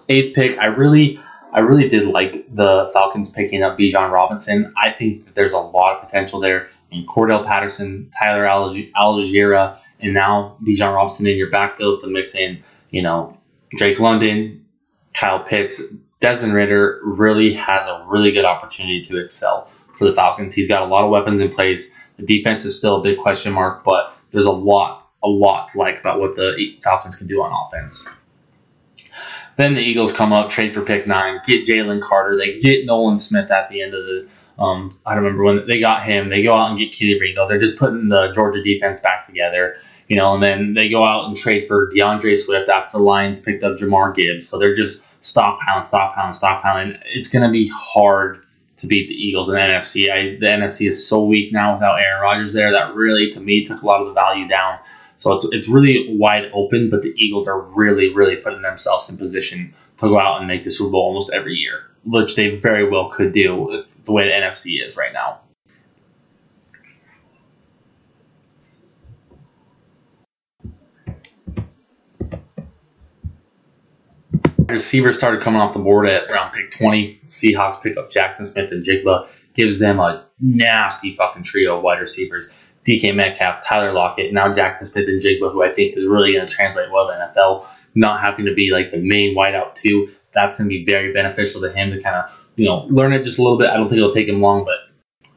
Eighth 0.09 0.35
pick, 0.35 0.57
I 0.59 0.65
really, 0.65 1.19
I 1.51 1.59
really 1.59 1.89
did 1.89 2.07
like 2.07 2.45
the 2.53 2.89
Falcons 2.93 3.29
picking 3.29 3.63
up 3.63 3.77
Bijan 3.77 4.11
Robinson. 4.11 4.73
I 4.77 4.91
think 4.91 5.25
that 5.25 5.35
there's 5.35 5.53
a 5.53 5.59
lot 5.59 5.95
of 5.95 6.05
potential 6.05 6.39
there. 6.39 6.69
in 6.91 7.05
Cordell 7.05 7.45
Patterson, 7.45 8.09
Tyler 8.17 8.45
Allgeier, 8.45 9.77
and 9.99 10.13
now 10.13 10.57
Bijan 10.63 10.93
Robinson 10.93 11.27
in 11.27 11.37
your 11.37 11.49
backfield 11.49 12.01
to 12.01 12.07
mix 12.07 12.35
in, 12.35 12.61
you 12.91 13.01
know, 13.01 13.37
Drake 13.77 13.99
London, 13.99 14.63
Kyle 15.13 15.43
Pitts, 15.43 15.81
Desmond 16.19 16.53
Ridder 16.53 17.01
really 17.03 17.53
has 17.53 17.87
a 17.87 18.05
really 18.07 18.31
good 18.31 18.45
opportunity 18.45 19.03
to 19.05 19.17
excel 19.17 19.67
for 19.97 20.05
the 20.07 20.13
Falcons. 20.13 20.53
He's 20.53 20.67
got 20.67 20.81
a 20.81 20.85
lot 20.85 21.03
of 21.03 21.09
weapons 21.09 21.41
in 21.41 21.53
place. 21.53 21.91
The 22.17 22.25
defense 22.25 22.63
is 22.63 22.77
still 22.77 22.97
a 22.97 23.03
big 23.03 23.17
question 23.17 23.51
mark, 23.51 23.83
but 23.83 24.15
there's 24.31 24.45
a 24.45 24.51
lot, 24.51 25.09
a 25.23 25.27
lot 25.27 25.69
to 25.71 25.79
like 25.79 25.99
about 25.99 26.19
what 26.19 26.35
the 26.35 26.77
Falcons 26.83 27.15
can 27.15 27.27
do 27.27 27.41
on 27.41 27.51
offense. 27.67 28.07
Then 29.57 29.75
the 29.75 29.81
Eagles 29.81 30.13
come 30.13 30.33
up, 30.33 30.49
trade 30.49 30.73
for 30.73 30.81
pick 30.81 31.05
nine, 31.05 31.39
get 31.45 31.65
Jalen 31.65 32.01
Carter. 32.01 32.37
They 32.37 32.57
get 32.57 32.85
Nolan 32.85 33.17
Smith 33.17 33.51
at 33.51 33.69
the 33.69 33.81
end 33.81 33.93
of 33.93 34.03
the. 34.05 34.27
Um, 34.59 34.97
I 35.05 35.15
don't 35.15 35.23
remember 35.23 35.43
when 35.43 35.67
they 35.67 35.79
got 35.79 36.03
him. 36.03 36.29
They 36.29 36.43
go 36.43 36.53
out 36.53 36.69
and 36.69 36.77
get 36.77 36.91
Kelee 36.91 37.19
Ringo. 37.19 37.47
They're 37.47 37.57
just 37.57 37.77
putting 37.77 38.09
the 38.09 38.31
Georgia 38.33 38.63
defense 38.63 38.99
back 38.99 39.25
together, 39.25 39.75
you 40.07 40.15
know. 40.15 40.33
And 40.35 40.43
then 40.43 40.73
they 40.75 40.89
go 40.89 41.03
out 41.03 41.25
and 41.27 41.35
trade 41.35 41.67
for 41.67 41.91
D'Andre 41.93 42.35
Swift 42.35 42.69
after 42.69 42.97
the 42.97 43.03
Lions 43.03 43.39
picked 43.39 43.63
up 43.63 43.77
Jahmyr 43.77 44.15
Gibbs. 44.15 44.47
So 44.47 44.59
they're 44.59 44.75
just 44.75 45.03
stockpiling, 45.23 45.81
stockpiling, 45.81 46.39
stockpiling. 46.39 46.99
It's 47.05 47.29
going 47.29 47.45
to 47.45 47.51
be 47.51 47.67
hard 47.73 48.43
to 48.77 48.87
beat 48.87 49.07
the 49.07 49.15
Eagles 49.15 49.49
in 49.49 49.55
the 49.55 49.61
NFC. 49.61 50.11
I, 50.11 50.37
the 50.39 50.45
NFC 50.45 50.87
is 50.87 51.07
so 51.07 51.23
weak 51.23 51.51
now 51.51 51.73
without 51.73 51.99
Aaron 51.99 52.21
Rodgers 52.21 52.53
there. 52.53 52.71
That 52.71 52.93
really, 52.93 53.31
to 53.31 53.39
me, 53.39 53.65
took 53.65 53.81
a 53.81 53.85
lot 53.85 54.01
of 54.01 54.07
the 54.07 54.13
value 54.13 54.47
down. 54.47 54.77
So 55.23 55.31
it's, 55.31 55.47
it's 55.51 55.69
really 55.69 56.17
wide 56.19 56.51
open, 56.53 56.89
but 56.89 57.01
the 57.01 57.13
Eagles 57.15 57.47
are 57.47 57.61
really, 57.61 58.13
really 58.13 58.35
putting 58.35 58.61
themselves 58.61 59.09
in 59.09 59.15
position 59.15 59.73
to 60.01 60.09
go 60.09 60.19
out 60.19 60.39
and 60.39 60.49
make 60.49 60.65
the 60.65 60.69
Super 60.69 60.91
Bowl 60.91 61.03
almost 61.03 61.31
every 61.31 61.53
year, 61.53 61.83
which 62.03 62.35
they 62.35 62.57
very 62.57 62.89
well 62.89 63.07
could 63.07 63.31
do 63.31 63.55
with 63.55 64.03
the 64.03 64.11
way 64.11 64.25
the 64.25 64.33
NFC 64.33 64.85
is 64.85 64.97
right 64.97 65.13
now. 65.13 65.39
Receivers 74.67 75.17
started 75.17 75.41
coming 75.41 75.61
off 75.61 75.71
the 75.71 75.79
board 75.79 76.05
at 76.05 76.29
around 76.29 76.51
pick 76.51 76.71
20. 76.71 77.21
Seahawks 77.29 77.81
pick 77.81 77.95
up 77.95 78.11
Jackson 78.11 78.45
Smith-Njigba, 78.45 79.29
gives 79.53 79.79
them 79.79 80.01
a 80.01 80.25
nasty 80.41 81.15
fucking 81.15 81.43
trio 81.43 81.77
of 81.77 81.83
wide 81.83 82.01
receivers. 82.01 82.49
DK 82.85 83.15
Metcalf, 83.15 83.65
Tyler 83.65 83.93
Lockett, 83.93 84.33
now 84.33 84.53
Jackson 84.53 84.87
Smith-Njigba, 84.87 85.51
who 85.51 85.63
I 85.63 85.73
think 85.73 85.95
is 85.95 86.05
really 86.05 86.33
going 86.33 86.45
to 86.45 86.53
translate 86.53 86.91
well 86.91 87.07
to 87.07 87.13
NFL. 87.13 87.65
Not 87.95 88.19
having 88.21 88.45
to 88.45 88.53
be 88.53 88.71
like 88.71 88.91
the 88.91 88.97
main 88.97 89.35
wideout 89.35 89.75
too, 89.75 90.09
that's 90.33 90.57
going 90.57 90.69
to 90.69 90.75
be 90.75 90.83
very 90.83 91.13
beneficial 91.13 91.61
to 91.61 91.71
him 91.71 91.91
to 91.91 92.01
kind 92.01 92.15
of 92.15 92.25
you 92.55 92.65
know 92.65 92.85
learn 92.89 93.13
it 93.13 93.23
just 93.23 93.37
a 93.37 93.41
little 93.41 93.57
bit. 93.57 93.69
I 93.69 93.77
don't 93.77 93.87
think 93.87 93.99
it'll 93.99 94.13
take 94.13 94.27
him 94.27 94.41
long, 94.41 94.65
but 94.65 94.79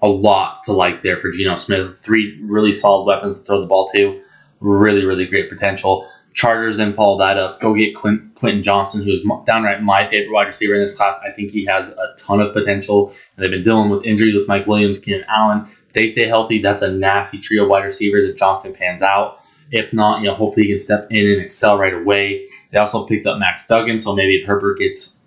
a 0.03 0.09
lot 0.09 0.63
to 0.65 0.73
like 0.73 1.03
there 1.03 1.19
for 1.19 1.31
Geno 1.31 1.55
Smith. 1.55 1.99
Three 1.99 2.39
really 2.43 2.73
solid 2.73 3.05
weapons 3.05 3.39
to 3.39 3.45
throw 3.45 3.61
the 3.61 3.67
ball 3.67 3.89
to. 3.95 4.21
Really, 4.61 5.05
really 5.05 5.27
great 5.27 5.51
potential. 5.51 6.09
Chargers 6.37 6.77
then 6.77 6.93
follow 6.93 7.19
that 7.19 7.39
up. 7.39 7.61
Go 7.61 7.75
get 7.75 7.95
Quint, 7.95 8.35
Quentin 8.35 8.63
Johnston, 8.63 9.03
who's 9.03 9.25
downright 9.47 9.83
my 9.83 10.07
favorite 10.07 10.35
wide 10.35 10.47
receiver 10.47 10.75
in 10.75 10.83
this 10.83 10.95
class. 10.95 11.19
I 11.27 11.31
think 11.31 11.51
he 11.51 11.65
has 11.65 11.89
a 11.89 12.15
ton 12.19 12.43
of 12.43 12.53
potential. 12.53 13.15
They've 13.37 13.51
been 13.51 13.65
dealing 13.65 13.89
with 13.89 14.05
injuries 14.05 14.35
with 14.35 14.47
Mike 14.47 14.67
Williams, 14.67 14.99
Keenan 14.99 15.25
Allen. 15.35 15.67
If 15.67 15.95
they 15.95 16.07
stay 16.07 16.29
healthy, 16.29 16.61
that's 16.61 16.83
a 16.83 16.93
nasty 16.93 17.41
trio 17.41 17.63
of 17.63 17.71
wide 17.71 17.85
receivers 17.85 18.27
if 18.27 18.37
Johnson 18.37 18.75
pans 18.75 19.01
out. 19.01 19.41
If 19.73 19.95
not, 19.95 20.21
you 20.21 20.27
know, 20.27 20.35
hopefully 20.35 20.67
he 20.67 20.73
can 20.73 20.79
step 20.79 21.09
in 21.11 21.27
and 21.27 21.41
excel 21.41 21.79
right 21.79 21.95
away. 21.95 22.45
They 22.71 22.79
also 22.79 23.07
picked 23.07 23.27
up 23.27 23.39
Max 23.39 23.67
Duggan, 23.67 24.03
so 24.03 24.15
maybe 24.15 24.37
if 24.37 24.47
Herbert 24.47 24.79
gets 24.79 25.19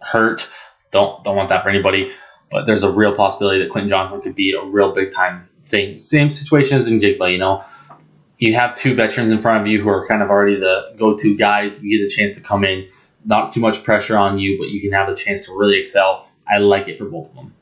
hurt, 0.00 0.50
don't 0.90 1.24
don't 1.24 1.34
want 1.34 1.48
that 1.48 1.62
for 1.62 1.70
anybody. 1.70 2.12
But 2.50 2.66
there's 2.66 2.82
a 2.82 2.92
real 2.92 3.16
possibility 3.16 3.58
that 3.60 3.70
Quentin 3.70 3.88
Johnson 3.88 4.20
could 4.20 4.34
be 4.34 4.52
a 4.52 4.62
real 4.62 4.92
big 4.92 5.14
time 5.14 5.48
thing. 5.64 5.96
Same 5.96 6.28
situation 6.28 6.76
as 6.76 6.86
Njigba, 6.86 7.32
you 7.32 7.38
know 7.38 7.64
you 8.42 8.56
have 8.56 8.76
two 8.76 8.92
veterans 8.92 9.30
in 9.30 9.40
front 9.40 9.60
of 9.60 9.68
you 9.68 9.80
who 9.80 9.88
are 9.88 10.04
kind 10.08 10.20
of 10.20 10.28
already 10.28 10.58
the 10.58 10.92
go-to 10.96 11.36
guys. 11.36 11.84
You 11.84 11.96
get 11.96 12.04
a 12.04 12.10
chance 12.10 12.32
to 12.32 12.40
come 12.40 12.64
in, 12.64 12.88
not 13.24 13.52
too 13.52 13.60
much 13.60 13.84
pressure 13.84 14.18
on 14.18 14.40
you, 14.40 14.58
but 14.58 14.70
you 14.70 14.80
can 14.80 14.90
have 14.90 15.08
a 15.08 15.14
chance 15.14 15.46
to 15.46 15.56
really 15.56 15.78
excel. 15.78 16.28
I 16.48 16.58
like 16.58 16.88
it 16.88 16.98
for 16.98 17.04
both 17.04 17.28
of 17.28 17.36
them. 17.36 17.54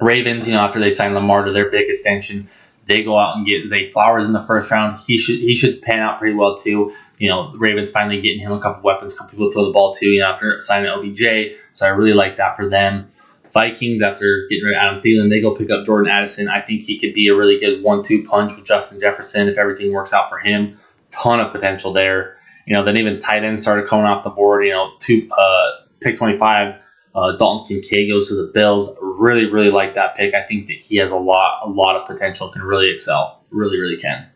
Ravens, 0.00 0.48
you 0.48 0.54
know, 0.54 0.60
after 0.60 0.80
they 0.80 0.90
sign 0.90 1.12
Lamar 1.12 1.44
to 1.44 1.52
their 1.52 1.70
big 1.70 1.90
extension, 1.90 2.48
they 2.86 3.04
go 3.04 3.18
out 3.18 3.36
and 3.36 3.46
get 3.46 3.66
Zay 3.66 3.90
Flowers 3.90 4.24
in 4.24 4.32
the 4.32 4.40
first 4.40 4.70
round. 4.70 4.96
He 4.96 5.18
should 5.18 5.38
he 5.38 5.54
should 5.54 5.82
pan 5.82 5.98
out 5.98 6.18
pretty 6.18 6.34
well 6.34 6.56
too. 6.56 6.94
You 7.18 7.28
know, 7.28 7.52
Ravens 7.56 7.90
finally 7.90 8.22
getting 8.22 8.40
him 8.40 8.52
a 8.52 8.58
couple 8.58 8.82
weapons, 8.82 9.18
couple 9.18 9.32
people 9.32 9.48
to 9.50 9.52
throw 9.52 9.66
the 9.66 9.72
ball 9.72 9.94
to. 9.96 10.06
You 10.06 10.20
know, 10.20 10.28
after 10.28 10.58
signing 10.60 10.88
OBJ, 10.88 11.58
so 11.74 11.84
I 11.84 11.90
really 11.90 12.14
like 12.14 12.38
that 12.38 12.56
for 12.56 12.70
them. 12.70 13.12
Vikings, 13.52 14.02
after 14.02 14.46
getting 14.48 14.64
rid 14.64 14.76
of 14.76 14.80
Adam 14.80 15.02
Thielen, 15.02 15.30
they 15.30 15.40
go 15.40 15.54
pick 15.54 15.70
up 15.70 15.84
Jordan 15.84 16.10
Addison. 16.10 16.48
I 16.48 16.60
think 16.60 16.82
he 16.82 16.98
could 16.98 17.14
be 17.14 17.28
a 17.28 17.34
really 17.34 17.58
good 17.58 17.82
one-two 17.82 18.24
punch 18.24 18.56
with 18.56 18.64
Justin 18.64 19.00
Jefferson 19.00 19.48
if 19.48 19.58
everything 19.58 19.92
works 19.92 20.12
out 20.12 20.28
for 20.28 20.38
him. 20.38 20.78
Ton 21.10 21.40
of 21.40 21.52
potential 21.52 21.92
there. 21.92 22.36
You 22.66 22.76
know, 22.76 22.84
then 22.84 22.96
even 22.96 23.20
tight 23.20 23.42
ends 23.42 23.62
started 23.62 23.88
coming 23.88 24.06
off 24.06 24.22
the 24.22 24.30
board. 24.30 24.64
You 24.64 24.70
know, 24.70 24.92
two 25.00 25.28
uh, 25.36 25.70
pick 26.00 26.16
twenty-five. 26.16 26.80
Uh, 27.12 27.36
Dalton 27.36 27.66
Kincaid 27.66 28.08
goes 28.08 28.28
to 28.28 28.36
the 28.36 28.52
Bills. 28.54 28.96
Really, 29.02 29.46
really 29.46 29.70
like 29.70 29.96
that 29.96 30.16
pick. 30.16 30.32
I 30.32 30.42
think 30.42 30.68
that 30.68 30.76
he 30.76 30.96
has 30.98 31.10
a 31.10 31.16
lot, 31.16 31.62
a 31.64 31.68
lot 31.68 31.96
of 31.96 32.06
potential. 32.06 32.52
Can 32.52 32.62
really 32.62 32.88
excel. 32.88 33.42
Really, 33.50 33.80
really 33.80 33.96
can. 33.96 34.29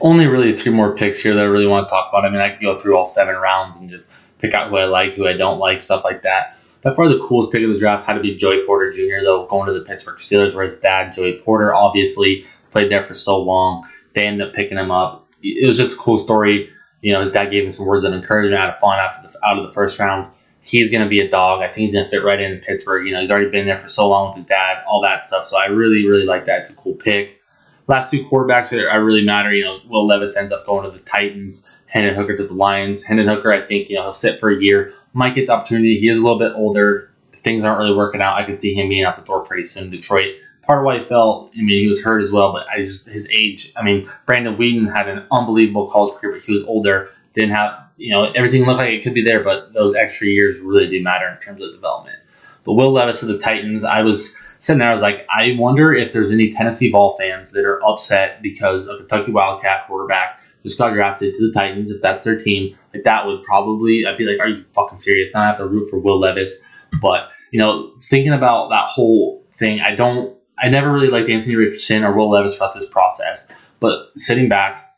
Only 0.00 0.26
really 0.26 0.56
three 0.56 0.72
more 0.72 0.96
picks 0.96 1.20
here 1.20 1.34
that 1.34 1.40
I 1.40 1.46
really 1.46 1.66
want 1.66 1.86
to 1.86 1.90
talk 1.90 2.10
about. 2.10 2.24
I 2.24 2.30
mean, 2.30 2.40
I 2.40 2.50
could 2.50 2.62
go 2.62 2.78
through 2.78 2.96
all 2.96 3.04
seven 3.04 3.36
rounds 3.36 3.78
and 3.78 3.90
just 3.90 4.08
pick 4.38 4.54
out 4.54 4.70
who 4.70 4.76
I 4.76 4.84
like, 4.84 5.14
who 5.14 5.26
I 5.26 5.36
don't 5.36 5.58
like, 5.58 5.80
stuff 5.80 6.04
like 6.04 6.22
that. 6.22 6.56
By 6.82 6.94
far, 6.94 7.08
the 7.08 7.18
coolest 7.18 7.50
pick 7.50 7.62
of 7.62 7.70
the 7.70 7.78
draft 7.78 8.06
had 8.06 8.14
to 8.14 8.20
be 8.20 8.36
Joey 8.36 8.62
Porter 8.66 8.92
Jr., 8.92 9.24
though, 9.24 9.46
going 9.46 9.66
to 9.66 9.72
the 9.72 9.84
Pittsburgh 9.84 10.18
Steelers, 10.18 10.54
where 10.54 10.64
his 10.64 10.76
dad, 10.76 11.14
Joey 11.14 11.40
Porter, 11.44 11.74
obviously 11.74 12.44
played 12.70 12.90
there 12.90 13.04
for 13.04 13.14
so 13.14 13.40
long. 13.40 13.88
They 14.14 14.26
ended 14.26 14.48
up 14.48 14.54
picking 14.54 14.76
him 14.76 14.90
up. 14.90 15.26
It 15.42 15.66
was 15.66 15.78
just 15.78 15.96
a 15.96 15.98
cool 15.98 16.18
story. 16.18 16.68
You 17.00 17.12
know, 17.12 17.20
his 17.20 17.32
dad 17.32 17.50
gave 17.50 17.64
him 17.64 17.72
some 17.72 17.86
words 17.86 18.04
of 18.04 18.12
encouragement 18.12 18.60
out 18.60 18.74
of 18.74 18.80
fun 18.80 18.98
after 18.98 19.26
the, 19.26 19.46
out 19.46 19.58
of 19.58 19.66
the 19.66 19.72
first 19.72 19.98
round. 19.98 20.30
He's 20.60 20.90
going 20.90 21.02
to 21.02 21.08
be 21.08 21.20
a 21.20 21.28
dog. 21.28 21.62
I 21.62 21.66
think 21.66 21.86
he's 21.86 21.92
going 21.94 22.04
to 22.04 22.10
fit 22.10 22.24
right 22.24 22.40
in 22.40 22.58
Pittsburgh. 22.60 23.06
You 23.06 23.12
know, 23.12 23.20
he's 23.20 23.30
already 23.30 23.50
been 23.50 23.66
there 23.66 23.78
for 23.78 23.88
so 23.88 24.08
long 24.08 24.28
with 24.28 24.36
his 24.36 24.46
dad, 24.46 24.82
all 24.86 25.00
that 25.02 25.24
stuff. 25.24 25.44
So 25.44 25.58
I 25.58 25.66
really, 25.66 26.06
really 26.06 26.24
like 26.24 26.46
that. 26.46 26.60
It's 26.60 26.70
a 26.70 26.76
cool 26.76 26.94
pick. 26.94 27.40
Last 27.86 28.10
two 28.10 28.24
quarterbacks 28.24 28.70
that 28.70 28.88
are 28.88 29.04
really 29.04 29.24
matter, 29.24 29.52
you 29.52 29.64
know, 29.64 29.78
Will 29.88 30.06
Levis 30.06 30.36
ends 30.36 30.52
up 30.52 30.64
going 30.64 30.84
to 30.84 30.96
the 30.96 31.04
Titans, 31.04 31.70
Hendon 31.86 32.14
Hooker 32.14 32.36
to 32.36 32.46
the 32.46 32.54
Lions. 32.54 33.02
Hendon 33.02 33.28
Hooker, 33.28 33.52
I 33.52 33.60
think, 33.66 33.90
you 33.90 33.96
know, 33.96 34.02
he'll 34.02 34.12
sit 34.12 34.40
for 34.40 34.50
a 34.50 34.60
year, 34.60 34.94
might 35.12 35.34
get 35.34 35.46
the 35.46 35.52
opportunity. 35.52 35.96
He 35.96 36.08
is 36.08 36.18
a 36.18 36.22
little 36.22 36.38
bit 36.38 36.52
older. 36.54 37.10
Things 37.42 37.62
aren't 37.62 37.78
really 37.78 37.94
working 37.94 38.22
out. 38.22 38.40
I 38.40 38.44
could 38.44 38.58
see 38.58 38.74
him 38.74 38.88
being 38.88 39.04
out 39.04 39.16
the 39.16 39.22
door 39.22 39.44
pretty 39.44 39.64
soon 39.64 39.84
in 39.84 39.90
Detroit. 39.90 40.36
Part 40.62 40.78
of 40.78 40.86
why 40.86 40.98
he 40.98 41.04
fell, 41.04 41.50
I 41.54 41.58
mean, 41.58 41.80
he 41.80 41.86
was 41.86 42.02
hurt 42.02 42.22
as 42.22 42.32
well, 42.32 42.52
but 42.52 42.66
I 42.68 42.78
just 42.78 43.06
his 43.06 43.28
age. 43.30 43.70
I 43.76 43.82
mean, 43.82 44.08
Brandon 44.24 44.56
Weeden 44.56 44.90
had 44.90 45.08
an 45.08 45.26
unbelievable 45.30 45.86
college 45.88 46.14
career, 46.14 46.32
but 46.32 46.42
he 46.42 46.52
was 46.52 46.64
older. 46.64 47.10
Didn't 47.34 47.50
have, 47.50 47.84
you 47.98 48.10
know, 48.10 48.32
everything 48.32 48.64
looked 48.64 48.78
like 48.78 48.88
it 48.88 49.02
could 49.02 49.12
be 49.12 49.22
there, 49.22 49.44
but 49.44 49.74
those 49.74 49.94
extra 49.94 50.26
years 50.26 50.60
really 50.60 50.88
do 50.88 51.02
matter 51.02 51.28
in 51.28 51.38
terms 51.40 51.62
of 51.62 51.72
development. 51.74 52.18
But 52.64 52.72
Will 52.72 52.92
Levis 52.92 53.20
of 53.20 53.28
the 53.28 53.38
Titans, 53.38 53.84
I 53.84 54.00
was 54.00 54.34
sitting 54.64 54.78
there, 54.78 54.88
I 54.88 54.92
was 54.92 55.02
like, 55.02 55.26
I 55.28 55.54
wonder 55.58 55.92
if 55.92 56.12
there's 56.12 56.32
any 56.32 56.50
Tennessee 56.50 56.90
Vol 56.90 57.18
fans 57.18 57.52
that 57.52 57.66
are 57.66 57.84
upset 57.84 58.40
because 58.40 58.88
a 58.88 58.96
Kentucky 58.96 59.30
Wildcat 59.30 59.86
quarterback 59.86 60.40
just 60.62 60.78
got 60.78 60.94
drafted 60.94 61.34
to 61.34 61.46
the 61.46 61.52
Titans. 61.52 61.90
If 61.90 62.00
that's 62.00 62.24
their 62.24 62.40
team, 62.40 62.74
like 62.94 63.04
that 63.04 63.26
would 63.26 63.42
probably, 63.42 64.06
I'd 64.06 64.16
be 64.16 64.24
like, 64.24 64.40
are 64.40 64.48
you 64.48 64.64
fucking 64.74 64.96
serious? 64.96 65.34
Now 65.34 65.42
I 65.42 65.46
have 65.48 65.58
to 65.58 65.66
root 65.66 65.90
for 65.90 65.98
Will 65.98 66.18
Levis. 66.18 66.56
But, 67.02 67.28
you 67.52 67.58
know, 67.58 67.92
thinking 68.04 68.32
about 68.32 68.70
that 68.70 68.86
whole 68.86 69.44
thing, 69.52 69.82
I 69.82 69.94
don't, 69.94 70.34
I 70.58 70.70
never 70.70 70.90
really 70.90 71.08
liked 71.08 71.28
Anthony 71.28 71.56
Richardson 71.56 72.02
or 72.02 72.14
Will 72.14 72.30
Levis 72.30 72.56
throughout 72.56 72.72
this 72.72 72.88
process. 72.88 73.50
But 73.80 74.12
sitting 74.16 74.48
back, 74.48 74.96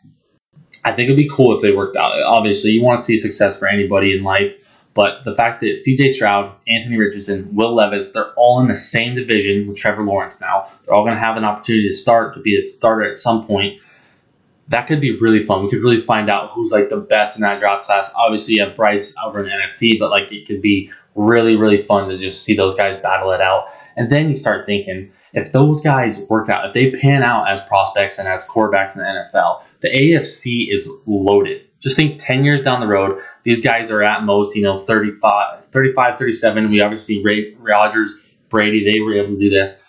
I 0.84 0.92
think 0.92 1.06
it'd 1.06 1.16
be 1.16 1.28
cool 1.28 1.56
if 1.56 1.62
they 1.62 1.72
worked 1.72 1.96
out. 1.96 2.12
Obviously, 2.22 2.70
you 2.70 2.84
want 2.84 3.00
to 3.00 3.04
see 3.04 3.16
success 3.16 3.58
for 3.58 3.66
anybody 3.66 4.16
in 4.16 4.22
life. 4.22 4.54
But 4.96 5.24
the 5.24 5.36
fact 5.36 5.60
that 5.60 5.76
CJ 5.76 6.10
Stroud, 6.10 6.54
Anthony 6.66 6.96
Richardson, 6.96 7.54
Will 7.54 7.74
Levis, 7.74 8.12
they're 8.12 8.32
all 8.32 8.60
in 8.60 8.68
the 8.68 8.76
same 8.76 9.14
division 9.14 9.68
with 9.68 9.76
Trevor 9.76 10.02
Lawrence 10.02 10.40
now. 10.40 10.72
They're 10.84 10.94
all 10.94 11.04
going 11.04 11.14
to 11.14 11.20
have 11.20 11.36
an 11.36 11.44
opportunity 11.44 11.86
to 11.86 11.94
start, 11.94 12.34
to 12.34 12.40
be 12.40 12.58
a 12.58 12.62
starter 12.62 13.02
at 13.08 13.18
some 13.18 13.46
point. 13.46 13.78
That 14.68 14.86
could 14.86 15.02
be 15.02 15.14
really 15.20 15.44
fun. 15.44 15.62
We 15.62 15.68
could 15.68 15.82
really 15.82 16.00
find 16.00 16.30
out 16.30 16.50
who's 16.50 16.72
like 16.72 16.88
the 16.88 16.96
best 16.96 17.36
in 17.36 17.42
that 17.42 17.60
draft 17.60 17.84
class. 17.84 18.10
Obviously, 18.16 18.54
you 18.54 18.64
have 18.64 18.74
Bryce 18.74 19.14
over 19.22 19.38
in 19.38 19.44
the 19.44 19.50
NFC, 19.52 19.98
but 19.98 20.10
like 20.10 20.32
it 20.32 20.46
could 20.46 20.62
be 20.62 20.90
really, 21.14 21.56
really 21.56 21.82
fun 21.82 22.08
to 22.08 22.16
just 22.16 22.42
see 22.42 22.56
those 22.56 22.74
guys 22.74 22.98
battle 23.00 23.32
it 23.32 23.42
out. 23.42 23.66
And 23.96 24.10
then 24.10 24.30
you 24.30 24.36
start 24.36 24.64
thinking, 24.64 25.12
if 25.34 25.52
those 25.52 25.82
guys 25.82 26.26
work 26.30 26.48
out, 26.48 26.66
if 26.66 26.72
they 26.72 26.98
pan 26.98 27.22
out 27.22 27.50
as 27.50 27.62
prospects 27.64 28.18
and 28.18 28.26
as 28.26 28.48
quarterbacks 28.48 28.96
in 28.96 29.02
the 29.02 29.28
NFL, 29.34 29.62
the 29.80 29.88
AFC 29.88 30.72
is 30.72 30.90
loaded. 31.06 31.65
Just 31.86 31.94
think 31.94 32.20
10 32.20 32.44
years 32.44 32.64
down 32.64 32.80
the 32.80 32.88
road, 32.88 33.22
these 33.44 33.62
guys 33.62 33.92
are 33.92 34.02
at 34.02 34.24
most, 34.24 34.56
you 34.56 34.62
know, 34.64 34.76
35, 34.76 35.66
35 35.66 36.18
37. 36.18 36.68
We 36.68 36.80
obviously, 36.80 37.22
Ray, 37.22 37.54
Rodgers, 37.60 38.18
Brady, 38.48 38.84
they 38.84 38.98
were 38.98 39.14
able 39.14 39.36
to 39.36 39.38
do 39.38 39.48
this. 39.48 39.84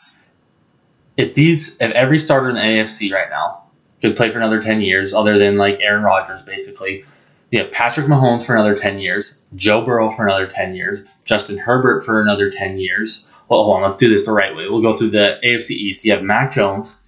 If 1.17 1.33
these, 1.33 1.81
if 1.81 1.91
every 1.93 2.19
starter 2.19 2.49
in 2.49 2.55
the 2.55 2.61
AFC 2.61 3.11
right 3.11 3.31
now 3.31 3.63
could 3.99 4.15
play 4.15 4.29
for 4.29 4.37
another 4.37 4.61
10 4.61 4.81
years, 4.81 5.11
other 5.11 5.39
than 5.39 5.57
like 5.57 5.79
Aaron 5.81 6.03
Rodgers, 6.03 6.43
basically, 6.43 7.03
you 7.49 7.63
have 7.63 7.71
Patrick 7.71 8.05
Mahomes 8.05 8.45
for 8.45 8.53
another 8.53 8.75
10 8.75 8.99
years, 8.99 9.43
Joe 9.55 9.83
Burrow 9.83 10.11
for 10.11 10.23
another 10.27 10.45
10 10.45 10.75
years, 10.75 11.03
Justin 11.25 11.57
Herbert 11.57 12.03
for 12.03 12.21
another 12.21 12.51
10 12.51 12.77
years. 12.77 13.27
Well, 13.49 13.63
hold 13.63 13.77
on, 13.77 13.81
let's 13.81 13.97
do 13.97 14.07
this 14.07 14.25
the 14.25 14.33
right 14.33 14.55
way. 14.55 14.69
We'll 14.69 14.83
go 14.83 14.95
through 14.95 15.09
the 15.09 15.39
AFC 15.43 15.71
East. 15.71 16.05
You 16.05 16.11
have 16.11 16.21
Mac 16.21 16.51
Jones, 16.51 17.01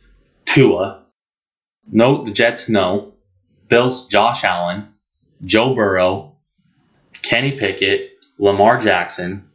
Tua, 0.47 1.03
no, 1.91 2.23
the 2.23 2.31
Jets, 2.31 2.69
no. 2.69 3.08
Bills, 3.69 4.07
Josh 4.07 4.43
Allen, 4.43 4.87
Joe 5.45 5.73
Burrow, 5.73 6.35
Kenny 7.21 7.57
Pickett, 7.57 8.11
Lamar 8.39 8.81
Jackson, 8.81 9.47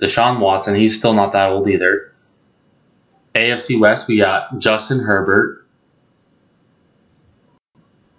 Deshaun 0.00 0.40
Watson. 0.40 0.74
He's 0.74 0.98
still 0.98 1.14
not 1.14 1.32
that 1.32 1.50
old 1.50 1.68
either. 1.68 2.12
AFC 3.34 3.78
West, 3.78 4.08
we 4.08 4.18
got 4.18 4.58
Justin 4.58 5.00
Herbert, 5.00 5.66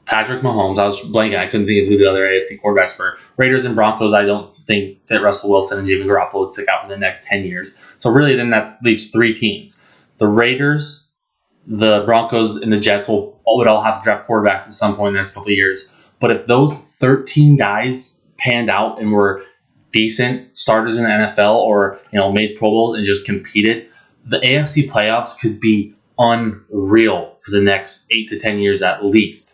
Patrick 0.06 0.42
Mahomes. 0.42 0.80
I 0.80 0.86
was 0.86 1.02
blanking. 1.02 1.38
I 1.38 1.48
couldn't 1.48 1.68
think 1.68 1.84
of 1.84 1.90
who 1.90 1.98
the 1.98 2.10
other 2.10 2.26
AFC 2.26 2.62
quarterbacks 2.62 2.98
were. 2.98 3.18
Raiders 3.36 3.66
and 3.66 3.76
Broncos. 3.76 4.14
I 4.14 4.24
don't 4.24 4.56
think 4.56 5.06
that 5.08 5.22
Russell 5.22 5.50
Wilson 5.50 5.80
and 5.80 5.88
Jimmy 5.88 6.06
Garoppolo 6.06 6.42
would 6.42 6.50
stick 6.52 6.68
out 6.70 6.84
for 6.84 6.90
the 6.90 6.98
next 6.98 7.26
ten 7.26 7.44
years. 7.44 7.78
So 7.98 8.10
really, 8.10 8.36
then 8.36 8.50
that 8.52 8.72
leaves 8.84 9.12
three 9.12 9.34
teams: 9.34 9.84
the 10.18 10.28
Raiders, 10.28 11.07
the 11.68 12.04
Broncos, 12.06 12.58
and 12.58 12.72
the 12.72 12.80
Jets 12.80 13.08
will 13.08 13.40
would 13.46 13.68
all 13.68 13.84
have 13.84 14.00
to 14.00 14.04
draft 14.04 14.28
quarterbacks 14.28 14.68
at 14.68 14.74
some 14.74 14.96
point 14.96 15.10
in 15.10 15.14
the 15.14 15.20
next 15.20 15.34
couple 15.34 15.50
of 15.50 15.56
years. 15.56 15.92
But 16.20 16.32
if 16.32 16.48
those 16.48 16.76
13 16.76 17.58
guys 17.58 18.20
panned 18.38 18.70
out 18.70 19.00
and 19.00 19.12
were 19.12 19.44
decent 19.92 20.56
starters 20.56 20.98
in 20.98 21.04
the 21.04 21.10
NFL 21.10 21.56
or 21.56 22.00
you 22.12 22.20
know 22.20 22.32
made 22.32 22.58
Pro 22.58 22.70
Bowls 22.70 22.98
and 22.98 23.06
just 23.06 23.26
competed, 23.26 23.88
the 24.26 24.40
AFC 24.40 24.90
playoffs 24.90 25.40
could 25.40 25.60
be 25.60 25.94
unreal 26.18 27.38
for 27.44 27.52
the 27.52 27.62
next 27.62 28.06
eight 28.12 28.30
to 28.30 28.40
ten 28.40 28.60
years 28.60 28.82
at 28.82 29.06
least. 29.06 29.54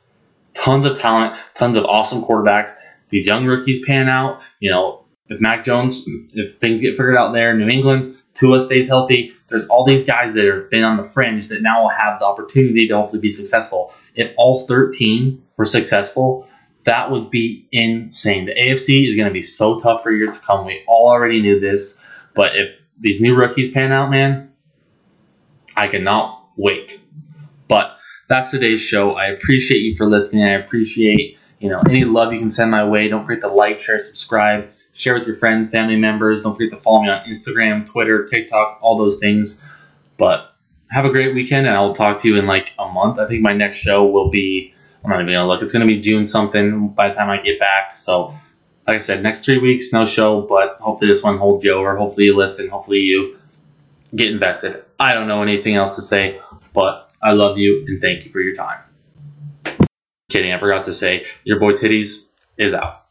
Tons 0.55 0.85
of 0.85 0.99
talent, 0.99 1.35
tons 1.55 1.77
of 1.77 1.85
awesome 1.85 2.23
quarterbacks. 2.23 2.71
These 3.09 3.25
young 3.25 3.45
rookies 3.45 3.83
pan 3.85 4.07
out. 4.07 4.41
You 4.59 4.71
know, 4.71 5.05
if 5.27 5.41
Mac 5.41 5.65
Jones, 5.65 6.05
if 6.33 6.55
things 6.55 6.81
get 6.81 6.91
figured 6.91 7.15
out 7.15 7.33
there, 7.33 7.51
in 7.51 7.59
New 7.59 7.67
England, 7.67 8.15
Tua 8.35 8.61
stays 8.61 8.87
healthy. 8.87 9.31
There's 9.47 9.67
all 9.67 9.85
these 9.85 10.05
guys 10.05 10.33
that 10.33 10.45
have 10.45 10.69
been 10.69 10.83
on 10.83 10.97
the 10.97 11.03
fringe 11.03 11.47
that 11.49 11.61
now 11.61 11.83
will 11.83 11.89
have 11.89 12.19
the 12.19 12.25
opportunity 12.25 12.87
to 12.87 12.97
hopefully 12.97 13.21
be 13.21 13.29
successful. 13.29 13.93
If 14.15 14.33
all 14.37 14.65
13 14.65 15.41
were 15.57 15.65
successful, 15.65 16.47
that 16.85 17.11
would 17.11 17.29
be 17.29 17.67
insane. 17.71 18.45
The 18.45 18.55
AFC 18.55 19.07
is 19.07 19.15
going 19.15 19.27
to 19.27 19.33
be 19.33 19.41
so 19.41 19.79
tough 19.79 20.03
for 20.03 20.11
years 20.11 20.39
to 20.39 20.45
come. 20.45 20.65
We 20.65 20.83
all 20.87 21.09
already 21.09 21.41
knew 21.41 21.59
this, 21.59 22.01
but 22.33 22.55
if 22.55 22.87
these 22.99 23.21
new 23.21 23.35
rookies 23.35 23.71
pan 23.71 23.91
out, 23.91 24.09
man, 24.09 24.51
I 25.75 25.87
cannot 25.87 26.49
wait. 26.57 26.99
But 27.67 27.97
that's 28.27 28.51
today's 28.51 28.81
show. 28.81 29.13
I 29.13 29.27
appreciate 29.27 29.79
you 29.79 29.95
for 29.95 30.05
listening. 30.05 30.43
I 30.43 30.53
appreciate 30.53 31.37
you 31.59 31.69
know 31.69 31.81
any 31.87 32.03
love 32.03 32.33
you 32.33 32.39
can 32.39 32.49
send 32.49 32.71
my 32.71 32.83
way. 32.83 33.07
Don't 33.07 33.23
forget 33.23 33.41
to 33.41 33.47
like, 33.47 33.79
share, 33.79 33.99
subscribe 33.99 34.69
share 34.93 35.15
with 35.15 35.27
your 35.27 35.35
friends, 35.35 35.69
family 35.69 35.95
members. 35.95 36.43
Don't 36.43 36.55
forget 36.55 36.71
to 36.71 36.77
follow 36.77 37.01
me 37.01 37.09
on 37.09 37.25
Instagram, 37.25 37.85
Twitter, 37.85 38.25
TikTok, 38.25 38.79
all 38.81 38.97
those 38.97 39.19
things. 39.19 39.63
But 40.17 40.53
have 40.91 41.05
a 41.05 41.09
great 41.09 41.33
weekend, 41.33 41.67
and 41.67 41.75
I'll 41.75 41.93
talk 41.93 42.21
to 42.21 42.27
you 42.27 42.37
in 42.37 42.45
like 42.45 42.73
a 42.77 42.87
month. 42.87 43.19
I 43.19 43.27
think 43.27 43.41
my 43.41 43.53
next 43.53 43.77
show 43.77 44.05
will 44.05 44.29
be, 44.29 44.73
I'm 45.03 45.09
not 45.09 45.21
even 45.21 45.33
gonna 45.33 45.47
look, 45.47 45.61
it's 45.61 45.73
gonna 45.73 45.87
be 45.87 45.99
June 45.99 46.25
something 46.25 46.89
by 46.89 47.09
the 47.09 47.15
time 47.15 47.29
I 47.29 47.37
get 47.37 47.59
back. 47.59 47.95
So, 47.95 48.33
like 48.87 48.97
I 48.97 48.99
said, 48.99 49.23
next 49.23 49.43
three 49.43 49.57
weeks, 49.57 49.91
no 49.91 50.05
show, 50.05 50.41
but 50.41 50.77
hopefully 50.79 51.09
this 51.09 51.23
one 51.23 51.37
holds 51.37 51.65
you 51.65 51.73
over. 51.73 51.97
Hopefully 51.97 52.27
you 52.27 52.35
listen. 52.35 52.69
Hopefully 52.69 52.99
you 52.99 53.37
get 54.15 54.29
invested. 54.29 54.83
I 54.99 55.13
don't 55.13 55.27
know 55.27 55.41
anything 55.41 55.75
else 55.75 55.95
to 55.95 56.01
say, 56.01 56.39
but 56.73 57.11
I 57.21 57.31
love 57.31 57.57
you 57.57 57.83
and 57.87 57.99
thank 57.99 58.25
you 58.25 58.31
for 58.31 58.41
your 58.41 58.53
time. 58.53 58.79
Kidding, 60.29 60.51
I 60.51 60.59
forgot 60.59 60.85
to 60.85 60.93
say, 60.93 61.25
your 61.43 61.59
boy 61.59 61.73
Titties 61.73 62.27
is 62.57 62.73
out. 62.73 63.02